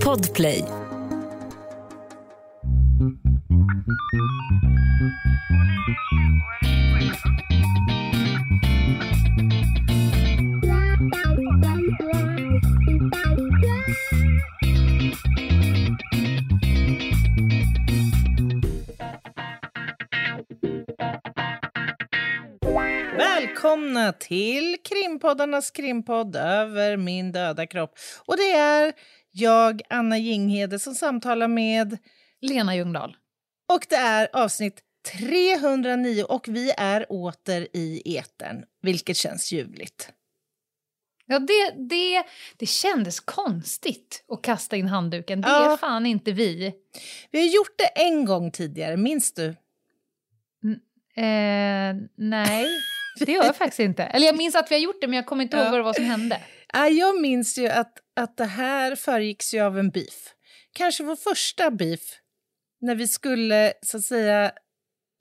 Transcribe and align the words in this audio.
Podplay. 0.00 0.64
Välkomna 24.08 24.12
till 24.12 24.76
krimpoddarnas 24.82 25.70
krimpodd 25.70 26.36
Över 26.36 26.96
min 26.96 27.32
döda 27.32 27.66
kropp. 27.66 27.98
Och 28.26 28.36
det 28.36 28.50
är 28.52 28.92
jag, 29.30 29.82
Anna 29.90 30.18
Jinghede, 30.18 30.78
som 30.78 30.94
samtalar 30.94 31.48
med... 31.48 31.98
Lena 32.40 32.76
Ljungdahl. 32.76 33.16
Och 33.72 33.86
det 33.88 33.96
är 33.96 34.28
avsnitt 34.32 34.80
309 35.18 36.22
och 36.24 36.48
vi 36.48 36.70
är 36.76 37.06
åter 37.12 37.68
i 37.72 38.16
etern, 38.18 38.64
vilket 38.82 39.16
känns 39.16 39.52
ljuvligt. 39.52 40.10
Ja, 41.26 41.38
det, 41.38 41.74
det, 41.88 42.24
det 42.56 42.66
kändes 42.66 43.20
konstigt 43.20 44.24
att 44.28 44.42
kasta 44.42 44.76
in 44.76 44.86
handduken. 44.88 45.40
Det 45.40 45.48
Ja. 45.48 45.72
är 45.72 45.76
fan 45.76 46.06
inte 46.06 46.32
vi. 46.32 46.72
Vi 47.30 47.38
har 47.38 47.46
gjort 47.46 47.78
det 47.78 48.00
en 48.02 48.24
gång 48.24 48.50
tidigare, 48.50 48.96
minns 48.96 49.32
du? 49.32 49.46
Eh, 51.16 51.94
nej, 52.16 52.66
det 53.26 53.32
gör 53.32 53.44
jag 53.44 53.56
faktiskt 53.56 53.80
inte. 53.80 54.02
Eller 54.02 54.26
jag 54.26 54.36
minns 54.36 54.54
att 54.54 54.70
vi 54.70 54.74
har 54.74 54.82
gjort 54.82 55.00
det, 55.00 55.06
men 55.06 55.16
jag 55.16 55.26
kommer 55.26 55.42
inte 55.42 55.56
ihåg 55.56 55.74
Ja. 55.74 55.82
vad 55.82 55.96
som 55.96 56.04
hände. 56.04 56.40
Ja, 56.72 56.88
jag 56.88 57.20
minns 57.20 57.58
ju 57.58 57.68
att, 57.68 57.92
att 58.20 58.36
det 58.36 58.44
här 58.44 58.96
föregicks 58.96 59.54
ju 59.54 59.60
av 59.60 59.78
en 59.78 59.90
beef. 59.90 60.34
Kanske 60.72 61.02
vår 61.04 61.16
första 61.16 61.70
beef, 61.70 62.00
när 62.80 62.94
vi 62.94 63.08
skulle 63.08 63.72
så 63.82 63.96
att 63.96 64.04
säga 64.04 64.52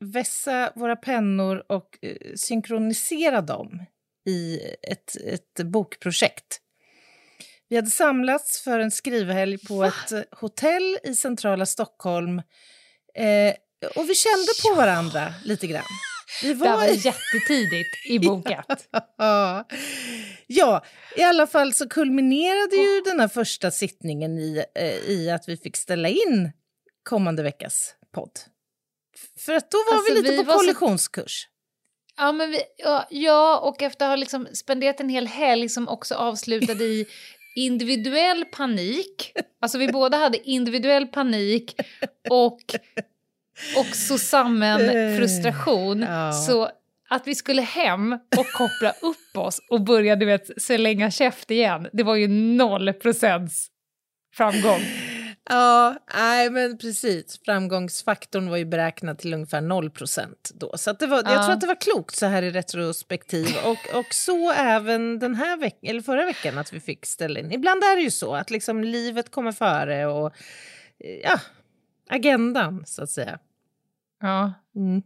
vässa 0.06 0.72
våra 0.76 0.96
pennor 0.96 1.64
och 1.70 1.98
eh, 2.02 2.16
synkronisera 2.36 3.42
dem 3.42 3.86
i 4.28 4.60
ett, 4.82 5.16
ett 5.16 5.66
bokprojekt. 5.66 6.62
Vi 7.70 7.76
hade 7.76 7.90
samlats 7.90 8.62
för 8.64 8.80
en 8.80 8.92
skrivhelg 8.92 9.58
på 9.58 9.84
ett 9.84 10.12
eh, 10.12 10.22
hotell 10.32 10.98
i 11.04 11.16
centrala 11.16 11.66
Stockholm 11.66 12.38
eh, 13.16 13.54
och 13.96 14.10
vi 14.10 14.16
kände 14.16 14.48
på 14.64 14.76
varandra 14.76 15.34
lite 15.46 15.68
grann. 15.68 15.84
Det 16.42 16.54
var 16.54 16.78
var 16.78 16.86
i- 16.88 16.96
jättetidigt 16.96 18.06
i 18.10 18.20
bokat. 18.28 18.88
Ja. 19.18 19.66
ja, 20.48 20.84
i 21.18 21.24
alla 21.24 21.48
fall 21.48 21.74
så 21.74 21.90
kulminerade 21.90 22.76
ju 22.76 23.02
den 23.06 23.20
här 23.20 23.28
första 23.28 23.72
sittningen 23.72 24.38
i, 24.40 24.64
eh, 24.76 25.10
i 25.12 25.30
att 25.32 25.50
vi 25.50 25.58
fick 25.58 25.78
ställa 25.78 26.10
in 26.10 26.52
kommande 27.04 27.44
veckas 27.44 27.96
podd. 28.14 28.32
För 29.46 29.54
att 29.54 29.72
då 29.72 29.78
var 29.92 29.98
Alltså, 29.98 30.14
vi 30.14 30.20
lite 30.22 30.32
vi 30.32 30.38
på 30.38 30.44
var 30.44 30.54
så- 30.54 30.60
kollisionskurs. 30.60 31.48
Ja, 32.18 32.32
men 32.32 32.52
vi, 32.52 32.62
ja, 32.78 33.08
ja, 33.10 33.60
och 33.60 33.82
efter 33.82 34.06
att 34.06 34.10
ha 34.12 34.16
liksom 34.16 34.48
spenderat 34.54 35.00
en 35.00 35.10
hel 35.10 35.28
helg 35.28 35.70
som 35.70 35.88
också 35.88 36.16
avslutade 36.16 36.84
i 36.84 37.06
individuell 37.56 38.46
panik. 38.46 39.32
Alltså 39.62 39.78
vi 39.78 39.88
båda 39.88 40.18
hade 40.18 40.50
individuell 40.50 41.08
panik 41.08 41.76
och 42.30 42.60
också 43.78 44.18
samman 44.18 44.80
frustration. 45.18 46.02
Ja. 46.02 46.32
Så 46.32 46.70
att 47.10 47.28
vi 47.28 47.36
skulle 47.36 47.62
hem 47.62 48.14
och 48.14 48.46
koppla 48.54 48.92
upp 49.02 49.38
oss 49.38 49.60
och 49.70 49.82
börja 49.82 50.16
du 50.16 50.26
vet, 50.26 50.62
slänga 50.62 51.12
käft 51.12 51.52
igen, 51.52 51.88
det 51.94 52.04
var 52.04 52.16
ju 52.16 52.28
noll 52.28 52.94
procents 52.94 53.68
framgång. 54.36 54.82
Ja, 55.50 55.96
nej 56.16 56.50
men 56.50 56.78
precis. 56.78 57.40
Framgångsfaktorn 57.46 58.50
var 58.50 58.58
ju 58.58 58.66
beräknad 58.66 59.18
till 59.20 59.34
ungefär 59.34 59.62
0 59.62 59.90
procent 59.90 60.52
då. 60.54 60.78
Så 60.78 60.94
det 60.94 61.08
var, 61.08 61.18
jag 61.18 61.34
Ja. 61.34 61.44
tror 61.44 61.54
att 61.54 61.62
det 61.62 61.68
var 61.68 61.82
klokt 61.82 62.16
så 62.16 62.26
här 62.26 62.44
i 62.44 62.52
retrospektiv. 62.52 63.48
Och, 63.66 63.96
och 64.00 64.06
så 64.14 64.52
även 64.54 65.20
den 65.20 65.36
här 65.36 65.58
veckan, 65.58 65.90
eller 65.90 66.02
förra 66.02 66.26
veckan 66.26 66.58
att 66.58 66.74
vi 66.74 66.80
fick 66.80 67.06
ställa 67.06 67.40
in. 67.40 67.52
Ibland 67.52 67.84
är 67.84 67.96
det 67.96 68.02
ju 68.02 68.12
så 68.12 68.36
att 68.36 68.50
liksom 68.52 68.84
livet 68.84 69.32
kommer 69.32 69.52
före 69.52 70.06
och 70.06 70.26
eh, 71.04 71.16
ja, 71.24 71.40
agendan 72.10 72.84
så 72.86 73.04
att 73.04 73.10
säga. 73.10 73.40
Ja. 74.20 74.54
Mm. 74.76 75.02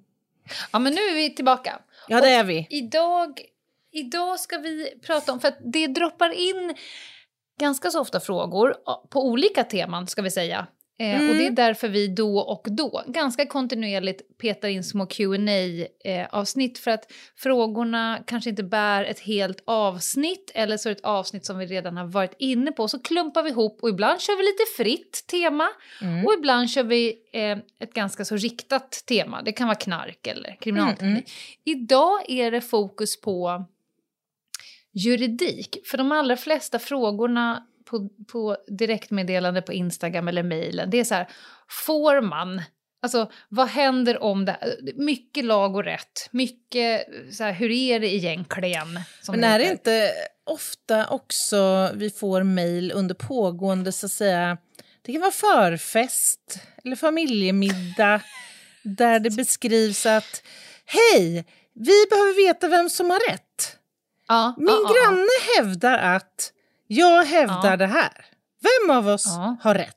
ja, 0.71 0.79
men 0.79 0.93
nu 0.93 1.01
är 1.01 1.15
vi 1.15 1.35
tillbaka. 1.35 1.79
Ja, 2.07 2.21
det 2.21 2.29
är 2.29 2.43
vi. 2.43 2.67
Idag, 2.69 3.41
idag 3.91 4.39
ska 4.39 4.57
vi 4.57 4.99
prata 5.05 5.31
om, 5.31 5.39
för 5.39 5.47
att 5.47 5.57
det 5.73 5.87
droppar 5.87 6.29
in 6.29 6.75
ganska 7.59 7.91
så 7.91 7.99
ofta 8.01 8.19
frågor 8.19 8.75
på 9.09 9.25
olika 9.25 9.63
teman 9.63 10.07
ska 10.07 10.21
vi 10.21 10.31
säga. 10.31 10.67
Mm. 10.99 11.29
Och 11.29 11.35
det 11.35 11.45
är 11.45 11.51
därför 11.51 11.87
vi 11.87 12.07
då 12.07 12.39
och 12.39 12.67
då 12.69 13.03
ganska 13.07 13.45
kontinuerligt 13.45 14.37
petar 14.37 14.67
in 14.67 14.83
små 14.83 15.05
qa 15.05 15.35
eh, 16.05 16.27
avsnitt 16.31 16.79
för 16.79 16.91
att 16.91 17.11
frågorna 17.35 18.23
kanske 18.27 18.49
inte 18.49 18.63
bär 18.63 19.05
ett 19.05 19.19
helt 19.19 19.63
avsnitt 19.65 20.51
eller 20.53 20.77
så 20.77 20.89
är 20.89 20.93
det 20.93 20.99
ett 20.99 21.05
avsnitt 21.05 21.45
som 21.45 21.57
vi 21.57 21.65
redan 21.65 21.97
har 21.97 22.05
varit 22.05 22.35
inne 22.39 22.71
på. 22.71 22.87
Så 22.87 22.99
klumpar 22.99 23.43
vi 23.43 23.49
ihop 23.49 23.79
och 23.81 23.89
ibland 23.89 24.21
kör 24.21 24.37
vi 24.37 24.43
lite 24.43 24.63
fritt 24.77 25.27
tema 25.27 25.67
Mm. 26.01 26.25
och 26.25 26.33
ibland 26.33 26.69
kör 26.69 26.83
vi 26.83 27.15
eh, 27.33 27.57
ett 27.79 27.93
ganska 27.93 28.25
så 28.25 28.35
riktat 28.35 29.03
tema. 29.07 29.41
Det 29.41 29.51
kan 29.51 29.67
vara 29.67 29.75
knark 29.75 30.27
eller 30.27 30.57
kriminalteknik. 30.61 31.03
Mm, 31.03 31.13
mm. 31.13 31.83
Idag 31.83 32.21
är 32.27 32.51
det 32.51 32.61
fokus 32.61 33.21
på 33.21 33.65
juridik. 34.93 35.77
För 35.85 35.97
de 35.97 36.11
allra 36.11 36.37
flesta 36.37 36.79
frågorna 36.79 37.67
på, 37.91 38.09
på 38.31 38.57
direktmeddelande 38.67 39.61
på 39.61 39.73
Instagram 39.73 40.27
eller 40.27 40.43
mejlen, 40.43 40.89
det 40.89 40.99
är 40.99 41.03
så 41.03 41.15
här, 41.15 41.27
får 41.85 42.21
man? 42.21 42.61
Alltså, 43.01 43.31
vad 43.49 43.67
händer 43.67 44.23
om 44.23 44.45
det 44.45 44.57
Mycket 44.95 45.45
lag 45.45 45.75
och 45.75 45.83
rätt, 45.83 46.29
mycket 46.31 47.05
så 47.31 47.43
här, 47.43 47.51
hur 47.51 47.71
är 47.71 47.99
det 47.99 48.15
egentligen? 48.15 48.99
som 49.21 49.35
Men 49.35 49.43
är 49.43 49.59
det 49.59 49.71
inte 49.71 50.11
ofta 50.43 51.07
också 51.07 51.89
vi 51.93 52.09
får 52.09 52.43
mejl 52.43 52.91
under 52.95 53.15
pågående, 53.15 53.91
så 53.91 54.05
att 54.05 54.11
säga, 54.11 54.57
det 55.01 55.11
kan 55.11 55.21
vara 55.21 55.31
förfest 55.31 56.59
eller 56.83 56.95
familjemiddag 56.95 58.21
där 58.83 59.19
det 59.19 59.29
beskrivs 59.29 60.05
att 60.05 60.43
hej, 60.85 61.45
vi 61.73 62.05
behöver 62.09 62.47
veta 62.47 62.67
vem 62.67 62.89
som 62.89 63.09
har 63.09 63.31
rätt. 63.31 63.77
Ja, 64.27 64.55
Min 64.57 64.67
ja. 64.67 64.93
granne 64.93 65.27
hävdar 65.57 65.97
att 65.97 66.53
jag 66.95 67.23
hävdar 67.25 67.69
Ja. 67.71 67.77
det 67.77 67.87
här. 67.87 68.25
Vem 68.61 68.97
av 68.97 69.07
oss 69.07 69.23
Ja. 69.27 69.57
har 69.61 69.75
rätt? 69.75 69.95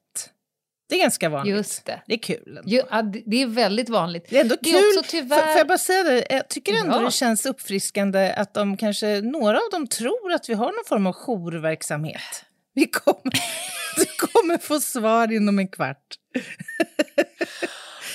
Det 0.88 0.94
är 0.94 1.00
ganska 1.00 1.28
vanligt. 1.28 1.56
Just 1.56 1.84
det. 1.84 2.03
Det 2.06 2.15
är 2.15 2.19
kul. 2.19 2.60
Jo, 2.65 2.82
ja, 2.91 3.03
det 3.03 3.43
är 3.43 3.47
väldigt 3.47 3.88
vanligt. 3.88 4.27
Det 4.31 4.37
är 4.37 4.41
ändå 4.41 4.56
Det 4.60 4.71
är 4.71 4.75
kul. 4.93 4.99
också 4.99 5.10
tyvärr- 5.10 5.41
Får, 5.41 5.47
får 5.47 5.59
jag 5.59 5.66
bara 5.66 5.78
säga 5.78 6.03
det? 6.03 6.27
Jag 6.31 6.49
tycker 6.49 6.72
ändå 6.75 6.97
Ja. 6.97 7.00
det 7.00 7.10
känns 7.10 7.47
uppfriskande 7.47 8.32
att 8.32 8.55
de 8.55 8.77
kanske, 8.77 9.21
några 9.21 9.56
av 9.56 9.71
dem 9.72 9.87
tror 9.87 10.32
att 10.32 10.49
vi 10.49 10.55
har 10.55 10.66
någon 10.66 10.84
form 10.87 11.06
av 11.06 11.12
jourverksamhet. 11.12 12.44
Vi 12.75 12.87
kommer, 12.87 13.32
du 13.97 14.05
kommer 14.26 14.59
få 14.59 14.81
svar 14.81 15.32
inom 15.32 15.59
en 15.59 15.69
kvart. 15.69 16.15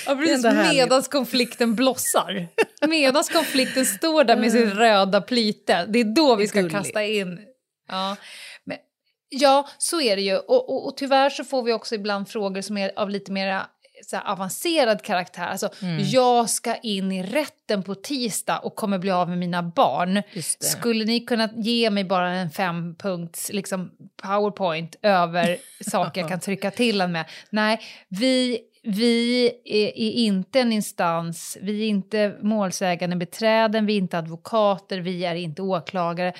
Ja, 0.06 0.14
precis, 0.16 0.44
medans 0.72 1.08
konflikten 1.08 1.74
blossar. 1.74 2.48
Medans 2.88 3.28
konflikten 3.28 3.86
står 3.86 4.24
där 4.24 4.36
med 4.36 4.52
sin 4.52 4.70
röda 4.70 5.20
plyte. 5.20 5.86
Det 5.88 5.98
är 6.00 6.04
då 6.04 6.36
vi 6.36 6.48
ska 6.48 6.58
Mm. 6.58 6.70
Kasta 6.70 7.04
in. 7.04 7.40
Ja, 7.88 8.16
ja 9.30 9.68
så 9.78 10.00
är 10.00 10.16
det 10.16 10.22
ju. 10.22 10.36
Och, 10.36 10.68
och, 10.70 10.86
och 10.86 10.96
tyvärr 10.96 11.30
så 11.30 11.44
får 11.44 11.62
vi 11.62 11.72
också 11.72 11.94
ibland 11.94 12.28
frågor 12.28 12.60
som 12.60 12.76
är 12.76 12.92
av 12.96 13.10
lite 13.10 13.32
mer 13.32 13.62
så 14.06 14.16
här, 14.16 14.32
avancerad 14.32 15.02
karaktär. 15.02 15.46
Alltså, 15.46 15.68
Mm. 15.82 16.02
jag 16.08 16.50
ska 16.50 16.74
in 16.76 17.12
i 17.12 17.22
rätten 17.22 17.82
på 17.82 17.94
tisdag 17.94 18.58
och 18.58 18.74
kommer 18.74 18.98
bli 18.98 19.10
av 19.10 19.28
med 19.28 19.38
mina 19.38 19.62
barn. 19.62 20.22
Skulle 20.60 21.04
ni 21.04 21.20
kunna 21.20 21.48
ge 21.56 21.90
mig 21.90 22.04
bara 22.04 22.30
en 22.30 22.50
fempunkts 22.50 23.50
liksom, 23.52 23.90
powerpoint 24.22 24.96
över 25.02 25.56
saker 25.90 26.20
jag 26.20 26.30
kan 26.30 26.40
trycka 26.40 26.70
till 26.70 27.00
en 27.00 27.12
med? 27.12 27.24
Nej, 27.50 27.80
vi, 28.08 28.58
vi 28.82 29.46
är, 29.64 29.86
är 29.86 30.10
inte 30.12 30.60
en 30.60 30.72
instans, 30.72 31.58
vi 31.60 31.82
är 31.82 31.86
inte 31.88 32.36
målsägande 32.42 33.16
beträden, 33.16 33.86
vi 33.86 33.92
är 33.94 33.98
inte 33.98 34.18
advokater, 34.18 35.00
vi 35.00 35.24
är 35.24 35.34
inte 35.34 35.62
åklagare. 35.62 36.32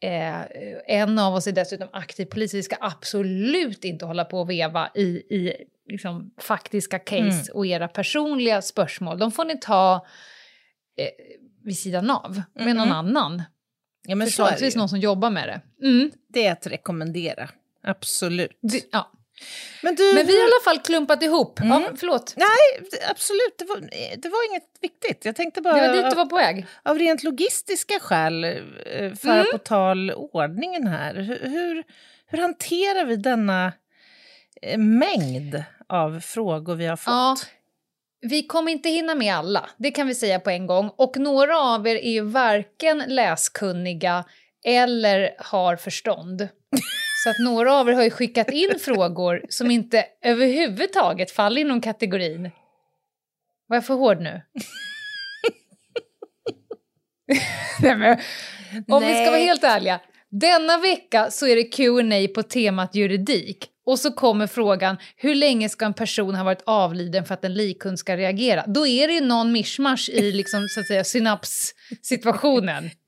Eh, 0.00 0.40
en 0.86 1.18
av 1.18 1.34
oss 1.34 1.46
är 1.46 1.52
dessutom 1.52 1.88
aktiv 1.92 2.24
polis, 2.26 2.54
vi 2.54 2.62
ska 2.62 2.76
absolut 2.80 3.84
inte 3.84 4.04
hålla 4.06 4.24
på 4.24 4.40
och 4.40 4.50
veva 4.50 4.90
i, 4.94 5.02
i 5.06 5.52
liksom, 5.88 6.30
faktiska 6.40 6.98
case 6.98 7.20
Mm. 7.22 7.42
och 7.54 7.66
era 7.66 7.88
personliga 7.88 8.62
spörsmål. 8.62 9.18
De 9.18 9.32
får 9.32 9.44
ni 9.44 9.60
ta 9.60 10.06
eh, 10.96 11.08
vid 11.64 11.78
sidan 11.78 12.10
av 12.10 12.42
med 12.54 12.76
någon 12.76 12.88
Mhm. 12.88 12.96
annan. 12.96 13.42
Ja, 14.06 14.16
Förslagsvis 14.16 14.76
någon 14.76 14.88
som 14.88 14.98
jobbar 14.98 15.30
med 15.30 15.48
det. 15.48 15.86
Mm. 15.86 16.10
det 16.28 16.46
är 16.46 16.52
att 16.52 16.66
rekommendera. 16.66 17.48
Absolut. 17.82 18.58
Det, 18.62 18.82
ja. 18.92 19.10
Men, 19.82 19.94
du, 19.94 20.14
Men 20.14 20.26
vi 20.26 20.32
har 20.32 20.40
i 20.40 20.52
alla 20.52 20.64
fall 20.64 20.78
klumpat 20.78 21.22
ihop. 21.22 21.60
Mm. 21.60 21.82
Ja, 21.82 21.90
förlåt, 21.96 22.34
Nej, 22.36 22.88
absolut. 23.10 23.54
Det 23.58 23.64
var, 23.64 23.76
det 24.16 24.28
var 24.28 24.50
inget 24.50 24.68
viktigt. 24.80 25.24
Jag 25.24 25.36
tänkte 25.36 25.60
bara... 25.60 25.74
det 25.74 25.88
var 25.88 25.94
dit 25.96 26.10
du 26.10 26.16
var 26.16 26.26
på 26.26 26.36
väg. 26.36 26.66
Av 26.82 26.98
rent 26.98 27.22
logistiska 27.22 28.00
skäl 28.00 28.44
eh, 28.44 28.50
föra 29.14 29.34
Mm. 29.34 29.46
på 29.52 29.58
tal 29.58 30.10
ordningen 30.10 30.86
här. 30.86 31.14
Hur, 31.14 31.38
hur, 31.48 31.84
hur 32.26 32.38
hanterar 32.38 33.04
vi 33.04 33.16
denna 33.16 33.72
eh, 34.62 34.78
mängd 34.78 35.62
av 35.88 36.20
frågor 36.20 36.74
vi 36.74 36.86
har 36.86 36.96
fått? 36.96 37.06
Ja, 37.12 37.36
vi 38.20 38.42
kommer 38.42 38.72
inte 38.72 38.88
hinna 38.88 39.14
med 39.14 39.34
alla, 39.34 39.70
det 39.76 39.90
kan 39.90 40.06
vi 40.06 40.14
säga 40.14 40.40
på 40.40 40.50
en 40.50 40.66
gång. 40.66 40.90
Och 40.96 41.16
några 41.16 41.58
av 41.58 41.86
er 41.86 41.96
är 41.96 42.10
ju 42.10 42.20
varken 42.20 42.98
läskunniga 43.06 44.24
eller 44.64 45.30
har 45.38 45.76
förstånd. 45.76 46.48
Så 47.24 47.30
att 47.30 47.38
några 47.38 47.74
av 47.74 47.88
er 47.88 47.92
har 47.92 48.02
ju 48.02 48.10
skickat 48.10 48.50
in 48.50 48.78
frågor 48.80 49.42
som 49.48 49.70
inte 49.70 50.04
överhuvudtaget 50.24 51.30
faller 51.30 51.60
inom 51.60 51.80
kategorin. 51.80 52.50
Var 53.66 53.76
jag 53.76 53.86
för 53.86 53.94
hård 53.94 54.20
nu? 54.20 54.42
Nej, 57.80 57.96
men, 57.96 58.18
om 58.88 59.02
vi 59.02 59.14
ska 59.14 59.30
vara 59.30 59.40
helt 59.40 59.64
ärliga. 59.64 60.00
Denna 60.30 60.78
vecka 60.78 61.30
så 61.30 61.46
är 61.46 61.56
det 61.56 61.64
Q&A 61.64 62.28
på 62.34 62.42
temat 62.42 62.94
juridik. 62.94 63.70
Och 63.86 63.98
så 63.98 64.12
kommer 64.12 64.46
frågan, 64.46 64.96
hur 65.16 65.34
länge 65.34 65.68
ska 65.68 65.84
en 65.84 65.94
person 65.94 66.34
ha 66.34 66.44
varit 66.44 66.62
avliden 66.66 67.24
för 67.24 67.34
att 67.34 67.44
en 67.44 67.54
likhund 67.54 67.98
ska 67.98 68.16
reagera? 68.16 68.64
Då 68.66 68.86
är 68.86 69.08
det 69.08 69.14
ju 69.14 69.20
någon 69.20 69.52
mischmasch 69.52 70.08
i 70.08 70.32
liksom, 70.32 70.68
så 70.68 70.80
att 70.80 70.86
säga, 70.86 71.04
synapssituationen. 71.04 72.90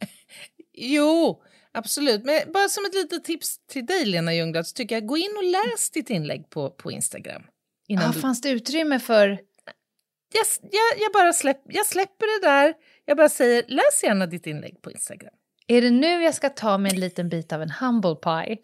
Jo, 0.83 1.43
absolut. 1.73 2.25
Men 2.25 2.53
bara 2.53 2.69
som 2.69 2.85
ett 2.85 2.95
litet 2.95 3.25
tips 3.25 3.59
till 3.67 3.87
dig, 3.87 4.05
Lena 4.05 4.35
Ljungdahl, 4.35 4.65
så 4.65 4.75
tycker 4.75 4.95
jag 4.95 5.07
gå 5.07 5.17
in 5.17 5.37
och 5.37 5.45
läs 5.45 5.91
ditt 5.91 6.11
inlägg 6.11 6.51
på, 6.51 6.71
på 6.71 6.91
Instagram. 6.93 7.43
Innan 7.89 8.05
ja, 8.05 8.13
du... 8.13 8.21
Fanns 8.21 8.41
det 8.41 8.51
utrymme 8.51 8.99
för... 9.01 9.29
Jag, 10.33 10.47
jag, 10.63 11.01
jag 11.01 11.13
bara 11.13 11.33
släpp, 11.33 11.61
jag 11.65 11.87
släpper 11.87 12.41
det 12.41 12.47
där. 12.47 12.75
Jag 13.05 13.17
bara 13.17 13.29
säger, 13.29 13.65
läs 13.69 14.05
gärna 14.05 14.27
ditt 14.27 14.47
inlägg 14.47 14.83
på 14.83 14.91
Instagram. 14.91 15.35
Är 15.67 15.83
det 15.83 15.91
nu 15.91 16.23
jag 16.23 16.35
ska 16.35 16.49
ta 16.49 16.79
mig 16.79 16.93
en 16.93 17.01
liten 17.01 17.29
bit 17.29 17.53
av 17.53 17.63
en 17.63 17.71
humble 17.71 18.15
pie? 18.15 18.59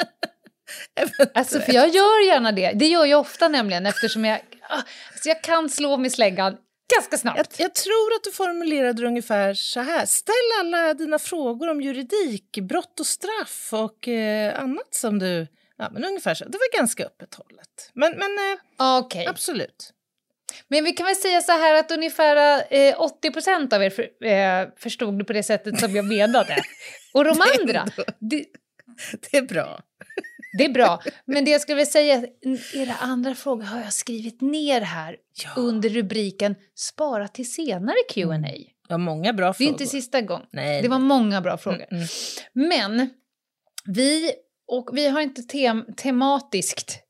alltså, 1.35 1.61
för 1.61 1.73
jag 1.73 1.89
gör 1.89 2.27
gärna 2.27 2.53
det. 2.53 2.73
Det 2.73 2.87
gör 2.87 3.05
jag 3.05 3.21
ofta 3.21 3.49
nämligen 3.49 3.87
eftersom 3.87 4.25
jag, 4.25 4.41
alltså 5.13 5.29
jag 5.29 5.43
kan 5.43 5.69
slå 5.69 5.97
med 5.97 6.13
släggan 6.13 6.57
ganska 6.95 7.19
snabbt. 7.19 7.37
Jag, 7.39 7.65
jag, 7.65 7.75
tror 7.75 8.15
att 8.17 8.25
du 8.25 8.31
formulerade 8.31 9.03
det 9.03 9.09
ungefär 9.09 9.55
så 9.55 9.81
här. 9.81 10.07
Ställ 10.07 10.35
alla 10.61 10.95
dina 10.95 11.19
frågor 11.19 11.69
om 11.69 11.81
juridik, 11.81 12.59
brott 12.63 13.01
och 13.01 13.07
straff 13.07 13.69
och 13.73 14.09
eh, 14.09 14.63
annat 14.63 14.95
som 14.95 15.19
du... 15.19 15.47
Ja, 15.79 15.91
men 15.93 16.05
ungefär 16.05 16.35
så. 16.35 16.45
Det 16.45 16.59
var 16.59 16.79
ganska 16.79 17.05
öppet 17.05 17.35
hållet. 17.35 17.91
Men, 17.93 18.13
men 18.13 18.31
eh, 18.79 18.99
okay. 18.99 19.27
absolut. 19.27 19.93
Men 20.69 20.85
vi 20.85 20.93
kan 20.93 21.07
väl 21.07 21.17
säga 21.17 21.41
så 21.41 21.53
här 21.53 21.75
att 21.75 21.91
ungefär 21.91 22.63
eh, 22.71 22.95
80% 23.23 23.75
av 23.75 23.83
er 23.83 23.91
för, 23.91 24.27
eh, 24.27 24.69
förstod 24.77 25.19
det 25.19 25.25
på 25.25 25.33
det 25.33 25.43
sättet 25.43 25.81
som 25.81 25.97
jag 25.97 26.05
menade. 26.05 26.57
Och 27.15 27.25
de 27.25 27.43
andra... 27.61 27.87
Det, 28.19 28.45
det 29.31 29.37
är 29.37 29.43
bra. 29.43 29.81
Det 30.59 30.65
är 30.65 30.73
bra. 30.73 31.03
Men 31.25 31.45
det 31.45 31.51
jag 31.51 31.61
skulle 31.61 31.77
vilja 31.77 31.91
säga, 31.91 32.27
era 32.75 32.95
andra 33.01 33.35
frågor 33.35 33.65
har 33.65 33.81
jag 33.81 33.93
skrivit 33.93 34.41
ner 34.41 34.81
här 34.81 35.17
ja. 35.45 35.51
under 35.57 35.89
rubriken 35.89 36.55
Spara 36.75 37.29
till 37.29 37.53
senare 37.53 37.97
Q&A. 38.11 38.35
Mm. 38.35 38.51
Ja, 38.89 38.99
många 38.99 39.33
bra 39.33 39.55
frågor. 39.55 39.67
Det 39.67 39.71
är 39.71 39.73
inte 39.73 39.87
sista 39.87 40.21
gången. 40.21 40.47
Nej, 40.53 40.83
det 40.83 40.89
var 40.89 40.99
många 40.99 41.41
bra 41.41 41.59
frågor. 41.59 41.87
Mm, 41.91 42.05
mm. 42.55 42.69
Men 42.69 43.11
vi, 43.85 44.33
och 44.67 44.91
vi 44.93 45.09
har 45.09 45.21
inte 45.21 45.43
tem 45.43 45.85
tematiskt 45.97 47.03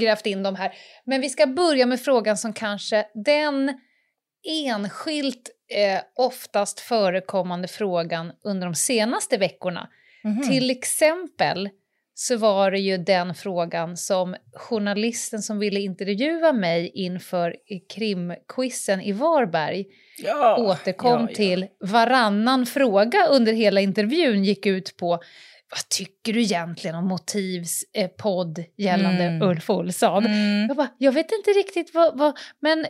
grävt 0.00 0.26
in 0.26 0.42
dem 0.42 0.54
här. 0.54 0.72
Men 1.04 1.20
vi 1.20 1.28
ska 1.28 1.46
börja 1.46 1.86
med 1.86 2.00
frågan 2.00 2.36
som 2.36 2.52
kanske 2.52 3.06
den 3.14 3.80
enskilt 4.48 5.50
eh, 5.74 6.00
oftast 6.16 6.80
förekommande 6.80 7.68
frågan 7.68 8.32
under 8.44 8.66
de 8.66 8.74
senaste 8.74 9.36
veckorna. 9.36 9.88
Mm 10.24 10.36
-hmm. 10.36 10.48
Till 10.48 10.70
exempel 10.70 11.68
så 12.22 12.36
var 12.36 12.70
det 12.70 12.78
ju 12.78 12.96
den 12.96 13.34
frågan 13.34 13.96
som 13.96 14.36
journalisten 14.54 15.42
som 15.42 15.58
ville 15.58 15.80
intervjua 15.80 16.52
mig 16.52 16.90
inför 16.94 17.56
krimquizen 17.94 19.00
i 19.00 19.12
Varberg 19.12 19.84
ja, 20.18 20.56
återkom 20.56 21.20
ja, 21.20 21.26
ja. 21.30 21.34
till. 21.34 21.66
Varannan 21.80 22.66
fråga 22.66 23.26
under 23.26 23.52
hela 23.52 23.80
intervjun 23.80 24.44
gick 24.44 24.66
ut 24.66 24.96
på 24.96 25.08
vad 25.70 25.88
tycker 25.88 26.32
du 26.32 26.42
egentligen 26.42 26.96
om 26.96 27.08
Motivs 27.08 27.84
eh, 27.92 28.08
podd 28.08 28.64
gällande 28.76 29.24
mm. 29.24 29.48
Ulf 29.48 29.70
Olsson? 29.70 30.26
Mm. 30.26 30.68
Jag 30.68 30.76
bara, 30.76 30.90
jag 30.98 31.12
vet 31.12 31.32
inte 31.32 31.50
riktigt 31.50 31.94
vad, 31.94 32.18
vad 32.18 32.38
men 32.60 32.84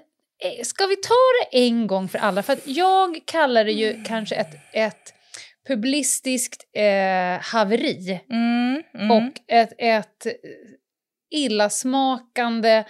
eh, 0.45 0.63
ska 0.65 0.87
vi 0.87 0.97
ta 0.97 1.15
det 1.43 1.59
en 1.67 1.87
gång 1.87 2.09
för 2.09 2.19
alla? 2.19 2.43
För 2.43 2.53
att 2.53 2.67
jag 2.67 3.21
kallar 3.25 3.65
det 3.65 3.73
ju 3.73 3.91
mm. 3.91 4.05
kanske 4.05 4.35
ett, 4.35 4.57
ett 4.73 5.15
publicistiskt 5.71 6.65
eh, 6.77 7.43
haveri 7.43 8.21
mm, 8.31 8.83
mm. 8.95 9.11
och 9.11 9.33
ett, 9.47 9.73
ett 9.79 10.27
illasmakande 11.31 12.85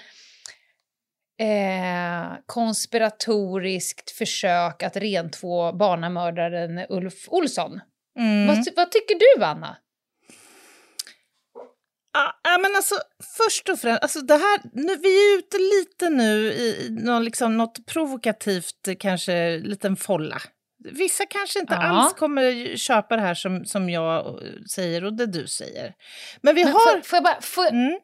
eh, 1.40 2.32
konspiratoriskt 2.46 4.10
försök 4.10 4.82
att 4.82 4.96
rentvå 4.96 5.72
barnamördaren 5.72 6.86
Ulf 6.88 7.28
Olsson. 7.28 7.80
Mm. 8.18 8.46
Vad, 8.46 8.66
vad, 8.76 8.90
tycker 8.92 9.14
du, 9.18 9.44
Anna? 9.44 9.76
Ja, 12.42 12.58
men 12.58 12.76
alltså, 12.76 12.94
först 13.36 13.68
och 13.68 13.78
främst, 13.78 14.02
alltså 14.02 14.20
det 14.20 14.34
här, 14.34 14.60
nu, 14.72 14.96
vi 14.96 15.34
är 15.34 15.38
ute 15.38 15.58
lite 15.58 16.10
nu 16.10 16.52
i 16.52 16.88
någon, 16.90 17.24
liksom, 17.24 17.56
något 17.56 17.86
provokativt, 17.86 18.88
kanske 18.98 19.58
liten 19.58 19.96
folla. 19.96 20.42
Vissa 20.84 21.26
kanske 21.26 21.58
inte 21.58 21.74
ja. 21.74 21.80
alls 21.80 22.14
kommer 22.14 22.76
köpa 22.76 23.16
det 23.16 23.22
här 23.22 23.34
som, 23.34 23.64
som 23.64 23.90
jag 23.90 24.40
säger 24.70 25.04
och 25.04 25.12
det 25.12 25.26
du 25.26 25.46
säger. 25.46 25.94
Men 26.40 26.54
vi 26.54 26.64
Men 26.64 26.72
har... 26.72 26.80
Får, 26.80 27.00
får 27.02 27.16
jag 27.16 27.24
bara... 27.24 27.40
Får, 27.40 27.68
mm. 27.68 28.00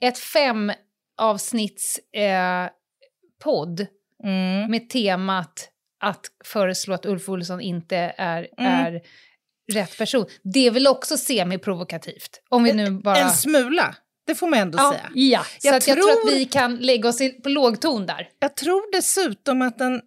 Ett 0.00 0.18
fem 0.18 0.72
avsnitts 1.18 1.98
eh, 1.98 2.68
podd 3.42 3.86
mm. 4.24 4.70
med 4.70 4.90
temat 4.90 5.68
att 6.00 6.26
föreslå 6.44 6.94
att 6.94 7.06
Ulf 7.06 7.28
Olsson 7.28 7.60
inte 7.60 7.96
är, 8.18 8.48
mm. 8.58 8.72
är 8.72 9.00
rätt 9.72 9.98
person. 9.98 10.26
Det 10.42 10.66
är 10.66 10.70
väl 10.70 10.86
också 10.86 11.16
semi-provokativt? 11.16 12.42
Om 12.48 12.64
vi 12.64 12.72
nu 12.72 12.90
bara... 12.90 13.16
En 13.16 13.30
smula. 13.30 13.96
Det 14.26 14.34
får 14.34 14.46
man 14.46 14.58
ändå 14.58 14.78
ja, 14.78 14.92
säga. 14.92 15.10
Ja, 15.14 15.44
så 15.58 15.68
jag, 15.68 15.82
tror... 15.82 15.96
jag 15.96 16.04
tror 16.04 16.28
att 16.28 16.32
vi 16.32 16.44
kan 16.44 16.76
lägga 16.76 17.08
oss 17.08 17.18
på 17.42 17.48
lågton 17.48 18.06
där. 18.06 18.28
Jag 18.38 18.56
tror 18.56 18.92
dessutom 18.92 19.62
att 19.62 19.78
den 19.78 20.00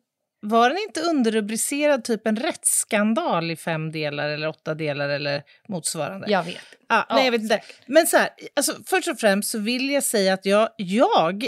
var 0.46 0.70
den 0.70 0.78
inte 0.78 1.02
underrubricerad 1.02 2.04
typ 2.04 2.28
en 2.28 2.36
rättsskandal 2.36 3.52
i 3.52 3.56
fem 3.56 3.92
delar 3.92 4.30
eller 4.30 4.48
åtta 4.48 4.74
delar 4.74 5.10
eller 5.10 5.44
motsvarande? 5.68 6.28
Jag 6.30 6.44
vet. 6.44 6.58
Ah, 6.88 7.06
ja, 7.10 7.16
nej, 7.16 7.26
jag 7.26 7.32
vet 7.32 7.42
inte. 7.42 7.62
Men 7.86 8.08
så 8.08 8.18
här, 8.18 8.30
alltså, 8.56 8.74
först 8.86 9.08
och 9.08 9.20
främst 9.20 9.52
så 9.52 9.60
vill 9.60 9.90
jag 9.90 10.04
säga 10.04 10.34
att 10.34 10.46
jag, 10.46 10.70
jag 10.78 11.48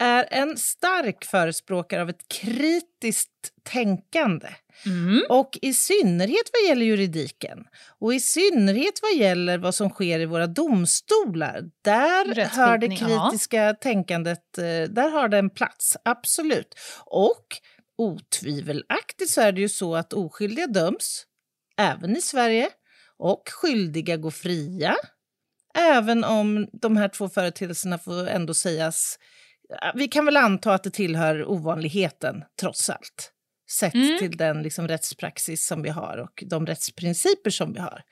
är 0.00 0.28
en 0.30 0.56
stark 0.56 1.24
förespråkare 1.24 2.02
av 2.02 2.10
ett 2.10 2.28
kritiskt 2.28 3.30
tänkande. 3.62 4.48
Mm. 4.86 5.22
Och 5.28 5.58
i 5.62 5.74
synnerhet 5.74 6.50
vad 6.52 6.68
gäller 6.68 6.86
juridiken 6.86 7.64
och 7.98 8.14
i 8.14 8.20
synnerhet 8.20 8.94
vad 9.02 9.14
gäller 9.14 9.58
vad 9.58 9.74
som 9.74 9.90
sker 9.90 10.20
i 10.20 10.26
våra 10.26 10.46
domstolar. 10.46 11.62
Där 11.84 12.44
hör 12.44 12.78
det 12.78 12.88
kritiska 12.96 13.62
ja. 13.64 13.74
tänkandet 13.74 14.58
eh, 14.58 14.90
där 14.90 15.10
har 15.10 15.28
det 15.28 15.38
en 15.38 15.50
plats, 15.50 15.96
absolut. 16.04 16.74
Och 17.04 17.46
otvivelaktigt 18.00 19.30
så 19.30 19.40
är 19.40 19.52
det 19.52 19.60
ju 19.60 19.68
så 19.68 19.96
att 19.96 20.12
oskyldiga 20.12 20.66
döms, 20.66 21.24
även 21.78 22.16
i 22.16 22.20
Sverige, 22.20 22.68
och 23.18 23.42
skyldiga 23.48 24.16
går 24.16 24.30
fria. 24.30 24.96
Även 25.74 26.24
om 26.24 26.68
de 26.72 26.96
här 26.96 27.08
två 27.08 27.28
företeelserna 27.28 27.98
får 27.98 28.28
ändå 28.28 28.54
sägas... 28.54 29.18
Vi 29.94 30.08
kan 30.08 30.24
väl 30.24 30.36
anta 30.36 30.74
att 30.74 30.84
det 30.84 30.90
tillhör 30.90 31.50
ovanligheten, 31.50 32.44
trots 32.60 32.90
allt 32.90 33.32
sett 33.70 33.94
mm. 33.94 34.18
till 34.18 34.36
den 34.36 34.62
liksom, 34.62 34.88
rättspraxis 34.88 35.66
som 35.66 35.82
vi 35.82 35.88
har 35.88 36.18
och 36.18 36.44
de 36.46 36.66
rättsprinciper 36.66 37.50
som 37.50 37.72
vi 37.72 37.80
har. 37.80 38.02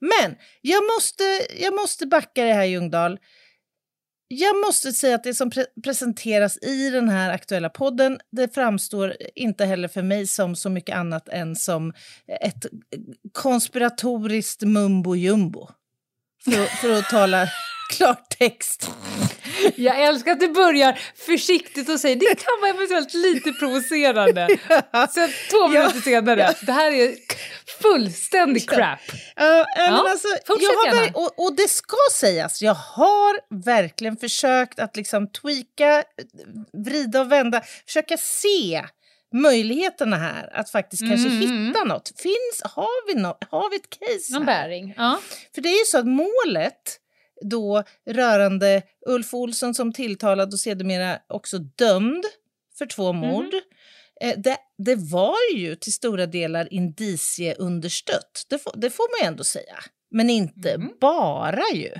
Men 0.00 0.36
jag 0.60 0.82
måste, 0.96 1.24
jag 1.60 1.74
måste 1.74 2.06
backa 2.06 2.44
det 2.44 2.52
här, 2.52 2.64
Ljungdahl. 2.64 3.18
Jag 4.28 4.56
måste 4.66 4.92
säga 4.92 5.14
att 5.14 5.24
det 5.24 5.34
som 5.34 5.50
pre 5.50 5.66
presenteras 5.84 6.58
i 6.62 6.90
den 6.90 7.08
här 7.08 7.30
aktuella 7.30 7.68
podden 7.68 8.20
det 8.32 8.54
framstår 8.54 9.16
inte 9.34 9.64
heller 9.64 9.88
för 9.88 10.02
mig 10.02 10.26
som 10.26 10.56
så 10.56 10.70
mycket 10.70 10.96
annat 10.96 11.28
än 11.28 11.56
som 11.56 11.92
ett 12.42 12.66
konspiratoriskt 13.32 14.62
mumbo 14.62 15.14
jumbo. 15.14 15.68
För, 16.44 16.64
för 16.76 16.98
att 16.98 17.10
tala 17.10 17.48
klartext. 17.88 18.90
Jag 19.76 20.02
älskar 20.02 20.32
att 20.32 20.40
du 20.40 20.48
börjar 20.48 21.00
försiktigt 21.16 21.88
och 21.88 22.00
säger 22.00 22.16
det 22.16 22.26
kan 22.26 22.60
vara 22.60 22.70
eventuellt 22.70 23.14
lite 23.14 23.52
provocerande. 23.52 24.48
Sen 25.10 25.30
två 25.50 25.68
minuter 25.68 25.92
ja. 25.94 26.02
senare, 26.02 26.40
ja. 26.40 26.54
det 26.66 26.72
här 26.72 26.92
är 26.92 27.14
fullständig 27.82 28.70
crap. 28.70 29.00
Uh, 29.10 29.46
ja, 29.76 30.10
alltså, 30.10 30.28
jag 30.46 30.94
har, 30.94 31.16
och, 31.16 31.44
och, 31.46 31.56
det 31.56 31.68
ska 31.68 31.96
sägas, 32.12 32.62
jag 32.62 32.74
har 32.74 33.64
verkligen 33.64 34.16
försökt 34.16 34.78
att 34.78 34.96
liksom 34.96 35.30
tweaka, 35.30 36.04
vrida 36.84 37.20
och 37.20 37.32
vända, 37.32 37.62
försöka 37.86 38.16
se 38.16 38.84
möjligheterna 39.34 40.16
här 40.16 40.50
att 40.52 40.70
faktiskt 40.70 41.02
kanske 41.08 41.28
Mm. 41.28 41.66
hitta 41.66 41.84
något. 41.84 42.12
Finns, 42.16 42.62
har, 42.64 43.14
vi 43.14 43.20
no, 43.20 43.38
har 43.50 43.70
vi 43.70 43.76
ett 43.76 43.90
case 43.90 44.32
Någon 44.32 44.48
här? 44.48 44.62
bäring. 44.62 44.94
Ja. 44.96 45.20
För 45.54 45.62
det 45.62 45.68
är 45.68 45.78
ju 45.78 45.84
så 45.84 45.98
att 45.98 46.06
målet 46.06 47.00
då 47.40 47.82
rörande 48.10 48.82
Ulf 49.06 49.34
Olsson 49.34 49.74
som 49.74 49.92
tilltalad 49.92 50.52
och 50.52 50.58
sedermera 50.60 51.18
också 51.28 51.58
dömd 51.58 52.24
för 52.78 52.86
två 52.86 53.12
mord. 53.12 53.54
eh, 54.20 54.34
Det, 54.38 54.56
det 54.78 54.94
var 54.94 55.36
ju 55.54 55.76
till 55.76 55.92
stora 55.92 56.26
delar 56.26 56.68
indicieunderstött, 56.72 58.42
det 58.48 58.58
får, 58.58 58.72
det 58.76 58.90
får 58.90 59.20
man 59.22 59.28
ändå 59.32 59.44
säga. 59.44 59.76
Men 60.10 60.30
inte 60.30 60.70
Mm. 60.70 60.90
bara 61.00 61.62
ju. 61.74 61.90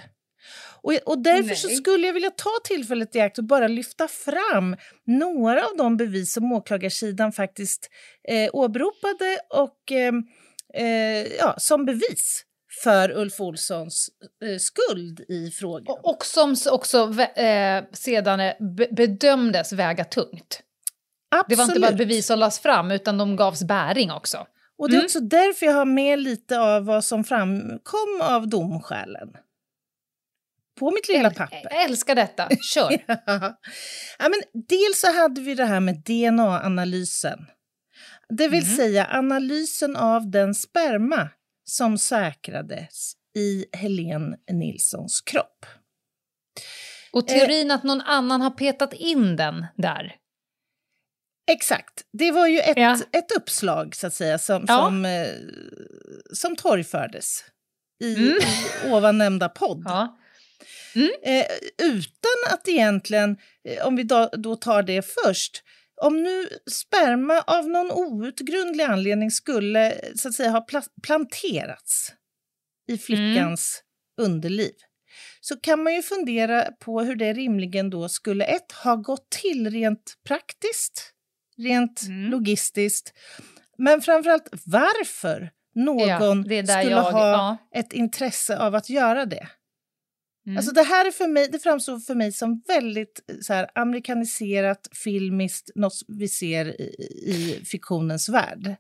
Och, 0.83 0.93
och 1.07 1.19
därför 1.23 1.55
skulle 1.77 2.07
jag 2.07 2.15
vilja 2.15 2.31
ta 2.31 2.51
tillfället 2.65 3.17
i 3.17 3.21
akt 3.21 3.39
och 3.39 3.45
bara 3.45 3.69
lyfta 3.69 4.09
fram 4.09 4.77
några 5.07 5.67
av 5.67 5.77
de 5.77 5.97
bevis 5.97 6.33
som 6.33 6.53
åklagarsidan 6.53 7.33
faktiskt 7.33 7.91
eh, 8.29 8.51
åberopade 8.53 9.39
och 9.51 9.93
eh, 9.93 10.13
eh, 10.85 11.27
ja, 11.39 11.55
som 11.59 11.85
bevis 11.85 12.45
för 12.85 13.11
Ulf 13.11 13.41
Olssons 13.41 14.09
eh, 14.45 14.59
skuld 14.59 15.21
i 15.29 15.51
frågan. 15.51 15.87
Och, 16.03 16.11
och 16.15 16.25
som 16.27 16.57
också 16.71 17.15
eh, 17.23 17.85
sedan 17.93 18.41
eh, 18.41 18.53
be- 18.77 18.89
bedömdes 18.91 19.73
väga 19.73 20.05
tungt. 20.05 20.63
Det 21.49 21.55
var 21.57 21.65
inte 21.65 21.81
bara 21.81 21.87
Absolut. 21.89 21.99
bevis 22.09 22.27
som 22.27 22.39
lades 22.39 22.59
fram, 22.59 22.91
utan 22.91 23.19
de 23.19 23.37
gavs 23.37 23.63
bäring 23.63 24.11
också. 24.11 24.47
Och 24.79 24.89
det 24.91 24.95
är 24.95 24.99
Mm. 24.99 25.05
också 25.05 25.21
därför 25.21 25.67
jag 25.67 25.73
har 25.73 25.85
med 25.85 26.19
lite 26.19 26.61
av 26.61 26.85
vad 26.85 27.05
som 27.05 27.25
framkom 27.25 28.21
av 28.23 28.49
domskälen. 28.49 29.29
På 30.81 30.91
mitt 30.91 31.09
lilla 31.09 31.31
papper. 31.31 31.61
Jag 31.71 31.85
älskar 31.85 32.15
detta. 32.15 32.49
Kör! 32.75 32.91
ja, 34.19 34.29
men 34.29 34.43
dels 34.69 35.01
så 35.01 35.13
hade 35.13 35.41
vi 35.41 35.55
det 35.55 35.65
här 35.65 35.81
med 35.81 36.03
DNA-analysen. 36.05 37.39
Det 38.29 38.49
vill 38.49 38.65
Mm. 38.65 38.77
säga 38.77 39.07
analysen 39.11 39.97
av 39.97 40.31
den 40.31 40.55
sperma 40.55 41.29
som 41.69 41.99
säkrades 41.99 43.13
i 43.37 43.67
Helene 43.73 44.37
Nilssons 44.53 45.21
kropp. 45.21 45.67
Och 47.13 47.29
teorin 47.29 47.71
att 47.71 47.85
någon 47.85 48.01
annan 48.01 48.41
har 48.41 48.51
petat 48.51 48.93
in 48.93 49.37
den 49.37 49.67
där. 49.77 50.17
Exakt. 51.51 52.03
Det 52.13 52.31
var 52.31 52.47
ju 52.47 52.59
ett, 52.59 52.77
Ja. 52.77 52.99
ett 53.13 53.33
uppslag 53.37 53.95
så 53.97 54.07
att 54.07 54.15
säga 54.15 54.39
som, 54.39 54.65
Ja. 54.69 54.77
som, 54.85 55.05
eh, 55.05 55.29
som 56.33 56.57
torgfördes 56.57 57.45
i, 58.05 58.15
Mm. 58.15 58.29
i 58.29 58.91
ovan 58.91 59.19
nämnda 59.19 59.49
podd. 59.49 59.83
Ja. 59.87 60.19
Eh, 61.23 61.47
utan 61.83 62.53
att 62.55 62.69
egentligen, 62.69 63.37
eh, 63.69 63.87
om 63.87 63.97
vi 63.97 64.03
då, 64.03 64.31
då 64.33 64.57
tar 64.57 64.83
det 64.83 65.03
först, 65.25 65.63
om 66.01 66.23
nu 66.23 66.49
sperma 66.71 67.41
av 67.47 67.69
någon 67.69 67.91
outgrundlig 67.93 68.85
anledning 68.85 69.31
skulle 69.31 70.01
så 70.17 70.29
att 70.29 70.35
säga 70.35 70.51
ha 70.51 70.67
pla- 70.71 70.89
planterats 71.03 72.13
i 72.89 72.99
flickans 72.99 73.83
underliv 74.21 74.73
så 75.41 75.57
kan 75.61 75.83
man 75.83 75.95
ju 75.95 76.03
fundera 76.03 76.63
på 76.81 77.01
hur 77.01 77.17
det 77.17 77.33
rimligen 77.33 77.91
då 77.91 78.09
skulle 78.09 78.45
ett 78.45 78.73
ha 78.73 78.97
gått 78.97 79.31
till 79.31 79.71
rent 79.71 80.15
praktiskt, 80.27 81.13
rent 81.59 82.03
Mm. 82.03 82.31
logistiskt, 82.31 83.13
men 83.79 84.03
framförallt 84.03 84.49
varför 84.67 85.51
någon 85.75 86.09
Ja, 86.09 86.19
skulle 86.81 86.91
jag- 86.91 87.13
ha 87.13 87.29
ja. 87.29 87.57
ett 87.75 87.93
intresse 87.93 88.59
av 88.59 88.75
att 88.75 88.91
göra 88.91 89.27
det. 89.27 89.49
Mm. 90.49 90.57
Alltså 90.57 90.73
det 90.73 90.83
här 90.83 91.07
är 91.07 91.11
för 91.11 91.27
mig, 91.29 91.49
det 91.49 91.59
framstår 91.59 91.99
för 91.99 92.15
mig 92.15 92.33
som 92.33 92.63
väldigt 92.69 93.25
eh, 93.31 93.37
så 93.41 93.53
här, 93.53 93.71
amerikaniserat, 93.75 94.89
filmiskt, 95.05 95.71
något 95.75 95.93
vi 96.09 96.29
ser 96.29 96.81
i, 96.81 96.85
i 97.27 97.65
fiktionens 97.65 98.29
värld. 98.29 98.77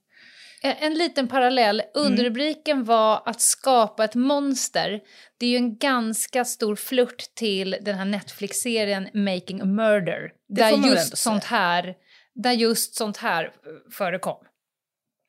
En, 0.63 0.75
en 0.79 0.95
liten 0.95 1.29
parallell. 1.29 1.81
Mm. 1.81 2.07
Underrubriken 2.07 2.85
var 2.85 3.23
att 3.27 3.41
skapa 3.41 4.05
ett 4.05 4.15
monster. 4.15 5.01
Det 5.39 5.47
är 5.47 5.51
ju 5.51 5.57
en 5.57 5.79
ganska 5.79 6.45
stor 6.45 6.77
flört 6.77 7.35
till 7.35 7.77
den 7.81 7.95
här 7.99 8.05
Netflix-serien 8.05 9.09
Making 9.15 9.61
a 9.61 9.65
Murder. 9.65 10.33
Där 10.49 10.89
just, 10.91 11.19
sånt 11.19 11.45
här, 11.45 11.95
där 12.35 12.53
just 12.53 12.95
sånt 12.95 13.17
här 13.17 13.45
eh, 13.45 13.51
förekom. 13.93 14.45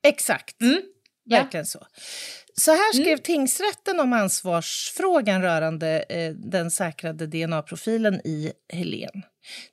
Exakt, 0.06 0.62
Mm. 0.62 0.82
Ja. 1.24 1.42
verkligen 1.42 1.66
så. 1.66 1.86
Så 2.60 2.70
här 2.70 2.92
skrev 2.92 3.16
tingsrätten 3.16 4.00
om 4.00 4.12
ansvarsfrågan 4.12 5.42
rörande 5.42 6.04
eh, 6.08 6.32
den 6.32 6.70
säkrade 6.70 7.26
DNA-profilen 7.26 8.14
i 8.14 8.52
Helen. 8.72 9.22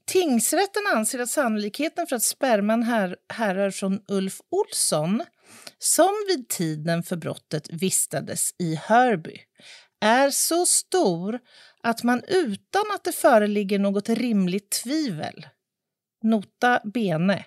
Tingsrätten 0.06 0.84
anser 0.96 1.20
att 1.20 1.30
sannolikheten 1.30 2.08
för 2.08 2.16
att 2.16 2.24
sperman 2.24 2.84
här, 2.84 3.16
härrör 3.34 3.72
från 3.72 4.00
Ulf 4.08 4.40
Olsson 4.52 5.24
som 5.80 6.12
vid 6.28 6.50
tiden 6.50 7.04
för 7.04 7.16
brottet 7.16 7.70
vistades 7.70 8.50
i 8.60 8.76
Hörby 8.76 9.38
är 10.02 10.30
så 10.30 10.66
stor 10.66 11.40
att 11.84 12.04
man 12.04 12.24
utan 12.28 12.84
att 12.96 13.04
det 13.04 13.12
föreligger 13.12 13.80
något 13.80 14.10
rimligt 14.10 14.72
tvivel, 14.72 15.48
nota 16.24 16.82
bene, 16.94 17.46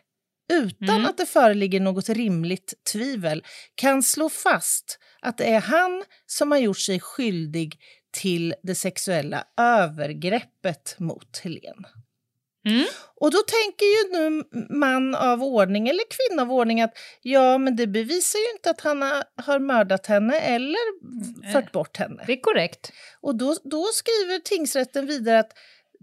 utan 0.51 0.97
Mm. 0.97 1.07
att 1.07 1.19
det 1.19 1.27
föreligger 1.27 1.81
något 1.81 2.09
rimligt 2.09 2.75
tvivel 2.93 3.45
kan 3.75 4.03
slå 4.03 4.29
fast 4.29 4.99
att 5.23 5.39
det 5.39 5.45
är 5.45 5.61
han 5.61 6.05
som 6.27 6.51
har 6.51 6.59
gjort 6.59 6.79
sig 6.79 7.01
skyldig 7.01 7.79
till 8.13 8.55
det 8.63 8.75
sexuella 8.75 9.45
övergreppet 9.57 10.97
mot 10.99 11.39
Helen. 11.39 11.87
Mm. 12.67 12.87
Och 13.17 13.31
då 13.31 13.39
tänker 13.39 13.85
ju 13.87 14.13
nu 14.13 14.45
man 14.79 15.15
av 15.15 15.43
ordning 15.43 15.89
eller 15.89 16.03
kvinna 16.11 16.43
av 16.43 16.53
ordning 16.53 16.81
att 16.81 16.93
ja, 17.23 17.59
men 17.59 17.77
det 17.77 17.87
bevisar 17.87 18.39
ju 18.39 18.51
inte 18.53 18.71
att 18.71 18.81
han 18.81 19.03
har, 19.37 19.59
mördat 19.59 20.07
henne 20.07 20.41
eller 20.41 21.53
fört 21.53 21.73
bort 21.73 21.97
henne. 21.97 22.25
Det 22.27 22.33
är 22.33 22.41
korrekt. 22.41 22.93
Och 23.21 23.35
då, 23.39 23.57
då 23.65 23.85
skriver 23.93 24.39
tingsrätten 24.39 25.07
vidare 25.07 25.39
att 25.39 25.53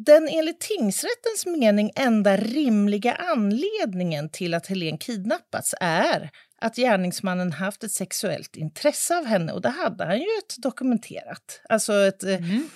den 0.05 0.27
enligt 0.27 0.59
tingsrättens 0.59 1.45
mening 1.45 1.91
enda 1.95 2.37
rimliga 2.37 3.13
anledningen 3.13 4.29
till 4.29 4.53
att 4.53 4.67
Helen 4.67 4.97
kidnappats 4.97 5.75
är 5.81 6.29
att 6.61 6.75
gärningsmannen 6.75 7.51
haft 7.51 7.83
ett 7.83 7.91
sexuellt 7.91 8.55
intresse 8.55 9.17
av 9.17 9.25
henne 9.25 9.53
och 9.53 9.61
det 9.61 9.69
hade 9.69 10.05
han 10.05 10.17
ju 10.17 10.25
ett 10.43 10.55
dokumenterat, 10.57 11.61
alltså 11.69 11.93
ett 11.93 12.23
eh, 12.23 12.35
Mm. 12.35 12.69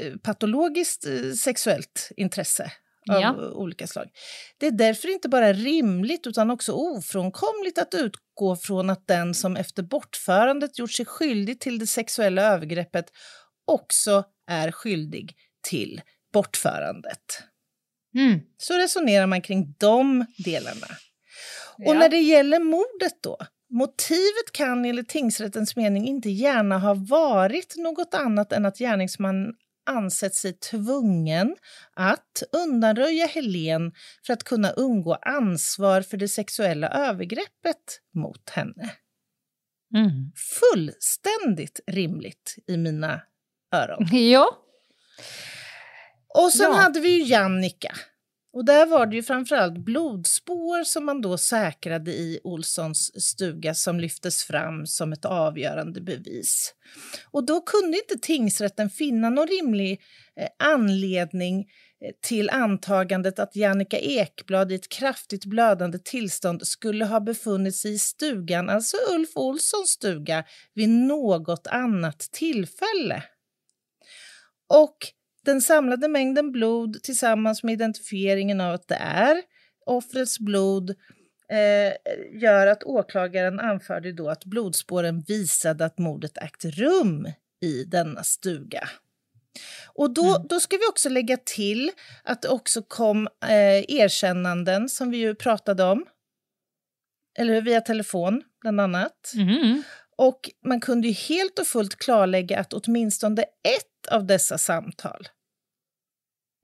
eh, 0.00 0.16
patologiskt 0.22 1.06
eh, 1.06 1.32
sexuellt 1.32 2.10
intresse 2.16 2.72
av 3.10 3.20
Ja. 3.20 3.34
olika 3.52 3.86
slag. 3.86 4.08
Det 4.58 4.66
är 4.66 4.70
därför 4.70 5.08
inte 5.08 5.28
bara 5.28 5.52
rimligt 5.52 6.26
utan 6.26 6.50
också 6.50 6.72
ofrånkomligt 6.72 7.78
att 7.78 7.94
utgå 7.94 8.56
från 8.56 8.90
att 8.90 9.06
den 9.06 9.34
som 9.34 9.56
efter 9.56 9.82
bortförandet 9.82 10.78
gjort 10.78 10.92
sig 10.92 11.06
skyldig 11.06 11.60
till 11.60 11.78
det 11.78 11.86
sexuella 11.86 12.42
övergreppet 12.42 13.04
också 13.66 14.24
är 14.50 14.70
skyldig 14.72 15.34
till 15.68 16.00
bortförandet. 16.38 17.42
Mm. 18.14 18.40
Så 18.58 18.78
resonerar 18.78 19.26
man 19.26 19.42
kring 19.42 19.74
de 19.78 20.26
delarna. 20.44 20.86
Och 21.76 21.94
Ja. 21.94 21.94
när 21.94 22.08
det 22.08 22.20
gäller 22.20 22.60
mordet 22.60 23.22
då? 23.22 23.36
Motivet 23.70 24.52
kan 24.52 24.84
enligt 24.84 25.08
tingsrättens 25.08 25.76
mening 25.76 26.06
inte 26.06 26.30
gärna 26.30 26.78
ha 26.78 26.94
varit 26.94 27.74
något 27.76 28.14
annat 28.14 28.52
än 28.52 28.66
att 28.66 28.78
gärningsmannen 28.78 29.54
ansett 29.86 30.34
sig 30.34 30.52
tvungen 30.52 31.56
att 31.94 32.42
undanröja 32.52 33.26
Helen 33.26 33.92
för 34.26 34.32
att 34.32 34.44
kunna 34.44 34.70
undgå 34.70 35.14
ansvar 35.14 36.02
för 36.02 36.16
det 36.16 36.28
sexuella 36.28 36.88
övergreppet 36.88 38.00
mot 38.14 38.50
henne. 38.50 38.90
Mm. 39.94 40.32
Fullständigt 40.60 41.80
rimligt 41.86 42.56
i 42.66 42.76
mina 42.76 43.20
öron. 43.74 44.06
Ja. 44.12 44.64
Och 46.34 46.52
sen 46.52 46.66
Ja. 46.70 46.76
hade 46.76 47.00
vi 47.00 47.08
ju 47.08 47.24
Jannica. 47.24 47.94
Och 48.52 48.64
där 48.64 48.86
var 48.86 49.06
det 49.06 49.16
ju 49.16 49.22
framförallt 49.22 49.78
blodspår 49.78 50.84
som 50.84 51.04
man 51.04 51.20
då 51.20 51.38
säkrade 51.38 52.10
i 52.10 52.40
Olssons 52.44 53.22
stuga 53.24 53.74
som 53.74 54.00
lyftes 54.00 54.44
fram 54.44 54.86
som 54.86 55.12
ett 55.12 55.24
avgörande 55.24 56.00
bevis. 56.00 56.74
Och 57.30 57.46
då 57.46 57.60
kunde 57.60 57.98
inte 57.98 58.18
tingsrätten 58.26 58.90
finna 58.90 59.30
någon 59.30 59.46
rimlig 59.46 60.00
eh, 60.40 60.48
anledning 60.58 61.60
eh, 61.60 62.12
till 62.22 62.50
antagandet 62.50 63.38
att 63.38 63.56
Jannica 63.56 63.98
Ekblad 63.98 64.72
i 64.72 64.74
ett 64.74 64.88
kraftigt 64.88 65.44
blödande 65.44 65.98
tillstånd 65.98 66.66
skulle 66.66 67.04
ha 67.04 67.20
befunnit 67.20 67.76
sig 67.76 67.92
i 67.92 67.98
stugan, 67.98 68.68
alltså 68.68 68.96
Ulf 69.14 69.30
Olssons 69.36 69.90
stuga, 69.90 70.44
vid 70.74 70.88
något 70.88 71.66
annat 71.66 72.18
tillfälle. 72.18 73.22
Och 74.68 74.96
den 75.48 75.60
samlade 75.60 76.08
mängden 76.08 76.52
blod 76.52 77.02
tillsammans 77.02 77.62
med 77.62 77.72
identifieringen 77.72 78.60
av 78.60 78.74
att 78.74 78.88
det 78.88 78.94
är 79.00 79.42
offrets 79.86 80.38
blod 80.38 80.90
eh, 81.52 82.40
gör 82.42 82.66
att 82.66 82.82
åklagaren 82.84 83.60
anförde 83.60 84.12
då 84.12 84.28
att 84.28 84.44
blodspåren 84.44 85.20
visade 85.20 85.84
att 85.84 85.98
mordet 85.98 86.38
ägt 86.38 86.64
rum 86.64 87.28
i 87.60 87.84
denna 87.84 88.24
stuga. 88.24 88.88
Och 89.94 90.10
då, 90.14 90.34
Mm. 90.36 90.46
då 90.48 90.60
ska 90.60 90.76
vi 90.76 90.86
också 90.90 91.08
lägga 91.08 91.36
till 91.36 91.90
att 92.24 92.42
det 92.42 92.48
också 92.48 92.82
kom 92.82 93.28
eh, 93.44 93.84
erkännanden 93.88 94.88
som 94.88 95.10
vi 95.10 95.16
ju 95.16 95.34
pratade 95.34 95.84
om 95.84 96.06
eller 97.38 97.54
hur? 97.54 97.62
Via 97.62 97.80
telefon, 97.80 98.42
bland 98.60 98.80
annat. 98.80 99.32
Mm. 99.34 99.82
Och 100.16 100.50
man 100.66 100.80
kunde 100.80 101.08
ju 101.08 101.14
helt 101.14 101.58
och 101.58 101.66
fullt 101.66 101.96
klarlägga 101.96 102.58
att 102.60 102.72
åtminstone 102.72 103.42
ett 103.42 104.08
av 104.10 104.26
dessa 104.26 104.58
samtal 104.58 105.28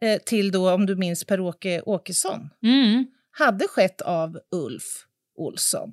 eh, 0.04 0.18
till 0.26 0.50
då, 0.52 0.70
om 0.70 0.86
du 0.86 0.96
minns, 0.96 1.24
Per-Åke 1.24 1.82
Åkesson 1.86 2.50
Mm. 2.62 3.06
hade 3.30 3.68
skett 3.68 4.00
av 4.00 4.38
Ulf 4.50 5.06
Olsson. 5.36 5.92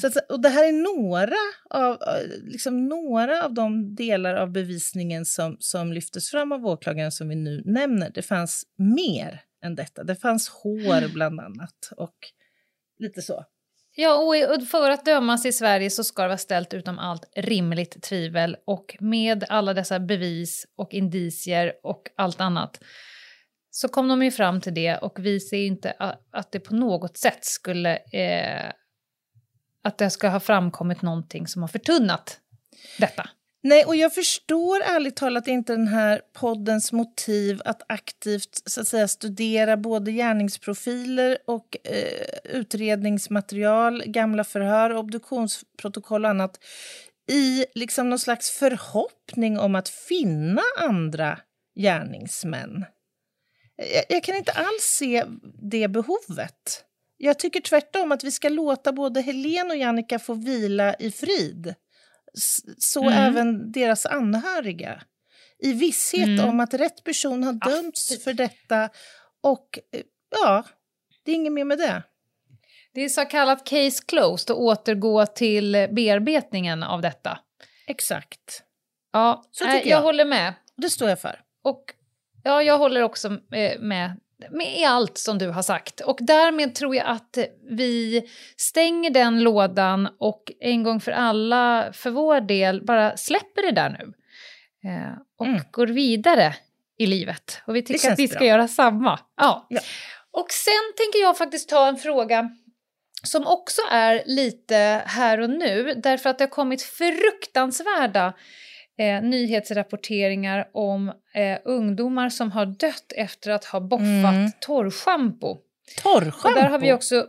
Så 0.00 0.06
att, 0.06 0.30
och 0.30 0.40
det 0.40 0.48
här 0.48 0.68
är 0.68 0.72
några 0.72 1.36
av, 1.70 1.92
eh, 1.92 2.42
liksom 2.44 2.88
några 2.88 3.44
av 3.44 3.54
de 3.54 3.94
delar 3.94 4.34
av 4.34 4.50
bevisningen 4.52 5.24
som, 5.24 5.56
som 5.60 5.92
lyftes 5.92 6.30
fram 6.30 6.52
av 6.52 6.66
åklagaren 6.66 7.12
som 7.12 7.28
vi 7.28 7.34
nu 7.34 7.62
nämner. 7.64 8.10
Det 8.14 8.22
fanns 8.22 8.64
mer 8.76 9.40
än 9.64 9.74
detta. 9.74 10.04
Det 10.04 10.16
fanns 10.16 10.48
hår 10.48 11.08
bland 11.14 11.40
annat 11.40 11.90
och 11.96 12.16
lite 12.98 13.22
så. 13.22 13.44
Ja, 13.94 14.14
och 14.14 14.66
för 14.68 14.90
att 14.90 15.04
dömas 15.04 15.46
i 15.46 15.52
Sverige 15.52 15.90
så 15.90 16.04
ska 16.04 16.22
det 16.22 16.28
vara 16.28 16.38
ställt 16.38 16.74
utom 16.74 16.98
allt 16.98 17.30
rimligt 17.36 18.02
tvivel 18.02 18.56
och 18.66 18.96
med 19.00 19.44
alla 19.48 19.74
dessa 19.74 20.00
bevis 20.00 20.66
och 20.76 20.94
indicier 20.94 21.72
och 21.82 22.02
allt 22.16 22.40
annat 22.40 22.80
så 23.70 23.88
kom 23.88 24.08
de 24.08 24.22
ju 24.22 24.30
fram 24.30 24.60
till 24.60 24.74
det 24.74 24.96
och 24.96 25.18
vi 25.18 25.40
ser 25.40 25.66
inte 25.66 25.94
att 26.30 26.52
det 26.52 26.60
på 26.60 26.74
något 26.74 27.16
sätt 27.16 27.44
skulle 27.44 27.96
eh, 27.96 28.72
att 29.82 29.98
det 29.98 30.10
ska 30.10 30.28
ha 30.28 30.40
framkommit 30.40 31.02
någonting 31.02 31.46
som 31.46 31.62
har 31.62 31.68
förtunnat 31.68 32.40
detta. 32.98 33.28
Nej, 33.62 33.84
och 33.84 33.96
jag 33.96 34.14
förstår 34.14 34.80
ärligt 34.80 35.16
talat 35.16 35.48
inte 35.48 35.72
den 35.72 35.88
här 35.88 36.20
poddens 36.32 36.92
motiv 36.92 37.62
att 37.64 37.82
aktivt 37.88 38.62
så 38.64 38.80
att 38.80 38.88
säga, 38.88 39.08
studera 39.08 39.76
både 39.76 40.12
gärningsprofiler 40.12 41.38
och 41.46 41.76
eh, 41.84 42.56
utredningsmaterial, 42.56 44.02
gamla 44.06 44.44
förhör, 44.44 44.96
obduktionsprotokoll 44.96 46.24
och 46.24 46.30
annat 46.30 46.58
i 47.30 47.66
liksom 47.74 48.10
någon 48.10 48.18
slags 48.18 48.50
förhoppning 48.50 49.58
om 49.58 49.74
att 49.74 49.88
finna 49.88 50.62
andra 50.78 51.38
gärningsmän. 51.80 52.84
Jag, 53.76 54.04
jag 54.08 54.22
kan 54.22 54.36
inte 54.36 54.52
alls 54.52 54.82
se 54.82 55.24
det 55.62 55.88
behovet. 55.88 56.84
Jag 57.16 57.38
tycker 57.38 57.60
tvärtom 57.60 58.12
att 58.12 58.24
vi 58.24 58.30
ska 58.30 58.48
låta 58.48 58.92
både 58.92 59.20
Helen 59.20 59.70
och 59.70 59.76
Jannica 59.76 60.18
få 60.18 60.34
vila 60.34 60.94
i 60.94 61.10
frid. 61.10 61.74
Så 62.78 63.02
Mm. 63.02 63.12
även 63.18 63.72
deras 63.72 64.06
anhöriga. 64.06 65.02
I 65.58 65.72
visshet 65.72 66.26
Mm. 66.26 66.48
om 66.48 66.60
att 66.60 66.74
rätt 66.74 67.04
person 67.04 67.44
har 67.44 67.52
dömts 67.52 68.24
för 68.24 68.32
detta 68.32 68.88
och 69.42 69.78
eh, 69.92 70.00
ja, 70.42 70.64
det 71.24 71.30
är 71.30 71.34
inget 71.34 71.52
mer 71.52 71.64
med 71.64 71.78
det. 71.78 72.02
Det 72.94 73.00
är 73.00 73.08
så 73.08 73.24
kallat 73.24 73.64
case 73.66 74.02
closed 74.06 74.56
och 74.56 74.62
återgå 74.62 75.26
till 75.26 75.72
bearbetningen 75.92 76.82
av 76.82 77.02
detta. 77.02 77.38
Exakt. 77.86 78.62
Ja, 79.12 79.44
Så 79.50 79.64
tycker 79.64 79.76
jag 79.76 79.86
jag. 79.86 80.02
håller 80.02 80.24
med. 80.24 80.54
Det 80.76 80.90
står 80.90 81.08
jag 81.08 81.20
för. 81.20 81.40
Och 81.64 81.84
ja, 82.42 82.62
jag 82.62 82.78
håller 82.78 83.02
också 83.02 83.28
eh, 83.54 83.80
med, 83.80 84.20
med 84.50 84.88
allt 84.88 85.18
som 85.18 85.38
du 85.38 85.48
har 85.48 85.62
sagt. 85.62 86.00
Och 86.00 86.18
därmed 86.20 86.74
tror 86.74 86.96
jag 86.96 87.06
att 87.06 87.38
vi 87.70 88.22
stänger 88.56 89.10
den 89.10 89.42
lådan 89.42 90.08
och 90.18 90.42
en 90.60 90.82
gång 90.82 91.00
för 91.00 91.12
alla, 91.12 91.92
för 91.92 92.10
vår 92.10 92.40
del, 92.40 92.84
bara 92.84 93.16
släpper 93.16 93.62
det 93.62 93.70
där 93.72 93.90
nu. 93.90 94.12
Eh, 94.90 95.12
och 95.38 95.46
Mm. 95.46 95.60
går 95.70 95.86
vidare 95.86 96.54
i 96.98 97.06
livet. 97.06 97.62
Och 97.66 97.76
vi 97.76 97.82
tycker 97.82 98.12
att 98.12 98.18
vi 98.18 98.28
ska 98.28 98.38
bra. 98.38 98.48
göra 98.48 98.68
samma. 98.68 99.18
Ja. 99.36 99.66
Ja. 99.70 99.80
Och 100.32 100.46
sen 100.50 100.92
tänker 100.96 101.18
jag 101.18 101.38
faktiskt 101.38 101.68
ta 101.68 101.88
en 101.88 101.96
fråga 101.96 102.50
som 103.22 103.46
också 103.46 103.80
är 103.90 104.22
lite 104.26 105.02
här 105.06 105.40
och 105.40 105.50
nu, 105.50 105.94
därför 105.96 106.30
att 106.30 106.38
det 106.38 106.44
har 106.44 106.50
kommit 106.50 106.82
fruktansvärda 106.82 108.32
eh, 109.00 109.22
nyhetsrapporteringar 109.22 110.68
om 110.72 111.08
eh, 111.34 111.58
ungdomar 111.64 112.28
som 112.28 112.52
har 112.52 112.66
dött 112.66 113.12
efter 113.16 113.50
att 113.50 113.64
ha 113.64 113.80
boffat 113.80 114.04
Mm. 114.04 114.50
torrschampo. 114.60 115.58
Torrschampo? 116.02 116.48
Och 116.48 116.54
där 116.54 116.68
har 116.68 116.78
vi 116.78 116.92
också... 116.92 117.26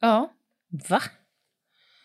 Ja. 0.00 0.30
Va? 0.88 1.00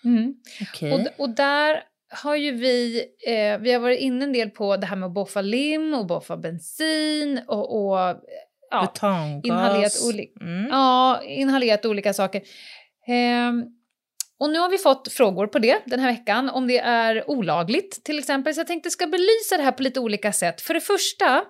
Mm. 0.06 0.36
Okej. 0.62 0.94
Och, 0.94 1.24
och 1.24 1.30
där 1.30 1.84
har 2.24 2.36
ju 2.36 2.52
vi, 2.52 3.04
eh, 3.28 3.58
vi 3.60 3.72
har 3.74 3.80
varit 3.80 4.00
inne 4.00 4.26
en 4.26 4.34
del 4.34 4.50
på 4.50 4.78
det 4.78 4.86
här 4.88 4.96
med 4.96 5.08
att 5.08 5.14
boffa 5.14 5.42
lim 5.42 5.94
och 5.94 6.06
boffa 6.08 6.38
bensin 6.38 7.42
och, 7.48 7.76
och 7.92 8.00
ja, 8.72 8.94
inhalerat 9.44 9.92
oli- 9.92 10.42
Mm. 10.42 10.68
Ja, 10.72 11.22
inhalerat 11.24 11.86
olika 11.86 12.14
saker. 12.14 12.42
Ehm, 13.08 13.64
och 14.40 14.50
nu 14.50 14.60
har 14.60 14.70
vi 14.70 14.78
fått 14.78 15.14
frågor 15.14 15.48
på 15.48 15.60
det 15.60 15.82
den 15.86 16.00
här 16.00 16.12
veckan, 16.12 16.50
om 16.50 16.68
det 16.68 16.78
är 16.78 17.30
olagligt 17.30 18.04
till 18.04 18.20
exempel. 18.20 18.54
Så 18.54 18.60
jag 18.60 18.68
tänkte 18.68 18.90
ska 18.90 19.08
belysa 19.08 19.58
det 19.58 19.64
här 19.64 19.72
på 19.72 19.84
lite 19.84 20.00
olika 20.00 20.34
sätt. 20.34 20.62
För 20.62 20.74
det 20.74 20.82
första, 20.82 21.44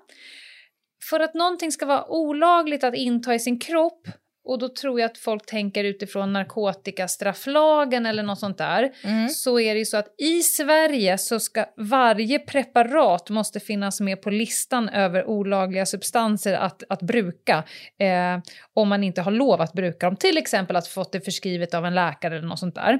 för 1.09 1.19
att 1.19 1.33
någonting 1.33 1.71
ska 1.71 1.85
vara 1.85 2.05
olagligt 2.07 2.83
att 2.83 2.95
inta 2.95 3.35
i 3.35 3.39
sin 3.39 3.59
kropp, 3.59 4.07
och 4.47 4.59
då 4.59 4.69
tror 4.69 4.99
jag 4.99 5.11
att 5.11 5.17
folk 5.17 5.45
tänker 5.45 5.83
utifrån 5.83 6.33
narkotikastrafflagen 6.33 8.05
eller 8.05 8.23
något 8.23 8.39
sånt 8.39 8.57
där, 8.57 8.91
Mm. 9.03 9.29
så 9.29 9.59
är 9.59 9.73
det 9.73 9.79
ju 9.79 9.85
så 9.85 9.97
att 9.97 10.15
i 10.17 10.41
Sverige 10.43 11.17
så 11.17 11.39
ska 11.39 11.65
varje 11.77 12.39
preparat 12.39 13.29
måste 13.29 13.59
finnas 13.59 13.99
med 13.99 14.21
på 14.21 14.29
listan 14.29 14.89
över 14.89 15.25
olagliga 15.29 15.85
substanser 15.85 16.53
att, 16.53 16.83
att 16.89 17.01
bruka 17.01 17.63
eh, 17.99 18.39
om 18.73 18.89
man 18.89 19.03
inte 19.03 19.21
har 19.21 19.31
lov 19.31 19.61
att 19.61 19.73
bruka 19.73 20.05
dem. 20.05 20.15
Till 20.15 20.37
exempel 20.37 20.75
att 20.75 20.87
fått 20.87 21.11
det 21.11 21.21
förskrivet 21.21 21.73
av 21.73 21.85
en 21.85 21.95
läkare 21.95 22.37
eller 22.37 22.47
något 22.47 22.59
sånt 22.59 22.75
där. 22.75 22.99